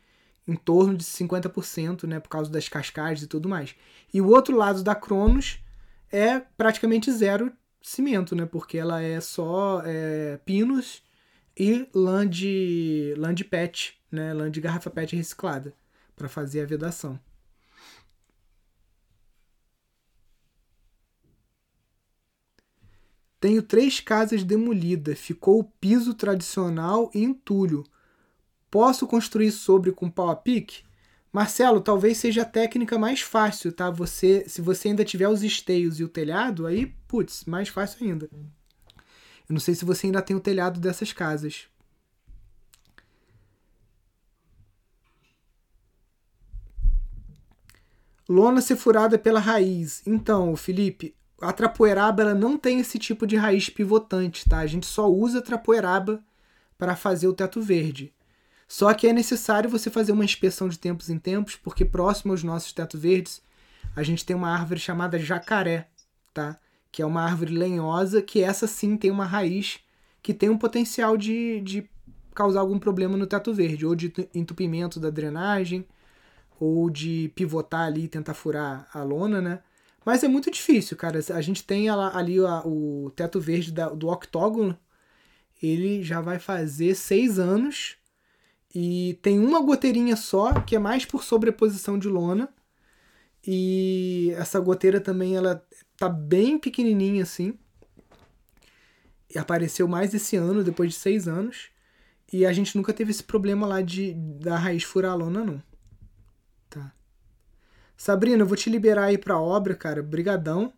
em 0.48 0.56
torno 0.56 0.98
de 0.98 1.04
50%, 1.04 2.04
né, 2.08 2.20
por 2.20 2.30
causa 2.30 2.52
das 2.52 2.68
cascadas 2.68 3.22
e 3.22 3.28
tudo 3.28 3.48
mais. 3.48 3.76
E 4.14 4.20
o 4.20 4.28
outro 4.28 4.56
lado 4.56 4.84
da 4.84 4.96
Cronos 4.96 5.60
é 6.12 6.40
praticamente 6.40 7.12
zero 7.12 7.52
cimento, 7.82 8.36
né, 8.36 8.46
porque 8.46 8.78
ela 8.78 9.02
é 9.02 9.22
só 9.22 9.82
é, 9.86 10.38
pinos 10.46 11.04
e 11.58 11.88
lã 11.94 12.28
de, 12.28 13.14
lã 13.18 13.34
de 13.34 13.44
pet, 13.44 14.00
né, 14.12 14.34
lã 14.34 14.50
de 14.50 14.60
garrafa 14.60 14.90
pet 14.90 15.16
reciclada 15.16 15.74
para 16.16 16.28
fazer 16.28 16.62
a 16.62 16.66
vedação. 16.66 17.20
Tenho 23.40 23.64
três 23.64 24.00
casas 24.00 24.44
demolidas, 24.44 25.18
ficou 25.18 25.60
o 25.60 25.64
piso 25.64 26.14
tradicional 26.14 27.10
e 27.14 27.24
entulho. 27.24 27.86
Posso 28.70 29.08
construir 29.08 29.52
sobre 29.52 29.92
com 29.92 30.10
pau 30.10 30.30
a 30.30 30.36
pique? 30.36 30.84
Marcelo, 31.32 31.80
talvez 31.80 32.18
seja 32.18 32.42
a 32.42 32.46
técnica 32.46 32.98
mais 32.98 33.22
fácil, 33.22 33.72
tá? 33.72 33.90
Você, 33.90 34.44
se 34.48 34.62
você 34.62 34.90
ainda 34.90 35.06
tiver 35.06 35.30
os 35.30 35.44
esteios 35.44 36.00
e 36.00 36.04
o 36.04 36.10
telhado, 36.10 36.66
aí, 36.66 36.88
putz, 37.08 37.46
mais 37.46 37.70
fácil 37.70 38.06
ainda. 38.06 38.30
Eu 38.34 39.54
não 39.54 39.60
sei 39.60 39.74
se 39.74 39.86
você 39.86 40.08
ainda 40.08 40.22
tem 40.22 40.36
o 40.36 40.40
telhado 40.40 40.80
dessas 40.80 41.14
casas. 41.14 41.68
Lona 48.28 48.62
ser 48.62 48.76
furada 48.76 49.18
pela 49.18 49.40
raiz. 49.40 50.04
Então, 50.06 50.56
Felipe, 50.56 51.16
a 51.42 51.54
trapoeraba 51.54 52.22
ela 52.22 52.36
não 52.36 52.58
tem 52.58 52.80
esse 52.80 52.98
tipo 52.98 53.26
de 53.26 53.36
raiz 53.36 53.70
pivotante, 53.70 54.48
tá? 54.48 54.60
A 54.60 54.68
gente 54.68 54.86
só 54.86 55.10
usa 55.10 55.42
trapoeraba 55.42 56.22
para 56.78 56.96
fazer 56.96 57.28
o 57.28 57.34
teto 57.34 57.62
verde. 57.62 58.14
Só 58.68 58.94
que 58.94 59.08
é 59.08 59.14
necessário 59.14 59.70
você 59.70 59.90
fazer 59.90 60.12
uma 60.12 60.24
inspeção 60.24 60.70
de 60.70 60.78
tempos 60.78 61.10
em 61.10 61.18
tempos, 61.18 61.56
porque 61.56 61.84
próximo 61.84 62.32
aos 62.32 62.44
nossos 62.44 62.72
teto 62.72 62.98
verdes, 62.98 63.42
a 63.96 64.04
gente 64.04 64.26
tem 64.26 64.36
uma 64.36 64.50
árvore 64.50 64.80
chamada 64.80 65.18
jacaré, 65.18 65.88
tá? 66.34 66.58
Que 66.92 67.02
é 67.02 67.06
uma 67.06 67.24
árvore 67.24 67.58
lenhosa, 67.58 68.22
que 68.22 68.44
essa 68.44 68.68
sim 68.68 68.96
tem 68.96 69.10
uma 69.10 69.26
raiz 69.26 69.80
que 70.22 70.34
tem 70.34 70.50
um 70.50 70.58
potencial 70.58 71.18
de, 71.18 71.62
de 71.62 71.90
causar 72.36 72.60
algum 72.60 72.78
problema 72.78 73.18
no 73.18 73.26
teto 73.26 73.54
verde, 73.54 73.86
ou 73.86 73.96
de 73.96 74.14
entupimento 74.34 75.00
da 75.00 75.10
drenagem, 75.10 75.86
ou 76.60 76.90
de 76.90 77.32
pivotar 77.36 77.88
ali 77.88 78.04
e 78.04 78.08
tentar 78.08 78.34
furar 78.34 78.88
a 78.94 79.02
lona, 79.02 79.42
né? 79.42 79.60
Mas 80.06 80.24
é 80.24 80.28
muito 80.28 80.50
difícil, 80.50 80.96
cara. 80.98 81.20
A 81.34 81.42
gente 81.42 81.64
tem 81.64 81.90
ali 81.90 82.40
o 82.40 83.12
teto 83.16 83.40
verde 83.40 83.72
do 83.72 84.08
octógono. 84.08 84.78
Ele 85.62 86.02
já 86.04 86.22
vai 86.22 86.40
fazer 86.40 86.96
seis 86.96 87.38
anos. 87.38 87.98
E 88.74 89.18
tem 89.22 89.40
uma 89.40 89.62
goteirinha 89.62 90.16
só, 90.16 90.54
que 90.62 90.76
é 90.76 90.80
mais 90.80 91.06
por 91.06 91.24
sobreposição 91.24 91.98
de 91.98 92.08
lona. 92.08 92.50
E 93.46 94.34
essa 94.38 94.60
goteira 94.60 95.00
também, 95.00 95.36
ela 95.36 95.66
tá 95.98 96.08
bem 96.08 96.58
pequenininha 96.58 97.24
assim. 97.24 97.58
E 99.34 99.38
apareceu 99.38 99.88
mais 99.88 100.14
esse 100.14 100.36
ano, 100.36 100.64
depois 100.64 100.92
de 100.92 101.00
seis 101.00 101.28
anos. 101.28 101.70
E 102.32 102.46
a 102.46 102.54
gente 102.54 102.76
nunca 102.76 102.94
teve 102.94 103.12
esse 103.12 103.24
problema 103.24 103.66
lá 103.66 103.82
de 103.82 104.14
da 104.14 104.56
raiz 104.56 104.84
furar 104.84 105.12
a 105.12 105.16
lona, 105.16 105.44
não. 105.44 105.69
Sabrina, 108.00 108.44
eu 108.44 108.46
vou 108.46 108.56
te 108.56 108.70
liberar 108.70 109.08
aí 109.08 109.18
pra 109.18 109.38
obra, 109.38 109.76
cara. 109.76 110.02
Brigadão. 110.02 110.72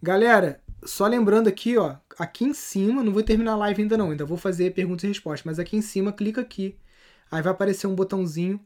Galera, 0.00 0.62
só 0.84 1.04
lembrando 1.04 1.48
aqui, 1.48 1.76
ó, 1.76 1.96
aqui 2.16 2.44
em 2.44 2.54
cima, 2.54 3.02
não 3.02 3.12
vou 3.12 3.24
terminar 3.24 3.54
a 3.54 3.56
live 3.56 3.82
ainda 3.82 3.98
não, 3.98 4.12
ainda 4.12 4.24
vou 4.24 4.38
fazer 4.38 4.72
perguntas 4.72 5.02
e 5.02 5.08
respostas, 5.08 5.44
mas 5.44 5.58
aqui 5.58 5.76
em 5.76 5.82
cima, 5.82 6.12
clica 6.12 6.40
aqui. 6.40 6.78
Aí 7.28 7.42
vai 7.42 7.50
aparecer 7.50 7.88
um 7.88 7.94
botãozinho 7.96 8.60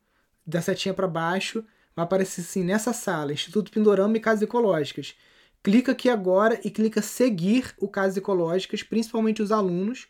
da 0.46 0.60
setinha 0.60 0.92
para 0.92 1.08
baixo, 1.08 1.64
vai 1.96 2.04
aparecer 2.04 2.42
assim, 2.42 2.62
nessa 2.62 2.92
sala, 2.92 3.32
Instituto 3.32 3.70
Pindorama 3.70 4.18
e 4.18 4.20
Casas 4.20 4.42
Ecológicas. 4.42 5.14
clica 5.62 5.92
aqui 5.92 6.10
agora 6.10 6.60
e 6.62 6.70
clica 6.70 7.00
seguir 7.00 7.72
o 7.78 7.88
Casas 7.88 8.18
Ecológicas, 8.18 8.82
principalmente 8.82 9.40
os 9.40 9.50
alunos, 9.50 10.08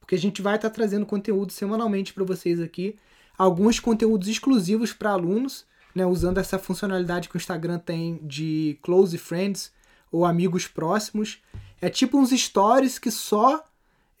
porque 0.00 0.16
a 0.16 0.18
gente 0.18 0.42
vai 0.42 0.56
estar 0.56 0.68
tá 0.68 0.74
trazendo 0.74 1.06
conteúdo 1.06 1.52
semanalmente 1.52 2.12
para 2.12 2.24
vocês 2.24 2.60
aqui, 2.60 2.98
alguns 3.38 3.78
conteúdos 3.78 4.26
exclusivos 4.26 4.92
para 4.92 5.10
alunos, 5.10 5.64
né, 5.96 6.04
usando 6.04 6.36
essa 6.36 6.58
funcionalidade 6.58 7.26
que 7.26 7.36
o 7.36 7.38
Instagram 7.38 7.78
tem 7.78 8.20
de 8.22 8.78
close 8.82 9.16
friends 9.16 9.72
ou 10.12 10.26
amigos 10.26 10.68
próximos. 10.68 11.38
É 11.80 11.88
tipo 11.88 12.18
uns 12.18 12.30
stories 12.30 12.98
que 12.98 13.10
só 13.10 13.64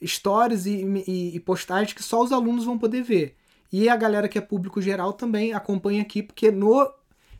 stories 0.02 0.64
e, 0.64 0.84
e, 1.06 1.36
e 1.36 1.40
postagens 1.40 1.92
que 1.92 2.02
só 2.02 2.22
os 2.22 2.32
alunos 2.32 2.64
vão 2.64 2.78
poder 2.78 3.02
ver. 3.02 3.36
E 3.70 3.90
a 3.90 3.96
galera 3.96 4.26
que 4.26 4.38
é 4.38 4.40
público 4.40 4.80
geral 4.80 5.12
também 5.12 5.52
acompanha 5.52 6.00
aqui, 6.00 6.22
porque 6.22 6.50
no 6.50 6.90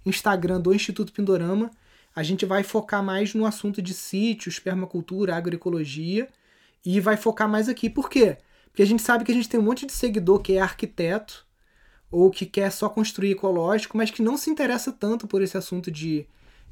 Instagram 0.05 0.61
do 0.61 0.75
Instituto 0.75 1.13
Pindorama 1.13 1.71
a 2.15 2.23
gente 2.23 2.45
vai 2.45 2.63
focar 2.63 3.03
mais 3.03 3.33
no 3.33 3.47
assunto 3.47 3.81
de 3.81 3.95
sítios, 3.95 4.59
permacultura, 4.59 5.35
agroecologia 5.35 6.29
e 6.85 7.01
vai 7.01 7.17
focar 7.17 7.49
mais 7.49 7.71
aqui. 7.71 7.89
Por 7.89 8.11
quê? 8.11 8.37
Porque 8.67 8.83
a 8.83 8.87
gente 8.87 9.01
sabe 9.01 9.25
que 9.25 9.33
a 9.33 9.35
gente 9.35 9.49
tem 9.49 9.59
um 9.59 9.63
monte 9.63 9.87
de 9.87 9.93
seguidor 9.93 10.41
que 10.41 10.59
é 10.59 10.61
arquiteto 10.61 11.46
ou 12.11 12.31
que 12.31 12.47
quer 12.47 12.71
só 12.71 12.89
construir 12.89 13.33
ecológico, 13.33 13.97
mas 13.97 14.11
que 14.11 14.23
não 14.23 14.37
se 14.37 14.51
interessa 14.51 14.93
tanto 14.93 15.27
por 15.27 15.43
esse 15.43 15.57
assunto 15.57 15.91
de 15.91 16.27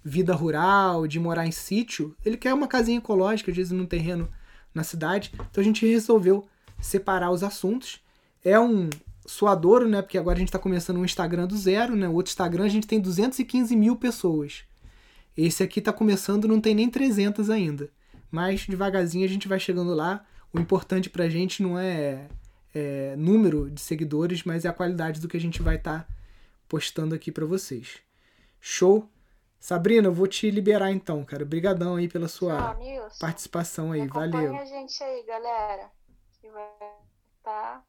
vida 0.04 0.34
rural, 0.34 1.06
de 1.06 1.18
morar 1.18 1.46
em 1.46 1.50
sítio. 1.50 2.14
Ele 2.24 2.36
quer 2.36 2.52
uma 2.52 2.68
casinha 2.68 2.98
ecológica, 2.98 3.50
às 3.50 3.56
vezes 3.56 3.72
num 3.72 3.86
terreno 3.86 4.28
na 4.74 4.84
cidade. 4.84 5.32
Então 5.50 5.62
a 5.62 5.64
gente 5.64 5.86
resolveu 5.86 6.46
separar 6.80 7.30
os 7.30 7.42
assuntos. 7.42 8.00
É 8.44 8.58
um 8.60 8.90
suadouro, 9.26 9.88
né? 9.88 10.02
Porque 10.02 10.18
agora 10.18 10.36
a 10.36 10.38
gente 10.38 10.48
está 10.48 10.58
começando 10.58 10.98
um 10.98 11.04
Instagram 11.04 11.46
do 11.46 11.56
zero, 11.56 11.96
né? 11.96 12.08
O 12.08 12.12
outro 12.12 12.30
Instagram 12.30 12.64
a 12.64 12.68
gente 12.68 12.86
tem 12.86 13.00
215 13.00 13.74
mil 13.74 13.96
pessoas. 13.96 14.64
Esse 15.36 15.62
aqui 15.62 15.78
está 15.78 15.92
começando, 15.92 16.46
não 16.46 16.60
tem 16.60 16.74
nem 16.74 16.88
300 16.88 17.50
ainda. 17.50 17.88
Mas 18.30 18.66
devagarzinho 18.66 19.24
a 19.24 19.28
gente 19.28 19.48
vai 19.48 19.58
chegando 19.58 19.94
lá. 19.94 20.24
O 20.52 20.60
importante 20.60 21.10
para 21.10 21.24
a 21.24 21.28
gente 21.28 21.62
não 21.62 21.78
é, 21.78 22.28
é, 22.74 23.14
número 23.16 23.70
de 23.70 23.80
seguidores, 23.80 24.42
mas 24.42 24.64
é 24.64 24.68
a 24.68 24.72
qualidade 24.72 25.20
do 25.20 25.28
que 25.28 25.36
a 25.36 25.40
gente 25.40 25.62
vai 25.62 25.76
estar 25.76 26.04
tá 26.04 26.14
postando 26.68 27.14
aqui 27.14 27.30
para 27.30 27.46
vocês. 27.46 28.02
Show? 28.60 29.08
Sabrina, 29.60 30.08
eu 30.08 30.12
vou 30.12 30.26
te 30.26 30.50
liberar 30.50 30.90
então, 30.90 31.24
cara. 31.24 31.44
Obrigadão 31.44 31.96
aí 31.96 32.08
pela 32.08 32.28
sua 32.28 32.74
Tchau, 32.74 33.08
participação 33.20 33.92
aí. 33.92 34.06
Valeu. 34.08 34.54
a 34.56 34.64
gente 34.64 35.02
aí, 35.02 35.22
galera. 35.22 35.90
Que 36.40 36.50
vai 36.50 36.64
estar 37.38 37.78
tá 37.78 37.84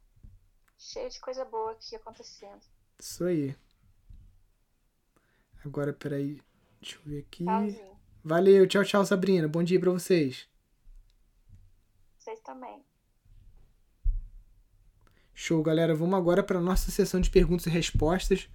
cheio 0.77 1.09
de 1.09 1.19
coisa 1.19 1.43
boa 1.43 1.71
aqui 1.71 1.95
acontecendo. 1.95 2.61
Isso 2.97 3.25
aí. 3.25 3.55
Agora, 5.65 5.91
peraí. 5.91 6.39
Deixa 6.79 6.97
eu 6.97 7.01
ver 7.03 7.19
aqui. 7.19 7.43
Tchauzinho. 7.43 7.95
Valeu, 8.23 8.67
tchau, 8.67 8.83
tchau, 8.83 9.05
Sabrina. 9.05 9.47
Bom 9.47 9.63
dia 9.63 9.79
pra 9.79 9.91
vocês. 9.91 10.47
Vocês 12.17 12.39
também. 12.39 12.83
Show, 15.37 15.61
galera. 15.61 15.93
Vamos 15.93 16.17
agora 16.17 16.41
para 16.41 16.61
nossa 16.61 16.89
sessão 16.89 17.19
de 17.19 17.29
perguntas 17.29 17.65
e 17.65 17.69
respostas. 17.69 18.47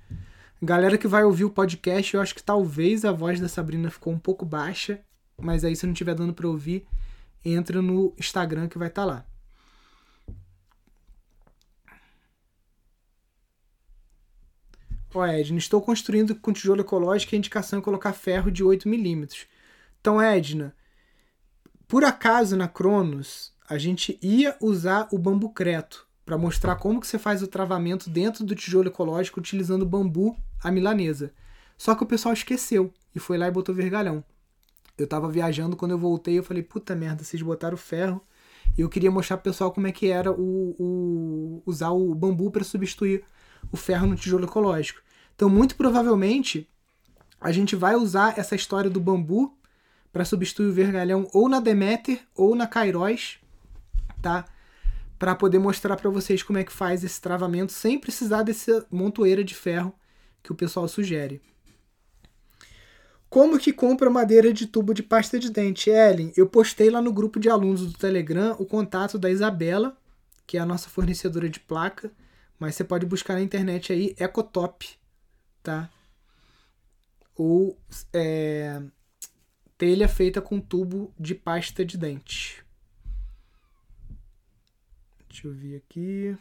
Galera 0.63 0.97
que 0.97 1.07
vai 1.07 1.23
ouvir 1.23 1.45
o 1.45 1.51
podcast, 1.51 2.15
eu 2.15 2.23
acho 2.23 2.35
que 2.35 2.43
talvez 2.43 3.05
a 3.05 3.13
voz 3.13 3.39
da 3.39 3.49
Sabrina 3.49 3.91
ficou 3.91 4.11
um 4.11 4.19
pouco 4.19 4.47
baixa, 4.47 4.99
mas 5.37 5.63
aí 5.63 5.77
se 5.77 5.85
não 5.85 5.93
estiver 5.93 6.15
dando 6.15 6.33
para 6.33 6.49
ouvir, 6.49 6.87
entra 7.45 7.83
no 7.83 8.15
Instagram 8.19 8.67
que 8.67 8.79
vai 8.79 8.89
estar 8.89 9.03
tá 9.03 9.07
lá. 9.07 9.27
Ó, 15.13 15.27
Edna, 15.27 15.59
estou 15.59 15.83
construindo 15.83 16.35
com 16.35 16.53
tijolo 16.53 16.81
ecológico 16.81 17.35
e 17.35 17.37
a 17.37 17.39
indicação 17.39 17.81
é 17.81 17.83
colocar 17.83 18.15
ferro 18.15 18.51
de 18.51 18.65
8 18.65 18.89
milímetros. 18.89 19.47
Então, 20.01 20.21
Edna, 20.21 20.75
por 21.87 22.05
acaso 22.05 22.57
na 22.57 22.69
Cronos, 22.69 23.53
a 23.69 23.77
gente 23.77 24.19
ia 24.23 24.57
usar 24.63 25.09
o 25.13 25.19
bambu 25.19 25.51
creto 25.51 26.09
para 26.31 26.39
mostrar 26.39 26.77
como 26.77 27.01
que 27.01 27.09
você 27.09 27.19
faz 27.19 27.43
o 27.43 27.49
travamento 27.49 28.09
dentro 28.09 28.45
do 28.45 28.55
tijolo 28.55 28.87
ecológico 28.87 29.41
utilizando 29.41 29.85
bambu 29.85 30.37
à 30.63 30.71
milanesa. 30.71 31.33
Só 31.77 31.93
que 31.93 32.05
o 32.05 32.07
pessoal 32.07 32.33
esqueceu 32.33 32.95
e 33.13 33.19
foi 33.19 33.37
lá 33.37 33.49
e 33.49 33.51
botou 33.51 33.75
vergalhão. 33.75 34.23
Eu 34.97 35.09
tava 35.09 35.29
viajando, 35.29 35.77
quando 35.77 35.91
eu 35.91 35.99
voltei, 35.99 36.39
eu 36.39 36.45
falei, 36.45 36.63
puta 36.63 36.95
merda, 36.95 37.25
vocês 37.25 37.43
botaram 37.43 37.77
ferro. 37.77 38.23
E 38.79 38.81
eu 38.81 38.89
queria 38.89 39.11
mostrar 39.11 39.39
pro 39.39 39.51
pessoal 39.51 39.73
como 39.73 39.89
é 39.89 39.93
que 39.93 40.07
era 40.07 40.31
o, 40.31 40.77
o 40.79 41.63
usar 41.67 41.91
o 41.91 42.15
bambu 42.15 42.49
para 42.53 42.63
substituir 42.63 43.25
o 43.73 43.77
ferro 43.77 44.07
no 44.07 44.15
tijolo 44.15 44.45
ecológico. 44.45 45.01
Então, 45.35 45.51
muito 45.51 45.75
provavelmente, 45.75 46.69
a 47.41 47.51
gente 47.51 47.75
vai 47.75 47.97
usar 47.97 48.39
essa 48.39 48.55
história 48.55 48.89
do 48.89 49.01
bambu 49.01 49.53
para 50.13 50.25
substituir 50.25 50.69
o 50.69 50.73
vergalhão 50.73 51.29
ou 51.35 51.49
na 51.49 51.59
Demeter 51.59 52.21
ou 52.37 52.55
na 52.55 52.69
Kairos, 52.69 53.41
tá? 54.23 54.45
Para 55.21 55.35
poder 55.35 55.59
mostrar 55.59 55.99
para 55.99 56.09
vocês 56.09 56.43
como 56.43 56.59
é 56.59 56.65
que 56.65 56.73
faz 56.73 57.05
esse 57.05 57.21
travamento 57.21 57.73
sem 57.73 57.99
precisar 57.99 58.43
dessa 58.43 58.87
montoeira 58.91 59.45
de 59.45 59.55
ferro 59.55 59.95
que 60.43 60.51
o 60.51 60.55
pessoal 60.55 60.89
sugere. 60.89 61.43
Como 63.29 63.59
que 63.59 63.71
compra 63.71 64.09
madeira 64.09 64.51
de 64.51 64.67
tubo 64.67 64.95
de 64.95 65.03
pasta 65.03 65.39
de 65.39 65.51
dente? 65.51 65.91
Ellen, 65.91 66.33
eu 66.39 66.49
postei 66.49 66.89
lá 66.89 67.03
no 67.03 67.13
grupo 67.13 67.39
de 67.39 67.51
alunos 67.51 67.83
do 67.83 67.99
Telegram 67.99 68.57
o 68.59 68.65
contato 68.65 69.19
da 69.19 69.31
Isabela, 69.31 69.95
que 70.47 70.57
é 70.57 70.61
a 70.61 70.65
nossa 70.65 70.89
fornecedora 70.89 71.51
de 71.51 71.61
placa, 71.61 72.11
mas 72.59 72.75
você 72.75 72.83
pode 72.83 73.05
buscar 73.05 73.35
na 73.35 73.43
internet 73.43 73.93
aí 73.93 74.17
Ecotop, 74.19 74.89
tá? 75.63 75.91
Ou 77.37 77.79
é, 78.11 78.81
telha 79.77 80.09
feita 80.09 80.41
com 80.41 80.59
tubo 80.59 81.13
de 81.21 81.35
pasta 81.35 81.85
de 81.85 81.99
dente. 81.99 82.65
Deixa 85.31 85.47
eu 85.47 85.55
ver 85.55 85.77
aqui. 85.77 86.37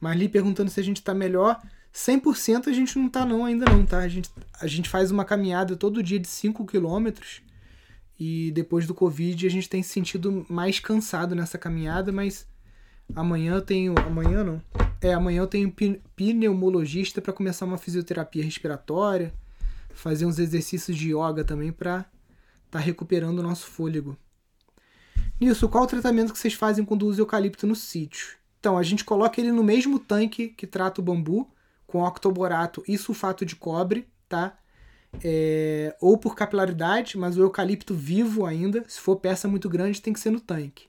Marli 0.00 0.28
perguntando 0.28 0.70
se 0.70 0.78
a 0.78 0.82
gente 0.82 1.02
tá 1.02 1.12
melhor. 1.12 1.60
100% 1.92 2.68
a 2.68 2.72
gente 2.72 2.98
não 2.98 3.08
tá 3.08 3.26
não 3.26 3.44
ainda 3.44 3.66
não, 3.66 3.84
tá? 3.84 3.98
A 3.98 4.08
gente, 4.08 4.30
a 4.60 4.66
gente 4.66 4.88
faz 4.88 5.10
uma 5.10 5.24
caminhada 5.24 5.76
todo 5.76 6.02
dia 6.02 6.18
de 6.18 6.28
5 6.28 6.64
quilômetros 6.66 7.42
e 8.18 8.50
depois 8.52 8.86
do 8.86 8.94
Covid 8.94 9.46
a 9.46 9.50
gente 9.50 9.68
tem 9.68 9.82
se 9.82 9.90
sentido 9.90 10.46
mais 10.48 10.78
cansado 10.78 11.34
nessa 11.34 11.58
caminhada, 11.58 12.10
mas 12.10 12.48
amanhã 13.14 13.56
eu 13.56 13.62
tenho... 13.62 13.94
Amanhã 13.98 14.42
não? 14.42 14.62
É, 15.00 15.12
amanhã 15.12 15.40
eu 15.40 15.46
tenho 15.46 15.74
pneumologista 16.16 17.20
para 17.20 17.32
começar 17.32 17.66
uma 17.66 17.76
fisioterapia 17.76 18.42
respiratória, 18.42 19.34
fazer 19.92 20.24
uns 20.24 20.38
exercícios 20.38 20.96
de 20.96 21.14
yoga 21.14 21.44
também 21.44 21.72
para 21.72 22.06
tá 22.70 22.78
recuperando 22.78 23.40
o 23.40 23.42
nosso 23.42 23.66
fôlego. 23.66 24.16
Nisso, 25.42 25.68
qual 25.68 25.82
o 25.82 25.88
tratamento 25.88 26.32
que 26.32 26.38
vocês 26.38 26.54
fazem 26.54 26.84
quando 26.84 27.04
usam 27.04 27.24
eucalipto 27.24 27.66
no 27.66 27.74
sítio? 27.74 28.36
Então, 28.60 28.78
a 28.78 28.82
gente 28.84 29.04
coloca 29.04 29.40
ele 29.40 29.50
no 29.50 29.64
mesmo 29.64 29.98
tanque 29.98 30.50
que 30.50 30.68
trata 30.68 31.00
o 31.00 31.04
bambu, 31.04 31.50
com 31.84 32.04
octoborato 32.04 32.80
e 32.86 32.96
sulfato 32.96 33.44
de 33.44 33.56
cobre, 33.56 34.06
tá? 34.28 34.56
É, 35.20 35.96
ou 36.00 36.16
por 36.16 36.36
capilaridade, 36.36 37.18
mas 37.18 37.36
o 37.36 37.42
eucalipto 37.42 37.92
vivo 37.92 38.46
ainda, 38.46 38.84
se 38.86 39.00
for 39.00 39.16
peça 39.16 39.48
muito 39.48 39.68
grande, 39.68 40.00
tem 40.00 40.12
que 40.12 40.20
ser 40.20 40.30
no 40.30 40.38
tanque. 40.38 40.86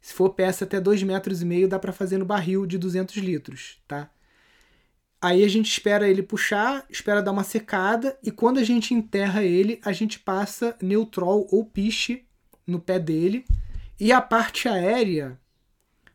Se 0.00 0.14
for 0.14 0.30
peça 0.30 0.64
até 0.64 0.80
2,5 0.80 1.04
metros, 1.04 1.42
e 1.42 1.44
meio, 1.44 1.66
dá 1.66 1.76
para 1.76 1.92
fazer 1.92 2.16
no 2.16 2.24
barril 2.24 2.66
de 2.66 2.78
200 2.78 3.16
litros, 3.16 3.82
tá? 3.88 4.08
Aí 5.20 5.42
a 5.42 5.48
gente 5.48 5.68
espera 5.68 6.08
ele 6.08 6.22
puxar, 6.22 6.86
espera 6.88 7.20
dar 7.20 7.32
uma 7.32 7.42
secada, 7.42 8.16
e 8.22 8.30
quando 8.30 8.58
a 8.58 8.64
gente 8.64 8.94
enterra 8.94 9.42
ele, 9.42 9.80
a 9.84 9.90
gente 9.90 10.20
passa 10.20 10.76
neutrol 10.80 11.48
ou 11.50 11.64
piche 11.64 12.24
no 12.64 12.78
pé 12.78 12.96
dele. 12.96 13.44
E 14.00 14.12
a 14.12 14.22
parte 14.22 14.66
aérea, 14.66 15.38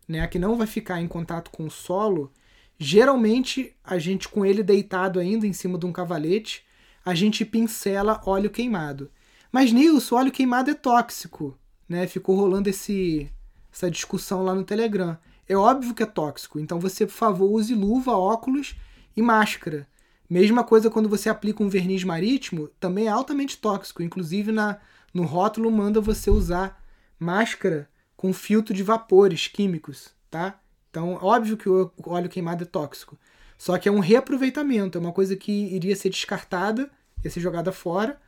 né, 0.08 0.26
que 0.26 0.40
não 0.40 0.56
vai 0.56 0.66
ficar 0.66 1.00
em 1.00 1.08
contato 1.08 1.52
com 1.52 1.68
o 1.68 1.72
solo, 1.72 2.34
geralmente 2.80 3.76
a 3.84 4.00
gente 4.00 4.28
com 4.28 4.44
ele 4.44 4.64
deitado 4.64 5.20
ainda 5.20 5.46
em 5.46 5.54
cima 5.54 5.78
de 5.78 5.86
um 5.86 5.92
cavalete, 5.92 6.66
a 7.06 7.14
gente 7.14 7.46
pincela 7.46 8.20
óleo 8.26 8.50
queimado. 8.50 9.12
Mas 9.52 9.72
Nilson, 9.72 10.16
óleo 10.16 10.32
queimado 10.32 10.72
é 10.72 10.74
tóxico, 10.74 11.56
né? 11.88 12.08
Ficou 12.08 12.36
rolando 12.36 12.68
esse 12.68 13.32
essa 13.72 13.92
discussão 13.92 14.42
lá 14.42 14.56
no 14.56 14.64
Telegram. 14.64 15.16
É 15.48 15.56
óbvio 15.56 15.94
que 15.94 16.02
é 16.02 16.08
tóxico, 16.08 16.60
então 16.60 16.80
você, 16.80 17.06
por 17.06 17.14
favor, 17.14 17.52
use 17.52 17.76
luva, 17.76 18.18
óculos 18.18 18.76
e 19.16 19.22
máscara. 19.22 19.88
Mesma 20.28 20.64
coisa 20.64 20.90
quando 20.90 21.08
você 21.08 21.30
aplica 21.30 21.62
um 21.62 21.70
verniz 21.70 22.04
marítimo, 22.04 22.68
também 22.80 23.06
é 23.06 23.10
altamente 23.10 23.60
tóxico. 23.60 24.02
Inclusive 24.02 24.52
na 24.52 24.80
no 25.14 25.24
rótulo 25.24 25.72
manda 25.72 26.02
você 26.02 26.32
usar 26.32 26.84
máscara 27.26 27.90
com 28.16 28.32
filtro 28.32 28.74
de 28.74 28.84
vapores 28.84 29.48
químicos, 29.48 30.12
tá? 30.30 30.60
Então, 30.90 31.20
óbvio 31.22 31.58
que 31.58 31.68
o 31.68 31.92
óleo 32.06 32.30
queimado 32.30 32.64
é 32.64 32.68
tóxico. 32.68 33.18
Só 33.58 33.78
que 33.78 33.90
é 33.90 33.92
um 33.92 34.00
reaproveitamento, 34.00 34.98
é 34.98 35.02
uma 35.02 35.12
coisa 35.12 35.36
que 35.36 35.52
iria 35.52 35.96
ser 35.96 36.10
descartada, 36.10 36.90
ia 37.24 37.32
ser 37.32 37.40
jogada 37.40 37.72
fora. 37.72 38.20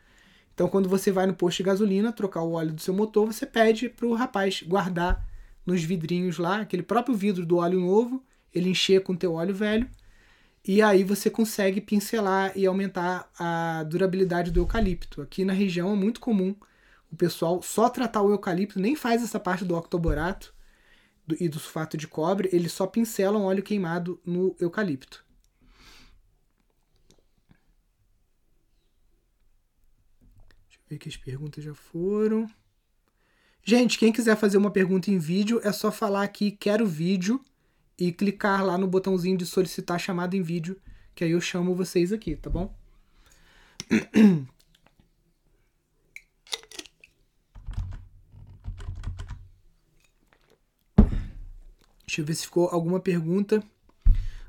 Então, 0.53 0.67
quando 0.67 0.89
você 0.89 1.11
vai 1.11 1.25
no 1.27 1.33
posto 1.33 1.57
de 1.57 1.63
gasolina 1.63 2.11
trocar 2.11 2.41
o 2.41 2.53
óleo 2.53 2.73
do 2.73 2.81
seu 2.81 2.93
motor, 2.93 3.27
você 3.27 3.45
pede 3.45 3.89
para 3.89 4.07
o 4.07 4.13
rapaz 4.13 4.63
guardar 4.63 5.25
nos 5.65 5.83
vidrinhos 5.83 6.37
lá, 6.37 6.61
aquele 6.61 6.83
próprio 6.83 7.15
vidro 7.15 7.45
do 7.45 7.57
óleo 7.57 7.79
novo, 7.79 8.23
ele 8.53 8.69
encher 8.69 9.03
com 9.03 9.15
teu 9.15 9.33
óleo 9.33 9.53
velho 9.53 9.87
e 10.67 10.81
aí 10.81 11.01
você 11.01 11.29
consegue 11.29 11.79
pincelar 11.79 12.51
e 12.53 12.65
aumentar 12.65 13.31
a 13.39 13.83
durabilidade 13.83 14.51
do 14.51 14.59
eucalipto. 14.59 15.21
Aqui 15.21 15.45
na 15.45 15.53
região 15.53 15.93
é 15.93 15.95
muito 15.95 16.19
comum 16.19 16.53
o 17.11 17.15
pessoal 17.15 17.61
só 17.61 17.89
tratar 17.89 18.21
o 18.21 18.31
eucalipto, 18.31 18.79
nem 18.79 18.95
faz 18.95 19.23
essa 19.23 19.39
parte 19.39 19.63
do 19.63 19.75
octoborato 19.75 20.53
do, 21.25 21.35
e 21.41 21.47
do 21.47 21.59
sulfato 21.59 21.97
de 21.97 22.07
cobre, 22.07 22.49
eles 22.51 22.71
só 22.71 22.87
pincelam 22.87 23.43
óleo 23.43 23.63
queimado 23.63 24.19
no 24.25 24.55
eucalipto. 24.59 25.25
Deixa 30.67 30.79
eu 30.79 30.89
ver 30.89 30.97
que 30.97 31.09
as 31.09 31.17
perguntas 31.17 31.63
já 31.63 31.73
foram. 31.73 32.49
Gente, 33.63 33.99
quem 33.99 34.13
quiser 34.13 34.37
fazer 34.37 34.57
uma 34.57 34.71
pergunta 34.71 35.11
em 35.11 35.17
vídeo, 35.17 35.59
é 35.63 35.71
só 35.71 35.91
falar 35.91 36.23
aqui 36.23 36.51
quero 36.51 36.87
vídeo 36.87 37.43
e 37.99 38.11
clicar 38.11 38.65
lá 38.65 38.77
no 38.77 38.87
botãozinho 38.87 39.37
de 39.37 39.45
solicitar 39.45 39.99
chamada 39.99 40.37
em 40.37 40.41
vídeo, 40.41 40.79
que 41.13 41.23
aí 41.23 41.31
eu 41.31 41.41
chamo 41.41 41.75
vocês 41.75 42.13
aqui, 42.13 42.35
tá 42.35 42.49
bom? 42.49 42.73
Deixa 52.07 52.21
eu 52.21 52.25
ver 52.25 52.35
se 52.35 52.45
ficou 52.45 52.69
alguma 52.69 53.01
pergunta. 53.01 53.61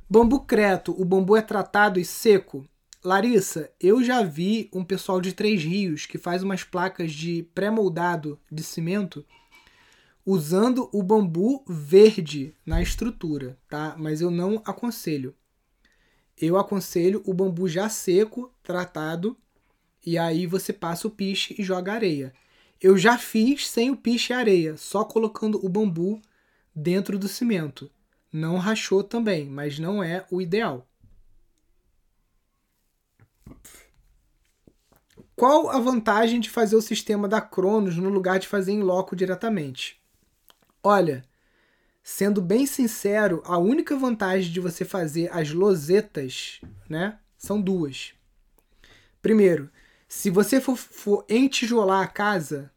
Bambu 0.08 0.40
creto, 0.40 0.94
o 0.96 1.04
bambu 1.04 1.36
é 1.36 1.42
tratado 1.42 1.98
e 1.98 2.04
seco? 2.04 2.64
Larissa, 3.04 3.70
eu 3.80 4.02
já 4.02 4.22
vi 4.22 4.70
um 4.72 4.84
pessoal 4.84 5.20
de 5.20 5.32
Três 5.32 5.62
Rios 5.62 6.06
que 6.06 6.18
faz 6.18 6.44
umas 6.44 6.62
placas 6.62 7.12
de 7.12 7.42
pré-moldado 7.54 8.38
de 8.50 8.62
cimento 8.62 9.24
usando 10.24 10.88
o 10.92 11.02
bambu 11.02 11.64
verde 11.66 12.54
na 12.64 12.80
estrutura, 12.80 13.58
tá? 13.68 13.96
Mas 13.98 14.20
eu 14.20 14.30
não 14.30 14.62
aconselho. 14.64 15.34
Eu 16.36 16.56
aconselho 16.56 17.22
o 17.26 17.34
bambu 17.34 17.68
já 17.68 17.88
seco, 17.88 18.52
tratado, 18.62 19.36
e 20.06 20.16
aí 20.16 20.46
você 20.46 20.72
passa 20.72 21.08
o 21.08 21.10
piche 21.10 21.56
e 21.58 21.64
joga 21.64 21.92
areia. 21.92 22.32
Eu 22.80 22.96
já 22.96 23.18
fiz 23.18 23.68
sem 23.68 23.90
o 23.90 23.96
piche 23.96 24.32
e 24.32 24.36
areia, 24.36 24.76
só 24.76 25.02
colocando 25.02 25.64
o 25.64 25.68
bambu 25.68 26.22
dentro 26.78 27.18
do 27.18 27.28
cimento. 27.28 27.90
Não 28.32 28.56
rachou 28.56 29.02
também, 29.02 29.46
mas 29.46 29.78
não 29.78 30.02
é 30.02 30.24
o 30.30 30.40
ideal. 30.40 30.86
Qual 35.34 35.70
a 35.70 35.78
vantagem 35.78 36.40
de 36.40 36.50
fazer 36.50 36.76
o 36.76 36.82
sistema 36.82 37.28
da 37.28 37.40
Cronos 37.40 37.96
no 37.96 38.08
lugar 38.08 38.38
de 38.38 38.48
fazer 38.48 38.72
em 38.72 38.82
loco 38.82 39.16
diretamente? 39.16 40.00
Olha, 40.82 41.24
sendo 42.02 42.40
bem 42.40 42.66
sincero, 42.66 43.42
a 43.44 43.56
única 43.56 43.96
vantagem 43.96 44.52
de 44.52 44.60
você 44.60 44.84
fazer 44.84 45.30
as 45.32 45.52
losetas, 45.52 46.60
né, 46.88 47.18
são 47.36 47.60
duas. 47.60 48.14
Primeiro, 49.22 49.70
se 50.08 50.28
você 50.28 50.60
for, 50.60 50.76
for 50.76 51.24
entijolar 51.28 52.02
a 52.02 52.08
casa, 52.08 52.70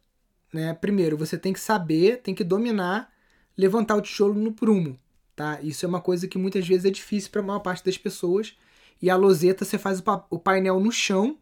né, 0.52 0.72
primeiro 0.74 1.16
você 1.16 1.36
tem 1.36 1.52
que 1.52 1.60
saber, 1.60 2.18
tem 2.22 2.34
que 2.34 2.44
dominar 2.44 3.12
levantar 3.56 3.96
o 3.96 4.00
tijolo 4.00 4.34
no 4.34 4.52
prumo, 4.52 4.98
tá? 5.34 5.58
Isso 5.62 5.84
é 5.84 5.88
uma 5.88 6.00
coisa 6.00 6.26
que 6.26 6.38
muitas 6.38 6.66
vezes 6.66 6.84
é 6.84 6.90
difícil 6.90 7.30
para 7.30 7.40
a 7.40 7.44
maior 7.44 7.60
parte 7.60 7.84
das 7.84 7.98
pessoas. 7.98 8.56
E 9.00 9.10
a 9.10 9.16
loseta 9.16 9.64
você 9.64 9.78
faz 9.78 10.02
o 10.30 10.38
painel 10.38 10.78
no 10.78 10.92
chão, 10.92 11.36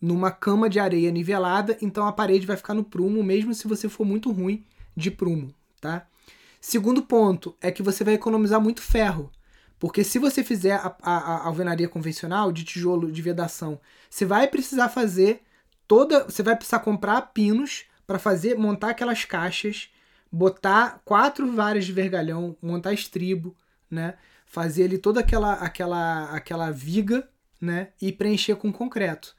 numa 0.00 0.30
cama 0.30 0.68
de 0.68 0.78
areia 0.78 1.10
nivelada, 1.10 1.76
então 1.80 2.06
a 2.06 2.12
parede 2.12 2.46
vai 2.46 2.56
ficar 2.56 2.74
no 2.74 2.84
prumo, 2.84 3.22
mesmo 3.22 3.54
se 3.54 3.66
você 3.66 3.88
for 3.88 4.04
muito 4.04 4.30
ruim 4.30 4.64
de 4.96 5.10
prumo, 5.10 5.52
tá? 5.80 6.06
Segundo 6.60 7.02
ponto 7.02 7.56
é 7.60 7.70
que 7.70 7.82
você 7.82 8.04
vai 8.04 8.14
economizar 8.14 8.60
muito 8.60 8.80
ferro. 8.80 9.30
Porque 9.78 10.02
se 10.02 10.18
você 10.18 10.42
fizer 10.42 10.76
a, 10.76 10.96
a, 11.02 11.16
a, 11.16 11.46
alvenaria 11.46 11.88
convencional 11.88 12.50
de 12.50 12.64
tijolo 12.64 13.12
de 13.12 13.20
vedação, 13.20 13.78
você 14.08 14.24
vai 14.24 14.48
precisar 14.48 14.88
fazer 14.88 15.42
toda. 15.86 16.24
Você 16.24 16.42
vai 16.42 16.56
precisar 16.56 16.78
comprar 16.78 17.20
pinos 17.34 17.84
para 18.06 18.18
fazer, 18.18 18.56
montar 18.56 18.90
aquelas 18.90 19.26
caixas, 19.26 19.90
botar 20.36 21.00
quatro 21.04 21.50
varas 21.52 21.84
de 21.84 21.92
vergalhão, 21.92 22.56
montar 22.60 22.92
estribo, 22.92 23.56
né? 23.90 24.14
Fazer 24.46 24.84
ali 24.84 24.98
toda 24.98 25.20
aquela, 25.20 25.54
aquela, 25.54 26.30
aquela 26.30 26.70
viga, 26.70 27.28
né? 27.60 27.88
E 28.00 28.12
preencher 28.12 28.56
com 28.56 28.72
concreto. 28.72 29.34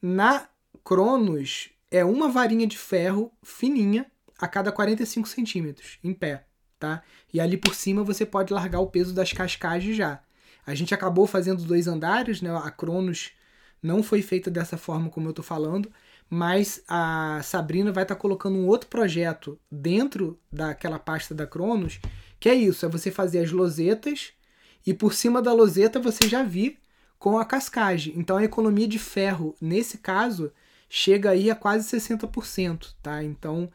Na 0.00 0.48
Cronos 0.84 1.70
é 1.90 2.04
uma 2.04 2.28
varinha 2.28 2.66
de 2.66 2.76
ferro 2.76 3.32
fininha 3.42 4.06
a 4.38 4.46
cada 4.46 4.70
45 4.70 5.28
centímetros, 5.28 5.98
em 6.04 6.12
pé 6.12 6.46
tá? 6.78 7.02
E 7.32 7.40
ali 7.40 7.56
por 7.56 7.74
cima 7.74 8.04
você 8.04 8.24
pode 8.24 8.52
largar 8.52 8.80
o 8.80 8.86
peso 8.86 9.14
das 9.14 9.32
cascagens 9.32 9.96
já. 9.96 10.20
A 10.66 10.74
gente 10.74 10.94
acabou 10.94 11.26
fazendo 11.26 11.64
dois 11.64 11.86
andares, 11.86 12.42
né? 12.42 12.50
A 12.54 12.70
Cronos 12.70 13.32
não 13.82 14.02
foi 14.02 14.22
feita 14.22 14.50
dessa 14.50 14.76
forma 14.76 15.10
como 15.10 15.28
eu 15.28 15.32
tô 15.32 15.42
falando, 15.42 15.90
mas 16.28 16.82
a 16.88 17.40
Sabrina 17.42 17.92
vai 17.92 18.04
estar 18.04 18.14
tá 18.14 18.20
colocando 18.20 18.56
um 18.56 18.66
outro 18.66 18.88
projeto 18.88 19.58
dentro 19.70 20.38
daquela 20.52 20.98
pasta 20.98 21.34
da 21.34 21.46
Cronos, 21.46 22.00
que 22.38 22.48
é 22.48 22.54
isso, 22.54 22.84
é 22.84 22.88
você 22.88 23.10
fazer 23.10 23.40
as 23.40 23.52
losetas 23.52 24.32
e 24.86 24.92
por 24.92 25.14
cima 25.14 25.40
da 25.40 25.52
loseta 25.52 25.98
você 26.00 26.28
já 26.28 26.42
vir 26.42 26.78
com 27.18 27.38
a 27.38 27.44
cascagem. 27.44 28.14
Então 28.16 28.36
a 28.36 28.44
economia 28.44 28.86
de 28.86 28.98
ferro, 28.98 29.54
nesse 29.60 29.98
caso, 29.98 30.52
chega 30.88 31.30
aí 31.30 31.50
a 31.50 31.54
quase 31.54 31.88
60%, 31.88 32.94
tá? 33.02 33.22
Então 33.22 33.70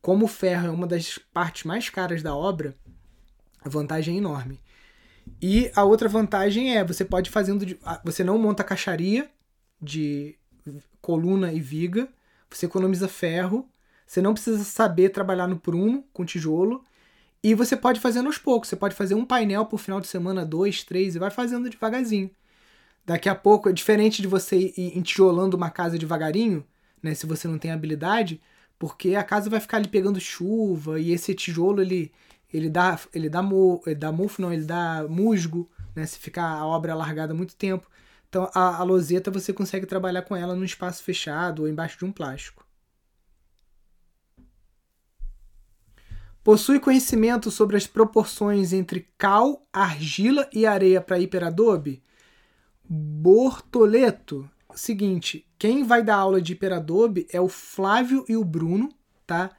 como 0.00 0.26
o 0.26 0.28
ferro 0.28 0.66
é 0.66 0.70
uma 0.70 0.86
das 0.86 1.18
partes 1.32 1.64
mais 1.64 1.88
caras 1.88 2.22
da 2.22 2.36
obra, 2.36 2.76
a 3.64 3.68
vantagem 3.70 4.16
é 4.16 4.18
enorme. 4.18 4.60
E 5.40 5.70
a 5.74 5.82
outra 5.82 6.10
vantagem 6.10 6.76
é 6.76 6.84
você 6.84 7.06
pode 7.06 7.30
fazendo 7.30 7.64
você 8.04 8.22
não 8.22 8.38
monta 8.38 8.62
caixaria 8.62 9.30
de 9.80 10.36
coluna 11.04 11.52
e 11.52 11.60
viga, 11.60 12.08
você 12.48 12.64
economiza 12.64 13.06
ferro, 13.08 13.68
você 14.06 14.22
não 14.22 14.32
precisa 14.32 14.64
saber 14.64 15.10
trabalhar 15.10 15.46
no 15.46 15.58
prumo 15.58 16.08
com 16.14 16.24
tijolo 16.24 16.82
e 17.42 17.54
você 17.54 17.76
pode 17.76 18.00
fazer 18.00 18.24
aos 18.24 18.38
poucos. 18.38 18.70
Você 18.70 18.76
pode 18.76 18.94
fazer 18.94 19.14
um 19.14 19.24
painel 19.26 19.66
por 19.66 19.78
final 19.78 20.00
de 20.00 20.06
semana, 20.06 20.46
dois, 20.46 20.82
três 20.82 21.14
e 21.14 21.18
vai 21.18 21.30
fazendo 21.30 21.68
devagarzinho. 21.68 22.30
Daqui 23.04 23.28
a 23.28 23.34
pouco, 23.34 23.68
é 23.68 23.72
diferente 23.72 24.22
de 24.22 24.28
você 24.28 24.56
ir 24.56 24.96
entijolando 24.96 25.58
uma 25.58 25.68
casa 25.68 25.98
devagarinho, 25.98 26.64
né? 27.02 27.12
Se 27.12 27.26
você 27.26 27.46
não 27.46 27.58
tem 27.58 27.70
habilidade, 27.70 28.40
porque 28.78 29.14
a 29.14 29.22
casa 29.22 29.50
vai 29.50 29.60
ficar 29.60 29.76
ali 29.76 29.88
pegando 29.88 30.18
chuva 30.18 30.98
e 30.98 31.12
esse 31.12 31.34
tijolo 31.34 31.82
ele 31.82 32.10
ele 32.50 32.70
dá 32.70 32.98
ele 33.12 33.28
dá 33.28 33.42
mo, 33.42 33.82
ele 33.84 33.94
dá 33.96 34.10
mofo 34.10 34.40
não, 34.40 34.50
ele 34.50 34.64
dá 34.64 35.04
musgo, 35.06 35.68
né, 35.94 36.06
se 36.06 36.18
ficar 36.18 36.46
a 36.46 36.64
obra 36.66 36.92
alargada 36.94 37.34
muito 37.34 37.54
tempo. 37.56 37.86
Então 38.34 38.50
a, 38.52 38.78
a 38.78 38.82
loseta 38.82 39.30
você 39.30 39.52
consegue 39.52 39.86
trabalhar 39.86 40.22
com 40.22 40.34
ela 40.34 40.56
num 40.56 40.64
espaço 40.64 41.04
fechado 41.04 41.62
ou 41.62 41.68
embaixo 41.68 41.96
de 41.96 42.04
um 42.04 42.10
plástico. 42.10 42.66
Possui 46.42 46.80
conhecimento 46.80 47.48
sobre 47.48 47.76
as 47.76 47.86
proporções 47.86 48.72
entre 48.72 49.08
cal, 49.16 49.64
argila 49.72 50.50
e 50.52 50.66
areia 50.66 51.00
para 51.00 51.20
hiperadobe? 51.20 52.02
Bortoleto 52.84 54.50
seguinte, 54.74 55.46
quem 55.56 55.84
vai 55.84 56.02
dar 56.02 56.16
aula 56.16 56.42
de 56.42 56.52
Hiperadobe 56.52 57.28
é 57.32 57.40
o 57.40 57.48
Flávio 57.48 58.24
e 58.28 58.36
o 58.36 58.44
Bruno, 58.44 58.88
tá? 59.24 59.52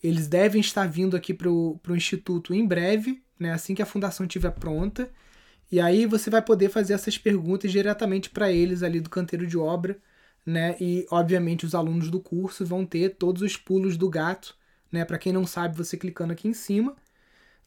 Eles 0.00 0.28
devem 0.28 0.60
estar 0.60 0.86
vindo 0.86 1.16
aqui 1.16 1.34
para 1.34 1.50
o 1.50 1.80
Instituto 1.88 2.54
em 2.54 2.64
breve, 2.64 3.20
né? 3.36 3.52
Assim 3.52 3.74
que 3.74 3.82
a 3.82 3.86
fundação 3.86 4.24
estiver 4.24 4.52
pronta. 4.52 5.10
E 5.70 5.80
aí 5.80 6.06
você 6.06 6.30
vai 6.30 6.42
poder 6.42 6.68
fazer 6.68 6.94
essas 6.94 7.16
perguntas 7.16 7.70
diretamente 7.70 8.30
para 8.30 8.50
eles 8.50 8.82
ali 8.82 9.00
do 9.00 9.10
canteiro 9.10 9.46
de 9.46 9.56
obra, 9.56 9.96
né? 10.44 10.76
E 10.80 11.06
obviamente 11.10 11.64
os 11.64 11.74
alunos 11.74 12.10
do 12.10 12.20
curso 12.20 12.64
vão 12.64 12.84
ter 12.84 13.10
todos 13.10 13.42
os 13.42 13.56
pulos 13.56 13.96
do 13.96 14.08
gato, 14.08 14.56
né? 14.90 15.04
Para 15.04 15.18
quem 15.18 15.32
não 15.32 15.46
sabe, 15.46 15.76
você 15.76 15.96
clicando 15.96 16.32
aqui 16.32 16.48
em 16.48 16.54
cima, 16.54 16.96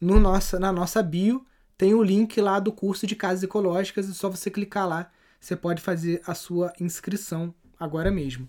no 0.01 0.19
nossa, 0.19 0.59
na 0.59 0.71
nossa 0.71 1.01
bio, 1.01 1.45
tem 1.77 1.93
o 1.93 2.03
link 2.03 2.39
lá 2.41 2.59
do 2.59 2.71
curso 2.71 3.07
de 3.07 3.15
casas 3.15 3.43
ecológicas, 3.43 4.09
é 4.09 4.13
só 4.13 4.29
você 4.29 4.51
clicar 4.51 4.87
lá 4.87 5.11
você 5.43 5.57
pode 5.57 5.81
fazer 5.81 6.21
a 6.25 6.33
sua 6.33 6.71
inscrição 6.79 7.53
agora 7.77 8.09
mesmo. 8.09 8.47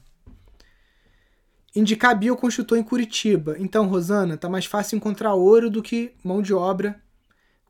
Indicar 1.74 2.16
bioconstrutor 2.16 2.78
em 2.78 2.84
Curitiba. 2.84 3.56
Então, 3.58 3.88
Rosana, 3.88 4.36
tá 4.36 4.48
mais 4.48 4.64
fácil 4.64 4.94
encontrar 4.94 5.34
ouro 5.34 5.68
do 5.68 5.82
que 5.82 6.14
mão 6.22 6.40
de 6.40 6.54
obra 6.54 7.02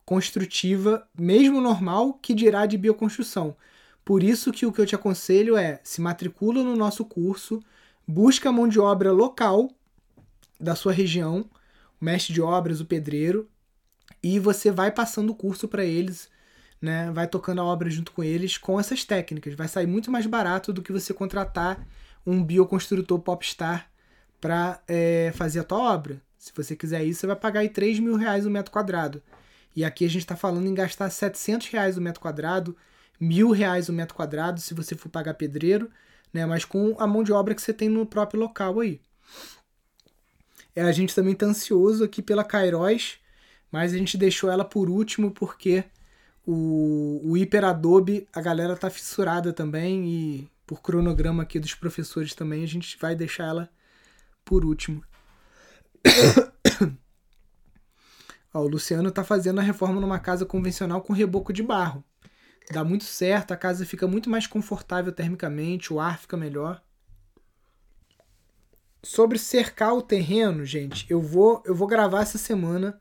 construtiva, 0.05 1.07
mesmo 1.17 1.59
normal, 1.59 2.13
que 2.13 2.33
dirá 2.33 2.65
de 2.65 2.77
bioconstrução. 2.77 3.55
Por 4.03 4.21
isso 4.21 4.51
que 4.51 4.65
o 4.65 4.71
que 4.71 4.79
eu 4.79 4.85
te 4.85 4.95
aconselho 4.95 5.57
é 5.57 5.79
se 5.83 5.99
matricula 5.99 6.63
no 6.63 6.75
nosso 6.75 7.03
curso, 7.03 7.61
busca 8.07 8.49
a 8.49 8.51
mão 8.51 8.67
de 8.67 8.79
obra 8.79 9.11
local 9.11 9.71
da 10.59 10.75
sua 10.75 10.93
região, 10.93 11.49
o 11.99 12.05
mestre 12.05 12.33
de 12.33 12.41
obras, 12.41 12.79
o 12.79 12.85
pedreiro, 12.85 13.49
e 14.21 14.39
você 14.39 14.71
vai 14.71 14.91
passando 14.91 15.31
o 15.31 15.35
curso 15.35 15.67
para 15.67 15.83
eles 15.83 16.29
né, 16.85 17.11
vai 17.11 17.27
tocando 17.27 17.61
a 17.61 17.63
obra 17.63 17.89
junto 17.89 18.11
com 18.11 18.23
eles 18.23 18.57
com 18.57 18.79
essas 18.79 19.03
técnicas. 19.03 19.55
Vai 19.55 19.67
sair 19.67 19.87
muito 19.87 20.11
mais 20.11 20.25
barato 20.25 20.71
do 20.71 20.81
que 20.81 20.91
você 20.91 21.13
contratar 21.13 21.85
um 22.25 22.43
bioconstrutor 22.43 23.19
popstar 23.19 23.89
para 24.39 24.81
é, 24.87 25.31
fazer 25.35 25.59
a 25.59 25.63
tua 25.63 25.79
obra. 25.79 26.21
Se 26.37 26.51
você 26.55 26.75
quiser 26.75 27.03
isso, 27.03 27.21
você 27.21 27.27
vai 27.27 27.35
pagar 27.35 27.61
aí 27.61 27.69
3 27.69 27.99
mil 27.99 28.15
reais 28.15 28.45
o 28.45 28.51
metro 28.51 28.71
quadrado. 28.71 29.21
E 29.75 29.83
aqui 29.83 30.05
a 30.05 30.09
gente 30.09 30.21
está 30.21 30.35
falando 30.35 30.67
em 30.67 30.73
gastar 30.73 31.09
700 31.09 31.67
reais 31.67 31.97
o 31.97 32.01
metro 32.01 32.21
quadrado, 32.21 32.75
mil 33.19 33.51
reais 33.51 33.89
o 33.89 33.93
metro 33.93 34.15
quadrado 34.15 34.61
se 34.61 34.73
você 34.73 34.95
for 34.95 35.09
pagar 35.09 35.33
pedreiro, 35.33 35.89
né? 36.33 36.45
Mas 36.45 36.63
com 36.63 36.95
a 36.99 37.05
mão 37.05 37.23
de 37.23 37.33
obra 37.33 37.53
que 37.53 37.61
você 37.61 37.73
tem 37.73 37.89
no 37.89 38.05
próprio 38.05 38.39
local 38.39 38.79
aí. 38.79 39.01
É, 40.75 40.81
a 40.81 40.91
gente 40.91 41.15
também 41.15 41.35
tá 41.35 41.45
ansioso 41.45 42.03
aqui 42.03 42.21
pela 42.21 42.43
Kairos, 42.43 43.17
mas 43.71 43.93
a 43.93 43.97
gente 43.97 44.17
deixou 44.17 44.49
ela 44.49 44.65
por 44.65 44.89
último 44.89 45.31
porque 45.31 45.83
o, 46.45 47.21
o 47.23 47.33
Hyper 47.33 47.65
Adobe, 47.65 48.27
a 48.33 48.41
galera 48.41 48.75
tá 48.75 48.89
fissurada 48.89 49.51
também 49.51 50.05
e 50.07 50.49
por 50.65 50.81
cronograma 50.81 51.43
aqui 51.43 51.59
dos 51.59 51.73
professores 51.73 52.33
também, 52.33 52.63
a 52.63 52.67
gente 52.67 52.97
vai 52.99 53.15
deixar 53.15 53.45
ela 53.45 53.69
por 54.43 54.65
último. 54.65 55.03
Ó, 58.55 58.61
o 58.61 58.67
Luciano 58.69 59.11
tá 59.11 59.21
fazendo 59.21 59.59
a 59.59 59.61
reforma 59.61 59.99
numa 59.99 60.17
casa 60.17 60.45
convencional 60.45 61.01
com 61.01 61.11
reboco 61.11 61.51
de 61.51 61.61
barro. 61.61 62.01
Dá 62.71 62.85
muito 62.85 63.03
certo, 63.03 63.51
a 63.51 63.57
casa 63.57 63.85
fica 63.85 64.07
muito 64.07 64.29
mais 64.29 64.47
confortável 64.47 65.11
termicamente, 65.11 65.91
o 65.91 65.99
ar 65.99 66.17
fica 66.17 66.37
melhor. 66.37 66.81
Sobre 69.03 69.37
cercar 69.37 69.93
o 69.93 70.01
terreno, 70.01 70.63
gente, 70.63 71.05
eu 71.09 71.21
vou 71.21 71.61
eu 71.65 71.75
vou 71.75 71.85
gravar 71.85 72.21
essa 72.21 72.37
semana 72.37 72.99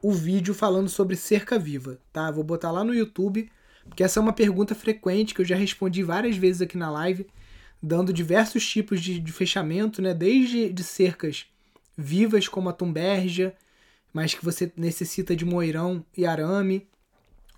o 0.00 0.12
vídeo 0.12 0.54
falando 0.54 0.88
sobre 0.88 1.16
cerca 1.16 1.58
viva, 1.58 1.98
tá? 2.12 2.30
Vou 2.30 2.44
botar 2.44 2.70
lá 2.70 2.84
no 2.84 2.94
YouTube, 2.94 3.50
porque 3.88 4.04
essa 4.04 4.20
é 4.20 4.22
uma 4.22 4.32
pergunta 4.32 4.72
frequente 4.72 5.34
que 5.34 5.40
eu 5.40 5.44
já 5.44 5.56
respondi 5.56 6.04
várias 6.04 6.36
vezes 6.36 6.62
aqui 6.62 6.78
na 6.78 6.88
live, 6.92 7.26
dando 7.82 8.12
diversos 8.12 8.64
tipos 8.64 9.00
de, 9.00 9.18
de 9.18 9.32
fechamento, 9.32 10.00
né? 10.00 10.14
Desde 10.14 10.72
de 10.72 10.84
cercas 10.84 11.44
vivas 11.98 12.46
como 12.46 12.68
a 12.68 12.72
tumbergia, 12.72 13.56
mas 14.16 14.32
que 14.32 14.42
você 14.42 14.72
necessita 14.78 15.36
de 15.36 15.44
moirão 15.44 16.02
e 16.16 16.24
arame, 16.24 16.88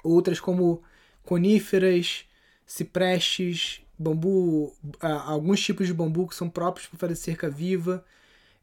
outras 0.02 0.40
como 0.40 0.82
coníferas, 1.22 2.24
ciprestes, 2.66 3.80
bambu, 3.96 4.74
alguns 5.00 5.60
tipos 5.60 5.86
de 5.86 5.94
bambu 5.94 6.26
que 6.26 6.34
são 6.34 6.50
próprios 6.50 6.88
para 6.88 6.98
fazer 6.98 7.14
cerca 7.14 7.48
viva. 7.48 8.04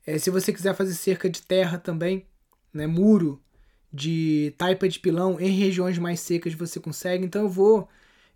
É, 0.05 0.17
se 0.17 0.29
você 0.29 0.51
quiser 0.51 0.75
fazer 0.75 0.93
cerca 0.93 1.29
de 1.29 1.41
terra 1.41 1.77
também, 1.77 2.25
né, 2.73 2.85
muro 2.85 3.41
de 3.93 4.53
taipa 4.57 4.89
de 4.89 4.99
pilão 4.99 5.39
em 5.39 5.51
regiões 5.51 5.97
mais 5.97 6.19
secas 6.19 6.53
você 6.53 6.81
consegue. 6.81 7.23
Então 7.23 7.43
eu 7.43 7.49
vou 7.49 7.87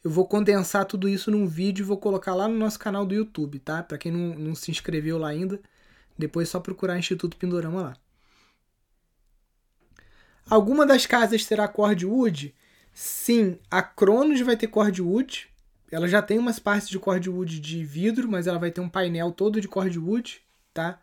eu 0.01 0.10
vou 0.10 0.26
condensar 0.26 0.86
tudo 0.86 1.10
isso 1.10 1.30
num 1.30 1.45
vídeo 1.45 1.84
e 1.84 1.86
vou 1.86 1.97
colocar 1.97 2.34
lá 2.34 2.47
no 2.47 2.55
nosso 2.55 2.80
canal 2.80 3.05
do 3.05 3.14
YouTube, 3.14 3.60
tá? 3.60 3.84
Para 3.84 3.97
quem 3.97 4.10
não, 4.10 4.39
não 4.39 4.55
se 4.55 4.72
inscreveu 4.72 5.18
lá 5.18 5.28
ainda, 5.28 5.60
depois 6.18 6.47
é 6.47 6.51
só 6.51 6.62
procurar 6.62 6.97
Instituto 6.97 7.36
Pindorama 7.36 7.82
lá. 7.82 7.93
Alguma 10.50 10.86
das 10.86 11.06
casas 11.06 11.45
terá 11.45 11.68
cordwood? 11.68 12.56
Sim, 12.93 13.60
a 13.70 13.82
Cronos 13.82 14.41
vai 14.41 14.58
ter 14.58 14.68
cordwood. 14.68 15.47
Ela 15.91 16.08
já 16.08 16.22
tem 16.22 16.38
umas 16.38 16.60
partes 16.60 16.89
de 16.89 17.00
cordwood 17.00 17.60
de 17.60 17.84
vidro, 17.84 18.28
mas 18.30 18.47
ela 18.47 18.60
vai 18.60 18.72
ter 18.72 18.82
um 18.82 18.89
painel 18.89 19.32
todo 19.32 19.62
de 19.62 19.68
cordwood, 19.68 20.41
tá? 20.74 21.00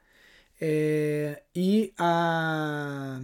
É, 0.61 1.43
e 1.55 1.93
a 1.99 3.21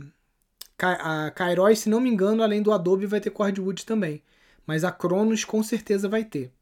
a 0.85 1.31
Kairos, 1.31 1.79
se 1.79 1.89
não 1.89 2.01
me 2.01 2.11
engano, 2.11 2.43
além 2.43 2.61
do 2.61 2.73
Adobe, 2.73 3.07
vai 3.07 3.21
ter 3.21 3.31
cordwood 3.31 3.87
também. 3.87 4.21
Mas 4.67 4.83
a 4.83 4.91
Cronos 4.91 5.45
com 5.45 5.63
certeza 5.63 6.09
vai 6.09 6.25
ter. 6.25 6.53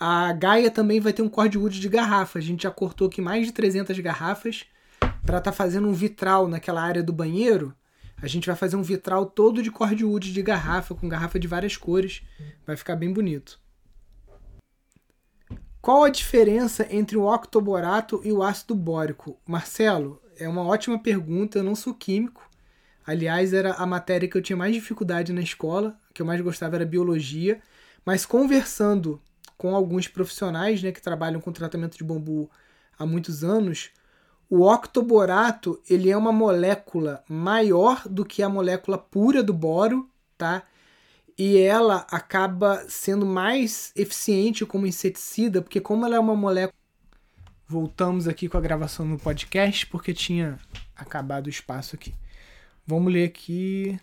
A 0.00 0.32
Gaia 0.32 0.70
também 0.70 1.00
vai 1.00 1.12
ter 1.12 1.22
um 1.22 1.28
cordwood 1.28 1.78
de 1.78 1.88
garrafa. 1.88 2.38
A 2.38 2.42
gente 2.42 2.62
já 2.62 2.70
cortou 2.70 3.08
aqui 3.08 3.20
mais 3.20 3.46
de 3.46 3.52
300 3.52 3.98
garrafas 3.98 4.64
para 5.00 5.38
estar 5.38 5.40
tá 5.40 5.52
fazendo 5.52 5.88
um 5.88 5.92
vitral 5.92 6.48
naquela 6.48 6.82
área 6.82 7.02
do 7.02 7.12
banheiro. 7.12 7.74
A 8.20 8.26
gente 8.26 8.46
vai 8.46 8.56
fazer 8.56 8.76
um 8.76 8.82
vitral 8.82 9.26
todo 9.26 9.62
de 9.62 9.70
cordwood 9.70 10.32
de 10.32 10.42
garrafa, 10.42 10.94
com 10.94 11.08
garrafa 11.08 11.38
de 11.38 11.46
várias 11.46 11.76
cores. 11.76 12.22
Vai 12.66 12.76
ficar 12.76 12.96
bem 12.96 13.12
bonito. 13.12 13.60
Qual 15.80 16.02
a 16.02 16.10
diferença 16.10 16.86
entre 16.90 17.16
o 17.16 17.32
octoborato 17.32 18.20
e 18.24 18.32
o 18.32 18.42
ácido 18.42 18.74
bórico? 18.74 19.40
Marcelo, 19.46 20.20
é 20.36 20.48
uma 20.48 20.64
ótima 20.64 20.98
pergunta. 20.98 21.58
Eu 21.58 21.64
não 21.64 21.76
sou 21.76 21.94
químico. 21.94 22.48
Aliás, 23.06 23.54
era 23.54 23.72
a 23.74 23.86
matéria 23.86 24.28
que 24.28 24.36
eu 24.36 24.42
tinha 24.42 24.56
mais 24.56 24.74
dificuldade 24.74 25.32
na 25.32 25.40
escola, 25.40 25.96
que 26.12 26.20
eu 26.20 26.26
mais 26.26 26.40
gostava 26.40 26.76
era 26.76 26.84
biologia. 26.84 27.62
Mas 28.04 28.26
conversando 28.26 29.22
com 29.56 29.74
alguns 29.74 30.08
profissionais 30.08 30.82
né, 30.82 30.90
que 30.90 31.00
trabalham 31.00 31.40
com 31.40 31.52
tratamento 31.52 31.96
de 31.96 32.04
bambu 32.04 32.50
há 32.98 33.06
muitos 33.06 33.44
anos, 33.44 33.90
o 34.50 34.66
octoborato 34.66 35.80
ele 35.88 36.10
é 36.10 36.16
uma 36.16 36.32
molécula 36.32 37.22
maior 37.28 38.02
do 38.08 38.24
que 38.24 38.42
a 38.42 38.48
molécula 38.48 38.98
pura 38.98 39.42
do 39.42 39.52
boro, 39.52 40.08
tá? 40.36 40.62
E 41.36 41.58
ela 41.58 42.06
acaba 42.10 42.84
sendo 42.88 43.24
mais 43.24 43.92
eficiente 43.94 44.66
como 44.66 44.86
inseticida, 44.86 45.62
porque 45.62 45.80
como 45.80 46.04
ela 46.04 46.16
é 46.16 46.20
uma 46.20 46.34
molécula 46.34 46.78
Voltamos 47.70 48.26
aqui 48.26 48.48
com 48.48 48.56
a 48.56 48.62
gravação 48.62 49.04
no 49.04 49.18
podcast 49.18 49.86
porque 49.88 50.14
tinha 50.14 50.58
acabado 50.96 51.48
o 51.48 51.50
espaço 51.50 51.96
aqui. 51.96 52.14
Vamos 52.86 53.12
ler 53.12 53.26
aqui. 53.26 54.00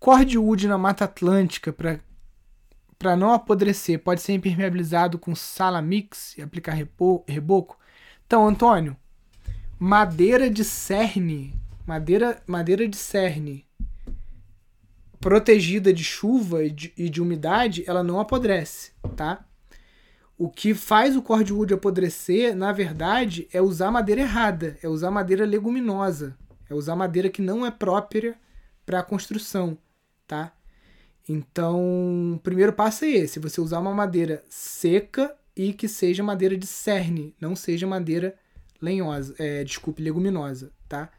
Cordwood 0.00 0.66
na 0.66 0.76
Mata 0.76 1.04
Atlântica 1.04 1.72
para 1.72 2.00
para 2.98 3.16
não 3.16 3.32
apodrecer, 3.32 3.98
pode 4.00 4.20
ser 4.20 4.32
impermeabilizado 4.32 5.18
com 5.18 5.34
salamix 5.34 6.36
e 6.36 6.42
aplicar 6.42 6.74
reboco. 7.26 7.78
Então, 8.26 8.46
Antônio, 8.46 8.96
madeira 9.78 10.50
de 10.50 10.64
cerne, 10.64 11.54
madeira, 11.86 12.42
madeira 12.46 12.88
de 12.88 12.96
cerne 12.96 13.68
protegida 15.20 15.92
de 15.92 16.04
chuva 16.04 16.64
e 16.64 16.70
de, 16.70 16.92
e 16.96 17.08
de 17.08 17.20
umidade, 17.20 17.84
ela 17.86 18.02
não 18.02 18.20
apodrece, 18.20 18.92
tá? 19.16 19.44
O 20.36 20.48
que 20.48 20.72
faz 20.72 21.16
o 21.16 21.22
cordwood 21.22 21.74
apodrecer, 21.74 22.54
na 22.54 22.72
verdade, 22.72 23.48
é 23.52 23.60
usar 23.60 23.90
madeira 23.90 24.20
errada, 24.20 24.78
é 24.82 24.88
usar 24.88 25.10
madeira 25.10 25.44
leguminosa, 25.44 26.36
é 26.70 26.74
usar 26.74 26.94
madeira 26.94 27.28
que 27.28 27.42
não 27.42 27.66
é 27.66 27.70
própria 27.70 28.38
para 28.86 29.00
a 29.00 29.02
construção, 29.02 29.76
tá? 30.26 30.52
Então, 31.28 32.34
o 32.34 32.38
primeiro 32.38 32.72
passo 32.72 33.04
é 33.04 33.10
esse: 33.10 33.38
você 33.38 33.60
usar 33.60 33.78
uma 33.80 33.92
madeira 33.92 34.42
seca 34.48 35.36
e 35.54 35.72
que 35.72 35.86
seja 35.86 36.22
madeira 36.22 36.56
de 36.56 36.66
cerne, 36.66 37.34
não 37.40 37.54
seja 37.54 37.86
madeira 37.86 38.34
lenhosa, 38.80 39.34
é, 39.38 39.62
desculpe, 39.64 40.02
leguminosa, 40.02 40.72
tá? 40.88 41.10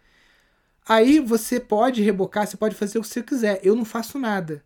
Aí 0.88 1.20
você 1.20 1.60
pode 1.60 2.02
rebocar, 2.02 2.48
você 2.48 2.58
pode 2.58 2.74
fazer 2.74 2.98
o 2.98 3.02
que 3.02 3.08
você 3.08 3.22
quiser. 3.22 3.60
Eu 3.62 3.76
não 3.76 3.86
faço 3.86 4.18
nada. 4.18 4.64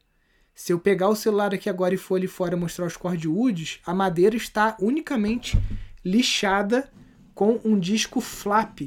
Se 0.56 0.72
eu 0.72 0.80
pegar 0.80 1.10
o 1.10 1.16
celular 1.16 1.54
aqui 1.54 1.70
agora 1.70 1.96
e 1.96 1.98
for 1.98 2.16
ali 2.16 2.28
fora 2.28 2.56
mostrar 2.56 2.86
os 2.86 2.96
cordwoods, 2.96 3.82
a 3.86 3.94
madeira 3.94 4.36
está 4.36 4.78
unicamente 4.80 5.58
lixada 6.06 6.90
com 7.34 7.60
um 7.66 7.78
disco 7.78 8.22
flap, 8.22 8.82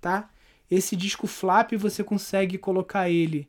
tá? 0.00 0.30
Esse 0.70 0.96
disco 0.96 1.26
flap 1.26 1.72
você 1.74 2.02
consegue 2.02 2.56
colocar 2.56 3.10
ele 3.10 3.48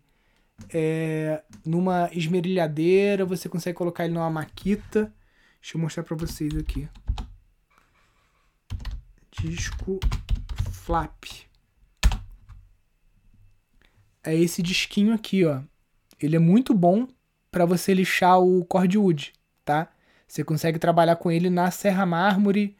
é, 0.73 1.43
numa 1.65 2.09
esmerilhadeira, 2.13 3.25
você 3.25 3.49
consegue 3.49 3.77
colocar 3.77 4.05
ele 4.05 4.13
numa 4.13 4.29
maquita. 4.29 5.13
Deixa 5.61 5.77
eu 5.77 5.81
mostrar 5.81 6.03
para 6.03 6.15
vocês 6.15 6.55
aqui. 6.55 6.87
Disco 9.31 9.99
flap. 10.71 11.23
É 14.23 14.35
esse 14.35 14.61
disquinho 14.61 15.13
aqui, 15.13 15.45
ó. 15.45 15.61
Ele 16.19 16.35
é 16.35 16.39
muito 16.39 16.73
bom 16.73 17.07
para 17.49 17.65
você 17.65 17.93
lixar 17.93 18.39
o 18.39 18.63
cordwood, 18.65 19.33
tá? 19.65 19.91
Você 20.27 20.43
consegue 20.43 20.79
trabalhar 20.79 21.15
com 21.17 21.31
ele 21.31 21.49
na 21.49 21.71
serra 21.71 22.05
mármore. 22.05 22.77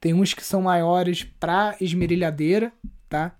Tem 0.00 0.14
uns 0.14 0.34
que 0.34 0.44
são 0.44 0.62
maiores 0.62 1.24
para 1.24 1.76
esmerilhadeira, 1.80 2.72
tá? 3.08 3.36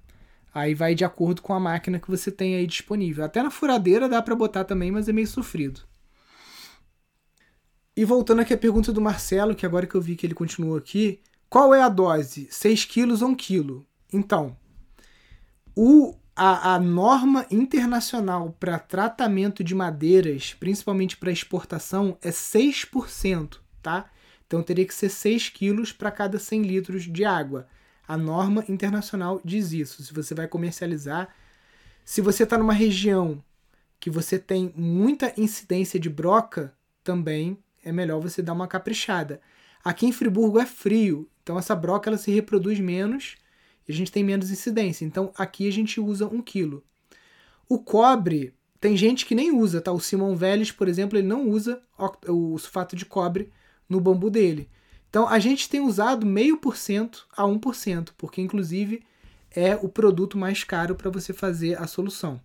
Aí 0.54 0.74
vai 0.74 0.94
de 0.94 1.04
acordo 1.04 1.40
com 1.40 1.54
a 1.54 1.60
máquina 1.60 1.98
que 1.98 2.10
você 2.10 2.30
tem 2.30 2.56
aí 2.56 2.66
disponível. 2.66 3.24
Até 3.24 3.42
na 3.42 3.50
furadeira 3.50 4.08
dá 4.08 4.20
para 4.20 4.34
botar 4.34 4.64
também, 4.64 4.90
mas 4.90 5.08
é 5.08 5.12
meio 5.12 5.26
sofrido. 5.26 5.80
E 7.96 8.04
voltando 8.04 8.40
aqui 8.40 8.54
à 8.54 8.58
pergunta 8.58 8.92
do 8.92 9.00
Marcelo, 9.00 9.54
que 9.54 9.66
agora 9.66 9.86
que 9.86 9.94
eu 9.94 10.00
vi 10.00 10.16
que 10.16 10.26
ele 10.26 10.34
continuou 10.34 10.76
aqui, 10.76 11.20
qual 11.48 11.74
é 11.74 11.82
a 11.82 11.88
dose? 11.88 12.48
6 12.50 12.86
quilos 12.86 13.20
ou 13.20 13.28
1 13.28 13.34
quilo? 13.34 13.86
Então, 14.12 14.56
o, 15.76 16.14
a, 16.34 16.74
a 16.74 16.78
norma 16.78 17.46
internacional 17.50 18.56
para 18.58 18.78
tratamento 18.78 19.62
de 19.62 19.74
madeiras, 19.74 20.54
principalmente 20.54 21.16
para 21.16 21.30
exportação, 21.30 22.16
é 22.22 22.30
6%, 22.30 23.58
tá? 23.82 24.10
Então 24.46 24.62
teria 24.62 24.86
que 24.86 24.94
ser 24.94 25.08
6 25.08 25.50
quilos 25.50 25.92
para 25.92 26.10
cada 26.10 26.38
100 26.38 26.62
litros 26.62 27.04
de 27.04 27.24
água. 27.24 27.66
A 28.12 28.16
norma 28.18 28.62
internacional 28.68 29.40
diz 29.42 29.72
isso. 29.72 30.02
Se 30.02 30.12
você 30.12 30.34
vai 30.34 30.46
comercializar, 30.46 31.34
se 32.04 32.20
você 32.20 32.42
está 32.42 32.58
numa 32.58 32.74
região 32.74 33.42
que 33.98 34.10
você 34.10 34.38
tem 34.38 34.70
muita 34.76 35.32
incidência 35.40 35.98
de 35.98 36.10
broca, 36.10 36.74
também 37.02 37.56
é 37.82 37.90
melhor 37.90 38.20
você 38.20 38.42
dar 38.42 38.52
uma 38.52 38.68
caprichada. 38.68 39.40
Aqui 39.82 40.04
em 40.04 40.12
Friburgo 40.12 40.58
é 40.58 40.66
frio, 40.66 41.26
então 41.42 41.58
essa 41.58 41.74
broca 41.74 42.10
ela 42.10 42.18
se 42.18 42.30
reproduz 42.30 42.78
menos 42.78 43.36
e 43.88 43.92
a 43.92 43.94
gente 43.94 44.12
tem 44.12 44.22
menos 44.22 44.50
incidência. 44.50 45.06
Então 45.06 45.32
aqui 45.34 45.66
a 45.66 45.72
gente 45.72 45.98
usa 45.98 46.26
um 46.26 46.42
quilo. 46.42 46.84
O 47.66 47.78
cobre 47.78 48.52
tem 48.78 48.94
gente 48.94 49.24
que 49.24 49.34
nem 49.34 49.56
usa, 49.56 49.80
tá? 49.80 49.90
O 49.90 49.98
Simon 49.98 50.36
Vélez, 50.36 50.70
por 50.70 50.86
exemplo, 50.86 51.16
ele 51.16 51.26
não 51.26 51.48
usa 51.48 51.82
o 52.28 52.58
sulfato 52.58 52.94
de 52.94 53.06
cobre 53.06 53.50
no 53.88 54.02
bambu 54.02 54.28
dele. 54.28 54.68
Então 55.12 55.28
a 55.28 55.38
gente 55.38 55.68
tem 55.68 55.78
usado 55.78 56.24
meio 56.24 56.56
por 56.56 56.74
cento 56.74 57.28
a 57.36 57.42
1%, 57.42 58.14
porque 58.16 58.40
inclusive 58.40 59.04
é 59.50 59.76
o 59.76 59.86
produto 59.86 60.38
mais 60.38 60.64
caro 60.64 60.94
para 60.94 61.10
você 61.10 61.34
fazer 61.34 61.78
a 61.78 61.86
solução. 61.86 62.40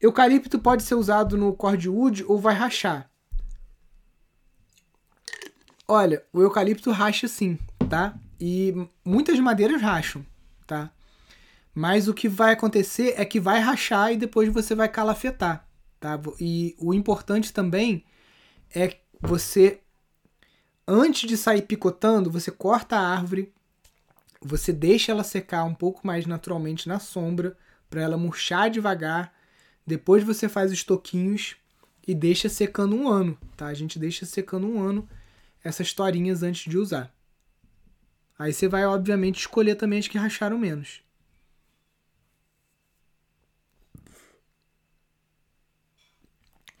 Eucalipto 0.00 0.56
pode 0.60 0.84
ser 0.84 0.94
usado 0.94 1.36
no 1.36 1.52
cordwood 1.52 2.22
ou 2.28 2.38
vai 2.38 2.54
rachar? 2.54 3.10
Olha, 5.88 6.24
o 6.32 6.40
eucalipto 6.40 6.92
racha 6.92 7.26
sim, 7.26 7.58
tá? 7.90 8.16
E 8.38 8.72
muitas 9.04 9.40
madeiras 9.40 9.82
racham, 9.82 10.24
tá? 10.64 10.92
Mas 11.74 12.06
o 12.06 12.14
que 12.14 12.28
vai 12.28 12.52
acontecer 12.52 13.14
é 13.16 13.24
que 13.24 13.40
vai 13.40 13.58
rachar 13.58 14.12
e 14.12 14.16
depois 14.16 14.48
você 14.48 14.76
vai 14.76 14.88
calafetar, 14.88 15.68
tá? 15.98 16.20
E 16.38 16.76
o 16.78 16.94
importante 16.94 17.52
também 17.52 18.04
é 18.74 18.96
você 19.20 19.80
antes 20.86 21.28
de 21.28 21.36
sair 21.36 21.62
picotando, 21.62 22.30
você 22.30 22.50
corta 22.50 22.96
a 22.96 23.08
árvore, 23.08 23.52
você 24.40 24.72
deixa 24.72 25.12
ela 25.12 25.24
secar 25.24 25.64
um 25.64 25.74
pouco 25.74 26.06
mais 26.06 26.26
naturalmente 26.26 26.88
na 26.88 26.98
sombra 26.98 27.56
para 27.90 28.02
ela 28.02 28.16
murchar 28.16 28.70
devagar 28.70 29.32
depois 29.88 30.22
você 30.22 30.50
faz 30.50 30.70
os 30.70 30.84
toquinhos 30.84 31.56
e 32.06 32.14
deixa 32.14 32.50
secando 32.50 32.94
um 32.94 33.08
ano, 33.08 33.38
tá? 33.56 33.68
A 33.68 33.74
gente 33.74 33.98
deixa 33.98 34.26
secando 34.26 34.66
um 34.66 34.82
ano 34.82 35.08
essas 35.64 35.94
torinhas 35.94 36.42
antes 36.42 36.70
de 36.70 36.76
usar. 36.76 37.10
Aí 38.38 38.52
você 38.52 38.68
vai, 38.68 38.84
obviamente, 38.84 39.38
escolher 39.38 39.76
também 39.76 39.98
as 39.98 40.06
que 40.06 40.18
racharam 40.18 40.58
menos. 40.58 41.00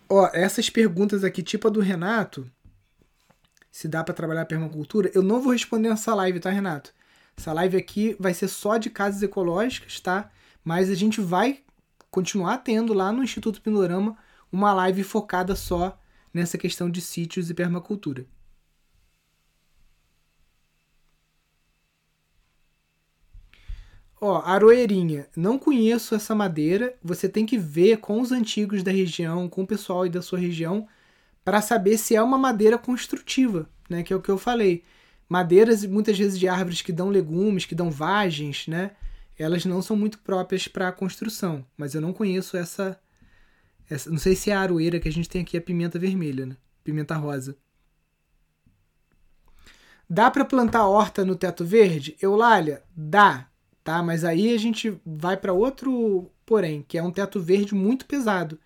Ó, 0.08 0.28
essas 0.32 0.70
perguntas 0.70 1.22
aqui, 1.22 1.42
tipo 1.42 1.68
a 1.68 1.70
do 1.70 1.80
Renato, 1.80 2.50
se 3.70 3.86
dá 3.86 4.02
para 4.02 4.14
trabalhar 4.14 4.46
permacultura, 4.46 5.10
eu 5.14 5.22
não 5.22 5.40
vou 5.40 5.52
responder 5.52 5.90
nessa 5.90 6.14
live, 6.14 6.40
tá, 6.40 6.50
Renato? 6.50 6.92
Essa 7.36 7.52
live 7.52 7.76
aqui 7.76 8.16
vai 8.18 8.34
ser 8.34 8.48
só 8.48 8.78
de 8.78 8.90
casas 8.90 9.22
ecológicas, 9.22 10.00
tá? 10.00 10.30
Mas 10.64 10.90
a 10.90 10.94
gente 10.94 11.20
vai 11.20 11.60
continuar 12.10 12.58
tendo 12.58 12.92
lá 12.92 13.12
no 13.12 13.22
Instituto 13.22 13.60
Pindorama 13.60 14.16
uma 14.50 14.72
live 14.72 15.04
focada 15.04 15.54
só 15.54 16.00
nessa 16.32 16.56
questão 16.56 16.90
de 16.90 17.00
sítios 17.00 17.50
e 17.50 17.54
permacultura. 17.54 18.26
Ó, 24.20 24.42
aroeirinha. 24.44 25.28
Não 25.36 25.58
conheço 25.58 26.14
essa 26.14 26.34
madeira. 26.34 26.94
Você 27.02 27.28
tem 27.28 27.46
que 27.46 27.56
ver 27.56 27.98
com 27.98 28.20
os 28.20 28.32
antigos 28.32 28.82
da 28.82 28.90
região, 28.90 29.48
com 29.48 29.62
o 29.62 29.66
pessoal 29.66 30.02
aí 30.02 30.10
da 30.10 30.22
sua 30.22 30.38
região, 30.38 30.88
para 31.44 31.60
saber 31.60 31.96
se 31.98 32.16
é 32.16 32.22
uma 32.22 32.38
madeira 32.38 32.76
construtiva, 32.76 33.68
né? 33.88 34.02
Que 34.02 34.12
é 34.12 34.16
o 34.16 34.22
que 34.22 34.30
eu 34.30 34.38
falei. 34.38 34.82
Madeiras, 35.28 35.84
muitas 35.84 36.18
vezes, 36.18 36.38
de 36.38 36.48
árvores 36.48 36.82
que 36.82 36.92
dão 36.92 37.10
legumes, 37.10 37.64
que 37.64 37.74
dão 37.74 37.90
vagens, 37.90 38.66
né? 38.66 38.92
elas 39.38 39.64
não 39.64 39.80
são 39.80 39.96
muito 39.96 40.18
próprias 40.18 40.66
para 40.66 40.90
construção, 40.90 41.64
mas 41.76 41.94
eu 41.94 42.00
não 42.00 42.12
conheço 42.12 42.56
essa, 42.56 43.00
essa, 43.88 44.10
Não 44.10 44.18
sei 44.18 44.34
se 44.34 44.50
é 44.50 44.54
a 44.54 44.60
aroeira 44.60 44.98
que 44.98 45.08
a 45.08 45.12
gente 45.12 45.28
tem 45.28 45.42
aqui, 45.42 45.56
a 45.56 45.62
pimenta 45.62 45.98
vermelha, 45.98 46.44
né? 46.44 46.56
Pimenta 46.82 47.14
rosa. 47.14 47.56
Dá 50.10 50.30
para 50.30 50.44
plantar 50.44 50.86
horta 50.86 51.24
no 51.24 51.36
teto 51.36 51.64
verde? 51.64 52.16
Eulália, 52.20 52.82
dá, 52.96 53.48
tá? 53.88 54.02
Mas 54.02 54.22
aí 54.22 54.52
a 54.54 54.58
gente 54.58 55.00
vai 55.06 55.34
para 55.34 55.50
outro 55.50 56.30
porém, 56.44 56.84
que 56.86 56.98
é 56.98 57.02
um 57.02 57.10
teto 57.10 57.40
verde 57.40 57.74
muito 57.74 58.04
pesado. 58.04 58.60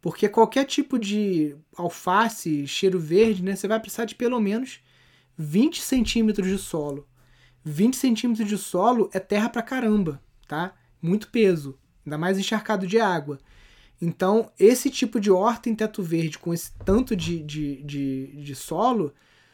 Porque 0.00 0.30
qualquer 0.30 0.64
tipo 0.64 0.98
de 0.98 1.54
alface, 1.76 2.66
cheiro 2.66 2.98
verde, 2.98 3.42
né? 3.42 3.54
Você 3.54 3.68
vai 3.68 3.78
precisar 3.78 4.06
de 4.06 4.14
pelo 4.14 4.40
menos 4.40 4.80
20 5.36 5.82
centímetros 5.82 6.48
de 6.48 6.56
solo. 6.56 7.06
20 7.62 7.98
centímetros 7.98 8.48
de 8.48 8.56
solo 8.56 9.10
é 9.12 9.20
terra 9.20 9.50
pra 9.50 9.60
caramba, 9.60 10.22
tá? 10.48 10.72
Muito 11.02 11.28
peso, 11.28 11.78
ainda 12.06 12.16
mais 12.16 12.38
encharcado 12.38 12.86
de 12.86 12.98
água. 12.98 13.38
Então, 14.00 14.50
esse 14.58 14.88
tipo 14.88 15.20
de 15.20 15.30
horta 15.30 15.68
em 15.68 15.74
teto 15.74 16.02
verde, 16.02 16.38
com 16.38 16.54
esse 16.54 16.72
tanto 16.82 17.14
de, 17.14 17.42
de, 17.42 17.82
de, 17.82 18.42
de 18.42 18.54
solo, 18.54 19.12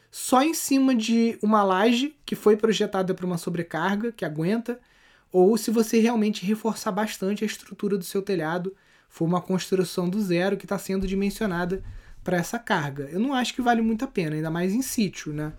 só 0.09 0.41
em 0.41 0.53
cima 0.53 0.95
de 0.95 1.37
uma 1.43 1.61
laje 1.61 2.15
que 2.25 2.37
foi 2.37 2.55
projetada 2.55 3.13
para 3.13 3.25
uma 3.25 3.37
sobrecarga, 3.37 4.13
que 4.13 4.23
aguenta, 4.23 4.79
ou 5.31 5.57
se 5.57 5.71
você 5.71 5.99
realmente 5.99 6.45
reforçar 6.45 6.91
bastante 6.91 7.43
a 7.43 7.47
estrutura 7.47 7.97
do 7.97 8.03
seu 8.03 8.21
telhado, 8.21 8.75
for 9.07 9.25
uma 9.25 9.41
construção 9.41 10.09
do 10.09 10.21
zero 10.21 10.57
que 10.57 10.65
está 10.65 10.77
sendo 10.77 11.07
dimensionada 11.07 11.83
para 12.23 12.37
essa 12.37 12.59
carga. 12.59 13.09
Eu 13.11 13.19
não 13.19 13.33
acho 13.33 13.53
que 13.53 13.61
vale 13.61 13.81
muito 13.81 14.05
a 14.05 14.07
pena, 14.07 14.35
ainda 14.35 14.49
mais 14.49 14.73
em 14.73 14.81
sítio, 14.81 15.33
né? 15.33 15.53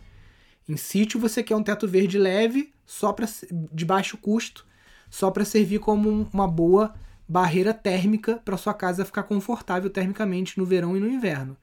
Em 0.68 0.77
sítio 0.77 1.18
você 1.18 1.43
quer 1.43 1.57
um 1.57 1.62
teto 1.62 1.89
verde 1.89 2.18
leve, 2.18 2.73
só 2.87 3.12
para 3.12 3.27
de 3.51 3.85
baixo 3.85 4.16
custo, 4.16 4.66
só 5.09 5.31
para 5.31 5.45
servir 5.45 5.81
como 5.81 6.29
uma 6.33 6.47
boa 6.47 6.95
barreira 7.29 7.75
térmica 7.75 8.37
para 8.45 8.57
sua 8.57 8.75
casa 8.75 9.05
ficar 9.05 9.25
confortável 9.25 9.91
termicamente 9.91 10.59
no 10.59 10.64
verão 10.64 10.97
e 10.97 11.01
no 11.01 11.09
inverno. 11.09 11.57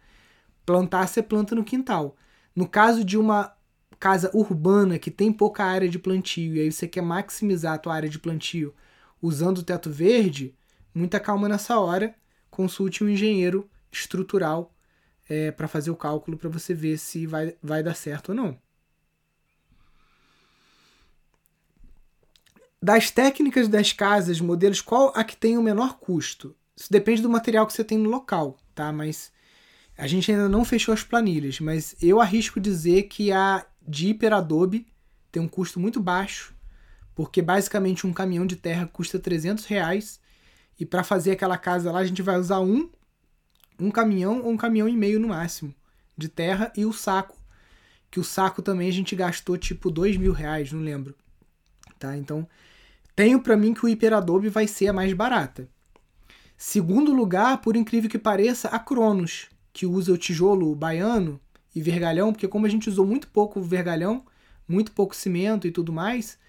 Plantar 0.65 1.07
você 1.07 1.21
planta 1.21 1.55
no 1.55 1.63
quintal. 1.63 2.15
No 2.55 2.67
caso 2.67 3.03
de 3.03 3.17
uma 3.17 3.53
casa 3.99 4.29
urbana 4.33 4.99
que 4.99 5.11
tem 5.11 5.31
pouca 5.31 5.63
área 5.63 5.89
de 5.89 5.99
plantio 5.99 6.55
e 6.55 6.61
aí 6.61 6.71
você 6.71 6.87
quer 6.87 7.01
maximizar 7.01 7.73
a 7.73 7.77
tua 7.77 7.95
área 7.95 8.09
de 8.09 8.19
plantio 8.19 8.73
usando 9.21 9.59
o 9.59 9.63
teto 9.63 9.89
verde, 9.89 10.55
muita 10.93 11.19
calma 11.19 11.49
nessa 11.49 11.79
hora. 11.79 12.15
Consulte 12.49 13.03
um 13.03 13.09
engenheiro 13.09 13.69
estrutural 13.91 14.73
é, 15.29 15.51
para 15.51 15.67
fazer 15.67 15.91
o 15.91 15.95
cálculo 15.95 16.37
para 16.37 16.49
você 16.49 16.73
ver 16.73 16.97
se 16.97 17.25
vai, 17.25 17.55
vai 17.61 17.83
dar 17.83 17.95
certo 17.95 18.29
ou 18.29 18.35
não. 18.35 18.57
Das 22.81 23.09
técnicas 23.09 23.67
das 23.67 23.91
casas, 23.91 24.39
modelos, 24.39 24.81
qual 24.81 25.11
a 25.15 25.23
que 25.23 25.35
tem 25.35 25.57
o 25.57 25.63
menor 25.63 25.97
custo? 25.97 26.55
Isso 26.75 26.91
depende 26.91 27.21
do 27.21 27.29
material 27.29 27.65
que 27.65 27.73
você 27.73 27.83
tem 27.83 27.97
no 27.97 28.09
local, 28.09 28.57
tá? 28.75 28.93
Mas 28.93 29.31
a 29.97 30.05
gente 30.05 30.31
ainda 30.31 30.47
não 30.47 30.63
fechou 30.63 30.93
as 30.93 31.03
planilhas, 31.03 31.59
mas 31.59 31.95
eu 32.01 32.21
arrisco 32.21 32.59
dizer 32.59 33.03
que 33.03 33.31
a 33.31 33.65
de 33.87 34.09
Hiper 34.09 34.33
Adobe 34.33 34.87
tem 35.31 35.41
um 35.41 35.47
custo 35.47 35.79
muito 35.79 35.99
baixo, 35.99 36.53
porque 37.15 37.41
basicamente 37.41 38.05
um 38.05 38.13
caminhão 38.13 38.45
de 38.45 38.55
terra 38.55 38.87
custa 38.87 39.17
300 39.17 39.65
reais 39.65 40.19
e 40.79 40.85
para 40.85 41.03
fazer 41.03 41.31
aquela 41.31 41.57
casa 41.57 41.91
lá 41.91 41.99
a 41.99 42.05
gente 42.05 42.21
vai 42.21 42.37
usar 42.37 42.59
um, 42.59 42.89
um 43.79 43.89
caminhão 43.89 44.41
ou 44.41 44.51
um 44.51 44.57
caminhão 44.57 44.87
e 44.87 44.95
meio 44.95 45.19
no 45.19 45.29
máximo 45.29 45.73
de 46.17 46.27
terra 46.27 46.71
e 46.75 46.85
o 46.85 46.91
saco, 46.91 47.37
que 48.09 48.19
o 48.19 48.23
saco 48.23 48.61
também 48.61 48.89
a 48.89 48.93
gente 48.93 49.15
gastou 49.15 49.57
tipo 49.57 49.89
dois 49.91 50.17
mil 50.17 50.33
reais, 50.33 50.71
não 50.71 50.81
lembro, 50.81 51.15
tá? 51.99 52.17
Então 52.17 52.47
tenho 53.15 53.41
para 53.41 53.57
mim 53.57 53.73
que 53.73 53.85
o 53.85 53.89
Hyper 53.89 54.13
Adobe 54.13 54.49
vai 54.49 54.67
ser 54.67 54.87
a 54.87 54.93
mais 54.93 55.13
barata. 55.13 55.67
Segundo 56.57 57.13
lugar, 57.13 57.61
por 57.61 57.75
incrível 57.75 58.09
que 58.09 58.17
pareça, 58.17 58.67
a 58.69 58.79
Cronos, 58.79 59.47
que 59.71 59.85
usa 59.85 60.11
o 60.11 60.17
tijolo 60.17 60.73
baiano 60.73 61.39
e 61.77 61.81
vergalhão, 61.81 62.33
porque 62.33 62.47
como 62.47 62.65
a 62.65 62.69
gente 62.69 62.89
usou 62.89 63.05
muito 63.05 63.27
pouco 63.27 63.61
vergalhão, 63.61 64.25
muito 64.67 64.91
pouco 64.91 65.15
cimento 65.15 65.67
e 65.67 65.71
tudo 65.71 65.93
mais, 65.93 66.39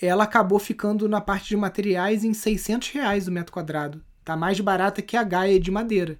ela 0.00 0.24
acabou 0.24 0.58
ficando 0.58 1.08
na 1.08 1.20
parte 1.20 1.48
de 1.48 1.56
materiais 1.56 2.24
em 2.24 2.34
600 2.34 2.88
reais 2.88 3.28
o 3.28 3.32
metro 3.32 3.52
quadrado. 3.52 4.02
Tá 4.24 4.36
mais 4.36 4.58
barata 4.58 5.00
que 5.00 5.16
a 5.16 5.22
Gaia 5.22 5.60
de 5.60 5.70
madeira. 5.70 6.18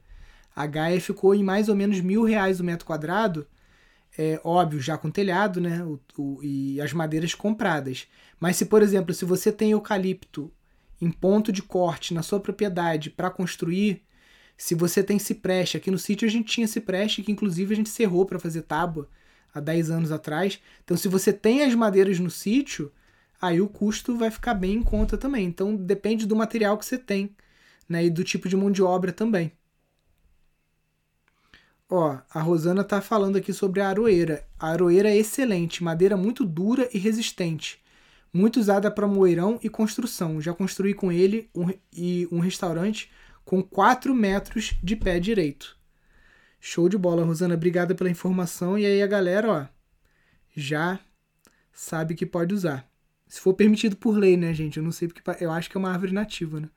A 0.54 0.64
Gaia 0.64 1.00
ficou 1.00 1.34
em 1.34 1.42
mais 1.42 1.68
ou 1.68 1.74
menos 1.74 2.00
mil 2.00 2.22
reais 2.22 2.60
o 2.60 2.64
metro 2.64 2.86
quadrado, 2.86 3.48
é, 4.16 4.40
óbvio, 4.44 4.80
já 4.80 4.96
com 4.96 5.10
telhado, 5.10 5.60
né? 5.60 5.82
O, 5.82 5.98
o, 6.16 6.38
e 6.44 6.80
as 6.80 6.92
madeiras 6.92 7.34
compradas. 7.34 8.06
Mas 8.38 8.56
se, 8.56 8.66
por 8.66 8.80
exemplo, 8.80 9.12
se 9.12 9.24
você 9.24 9.50
tem 9.50 9.72
eucalipto 9.72 10.52
em 11.00 11.10
ponto 11.10 11.50
de 11.50 11.62
corte 11.62 12.14
na 12.14 12.22
sua 12.22 12.38
propriedade 12.38 13.10
para 13.10 13.28
construir, 13.28 14.04
se 14.62 14.76
você 14.76 15.02
tem 15.02 15.18
cipreste, 15.18 15.76
aqui 15.76 15.90
no 15.90 15.98
sítio 15.98 16.24
a 16.24 16.30
gente 16.30 16.46
tinha 16.46 16.68
cipreste, 16.68 17.20
que 17.20 17.32
inclusive 17.32 17.74
a 17.74 17.76
gente 17.76 17.90
serrou 17.90 18.24
para 18.24 18.38
fazer 18.38 18.62
tábua 18.62 19.08
há 19.52 19.58
10 19.58 19.90
anos 19.90 20.12
atrás. 20.12 20.60
Então, 20.84 20.96
se 20.96 21.08
você 21.08 21.32
tem 21.32 21.64
as 21.64 21.74
madeiras 21.74 22.20
no 22.20 22.30
sítio, 22.30 22.92
aí 23.40 23.60
o 23.60 23.68
custo 23.68 24.16
vai 24.16 24.30
ficar 24.30 24.54
bem 24.54 24.74
em 24.74 24.82
conta 24.84 25.18
também. 25.18 25.46
Então, 25.46 25.74
depende 25.74 26.26
do 26.26 26.36
material 26.36 26.78
que 26.78 26.86
você 26.86 26.96
tem 26.96 27.34
né? 27.88 28.04
e 28.04 28.08
do 28.08 28.22
tipo 28.22 28.48
de 28.48 28.56
mão 28.56 28.70
de 28.70 28.84
obra 28.84 29.12
também. 29.12 29.50
Ó, 31.90 32.18
a 32.32 32.40
Rosana 32.40 32.84
tá 32.84 33.00
falando 33.00 33.34
aqui 33.34 33.52
sobre 33.52 33.80
a 33.80 33.88
aroeira. 33.88 34.46
A 34.60 34.68
aroeira 34.68 35.10
é 35.10 35.16
excelente, 35.16 35.82
madeira 35.82 36.16
muito 36.16 36.44
dura 36.44 36.88
e 36.94 36.98
resistente. 36.98 37.82
Muito 38.32 38.60
usada 38.60 38.92
para 38.92 39.08
moeirão 39.08 39.58
e 39.60 39.68
construção. 39.68 40.40
Já 40.40 40.54
construí 40.54 40.94
com 40.94 41.10
ele 41.10 41.50
um, 41.52 41.68
e 41.92 42.28
um 42.30 42.38
restaurante 42.38 43.10
com 43.45 43.62
4 43.62 44.14
metros 44.14 44.74
de 44.82 44.97
pé 44.97 45.18
direito. 45.18 45.76
Show 46.61 46.88
de 46.88 46.97
bola, 46.97 47.24
Rosana. 47.24 47.55
Obrigada 47.55 47.95
pela 47.95 48.11
informação. 48.11 48.78
E 48.78 48.86
aí 48.86 49.03
a 49.03 49.07
galera, 49.07 49.51
ó, 49.51 49.66
já 50.55 51.01
sabe 51.72 52.14
que 52.14 52.24
pode 52.24 52.55
usar. 52.55 52.88
Se 53.26 53.40
for 53.40 53.55
permitido 53.55 53.97
por 53.97 54.16
lei, 54.16 54.36
né, 54.36 54.53
gente? 54.53 54.76
Eu 54.76 54.82
não 54.82 54.93
sei 54.93 55.09
porque 55.09 55.22
eu 55.43 55.51
acho 55.51 55.70
que 55.70 55.76
é 55.76 55.80
uma 55.80 55.90
árvore 55.90 56.12
nativa, 56.12 56.61
né? 56.61 56.68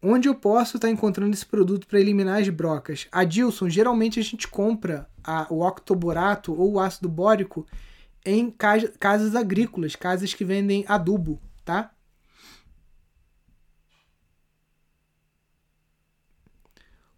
Onde 0.00 0.28
eu 0.28 0.34
posso 0.34 0.76
estar 0.76 0.86
tá 0.86 0.92
encontrando 0.92 1.34
esse 1.34 1.44
produto 1.44 1.86
para 1.86 1.98
eliminar 1.98 2.40
as 2.40 2.48
brocas? 2.48 3.08
Adilson, 3.10 3.68
geralmente 3.68 4.20
a 4.20 4.22
gente 4.22 4.46
compra 4.46 5.10
a, 5.24 5.46
o 5.50 5.66
octoborato 5.66 6.54
ou 6.54 6.74
o 6.74 6.80
ácido 6.80 7.08
bórico 7.08 7.66
em 8.24 8.50
casas 8.50 9.34
agrícolas, 9.34 9.96
casas 9.96 10.32
que 10.32 10.44
vendem 10.44 10.84
adubo, 10.86 11.40
tá? 11.64 11.92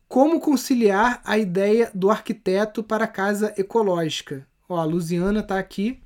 Como 0.08 0.40
conciliar 0.40 1.20
a 1.22 1.36
ideia 1.36 1.90
do 1.94 2.10
arquiteto 2.10 2.82
para 2.82 3.04
a 3.04 3.08
casa 3.08 3.52
ecológica? 3.58 4.48
Ó, 4.66 4.78
a 4.78 4.84
Luciana 4.84 5.40
está 5.40 5.58
aqui 5.58 6.00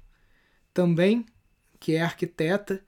também, 0.74 1.24
que 1.78 1.94
é 1.94 2.02
arquiteta. 2.02 2.82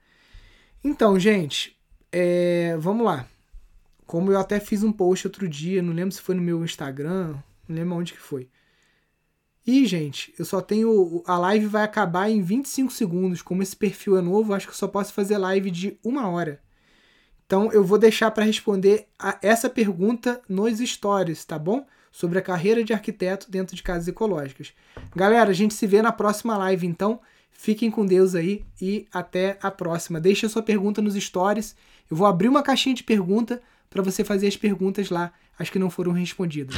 Então, 0.83 1.17
gente, 1.17 1.79
é, 2.11 2.75
vamos 2.77 3.05
lá. 3.05 3.25
Como 4.05 4.29
eu 4.29 4.37
até 4.37 4.59
fiz 4.59 4.83
um 4.83 4.91
post 4.91 5.25
outro 5.25 5.47
dia, 5.47 5.81
não 5.81 5.93
lembro 5.93 6.13
se 6.13 6.21
foi 6.21 6.35
no 6.35 6.41
meu 6.41 6.63
Instagram, 6.65 7.37
não 7.67 7.75
lembro 7.75 7.95
onde 7.95 8.13
que 8.13 8.19
foi. 8.19 8.49
E, 9.65 9.85
gente, 9.85 10.33
eu 10.37 10.45
só 10.45 10.61
tenho. 10.61 11.23
A 11.25 11.37
live 11.37 11.65
vai 11.65 11.83
acabar 11.83 12.29
em 12.29 12.41
25 12.41 12.91
segundos. 12.91 13.41
Como 13.41 13.63
esse 13.63 13.75
perfil 13.75 14.17
é 14.17 14.21
novo, 14.21 14.53
acho 14.53 14.67
que 14.67 14.73
eu 14.73 14.77
só 14.77 14.87
posso 14.87 15.13
fazer 15.13 15.37
live 15.37 15.71
de 15.71 15.97
uma 16.03 16.29
hora. 16.29 16.61
Então 17.45 17.71
eu 17.71 17.83
vou 17.83 17.97
deixar 17.97 18.31
para 18.31 18.43
responder 18.43 19.07
essa 19.41 19.69
pergunta 19.69 20.41
nos 20.49 20.79
stories, 20.79 21.45
tá 21.45 21.59
bom? 21.59 21.85
Sobre 22.11 22.39
a 22.39 22.41
carreira 22.41 22.83
de 22.83 22.93
arquiteto 22.93 23.51
dentro 23.51 23.75
de 23.75 23.83
casas 23.83 24.07
ecológicas. 24.07 24.73
Galera, 25.15 25.49
a 25.49 25.53
gente 25.53 25.73
se 25.73 25.85
vê 25.85 26.01
na 26.01 26.11
próxima 26.11 26.57
live, 26.57 26.87
então. 26.87 27.19
Fiquem 27.57 27.89
com 27.89 28.05
Deus 28.05 28.35
aí 28.35 28.65
e 28.81 29.07
até 29.13 29.57
a 29.61 29.71
próxima. 29.71 30.19
Deixe 30.19 30.45
a 30.45 30.49
sua 30.49 30.61
pergunta 30.61 31.01
nos 31.01 31.15
stories. 31.15 31.75
Eu 32.09 32.17
vou 32.17 32.27
abrir 32.27 32.49
uma 32.49 32.61
caixinha 32.61 32.93
de 32.93 33.03
pergunta 33.03 33.61
para 33.89 34.03
você 34.03 34.23
fazer 34.23 34.47
as 34.47 34.57
perguntas 34.57 35.09
lá, 35.09 35.31
as 35.57 35.69
que 35.69 35.79
não 35.79 35.89
foram 35.89 36.11
respondidas. 36.11 36.75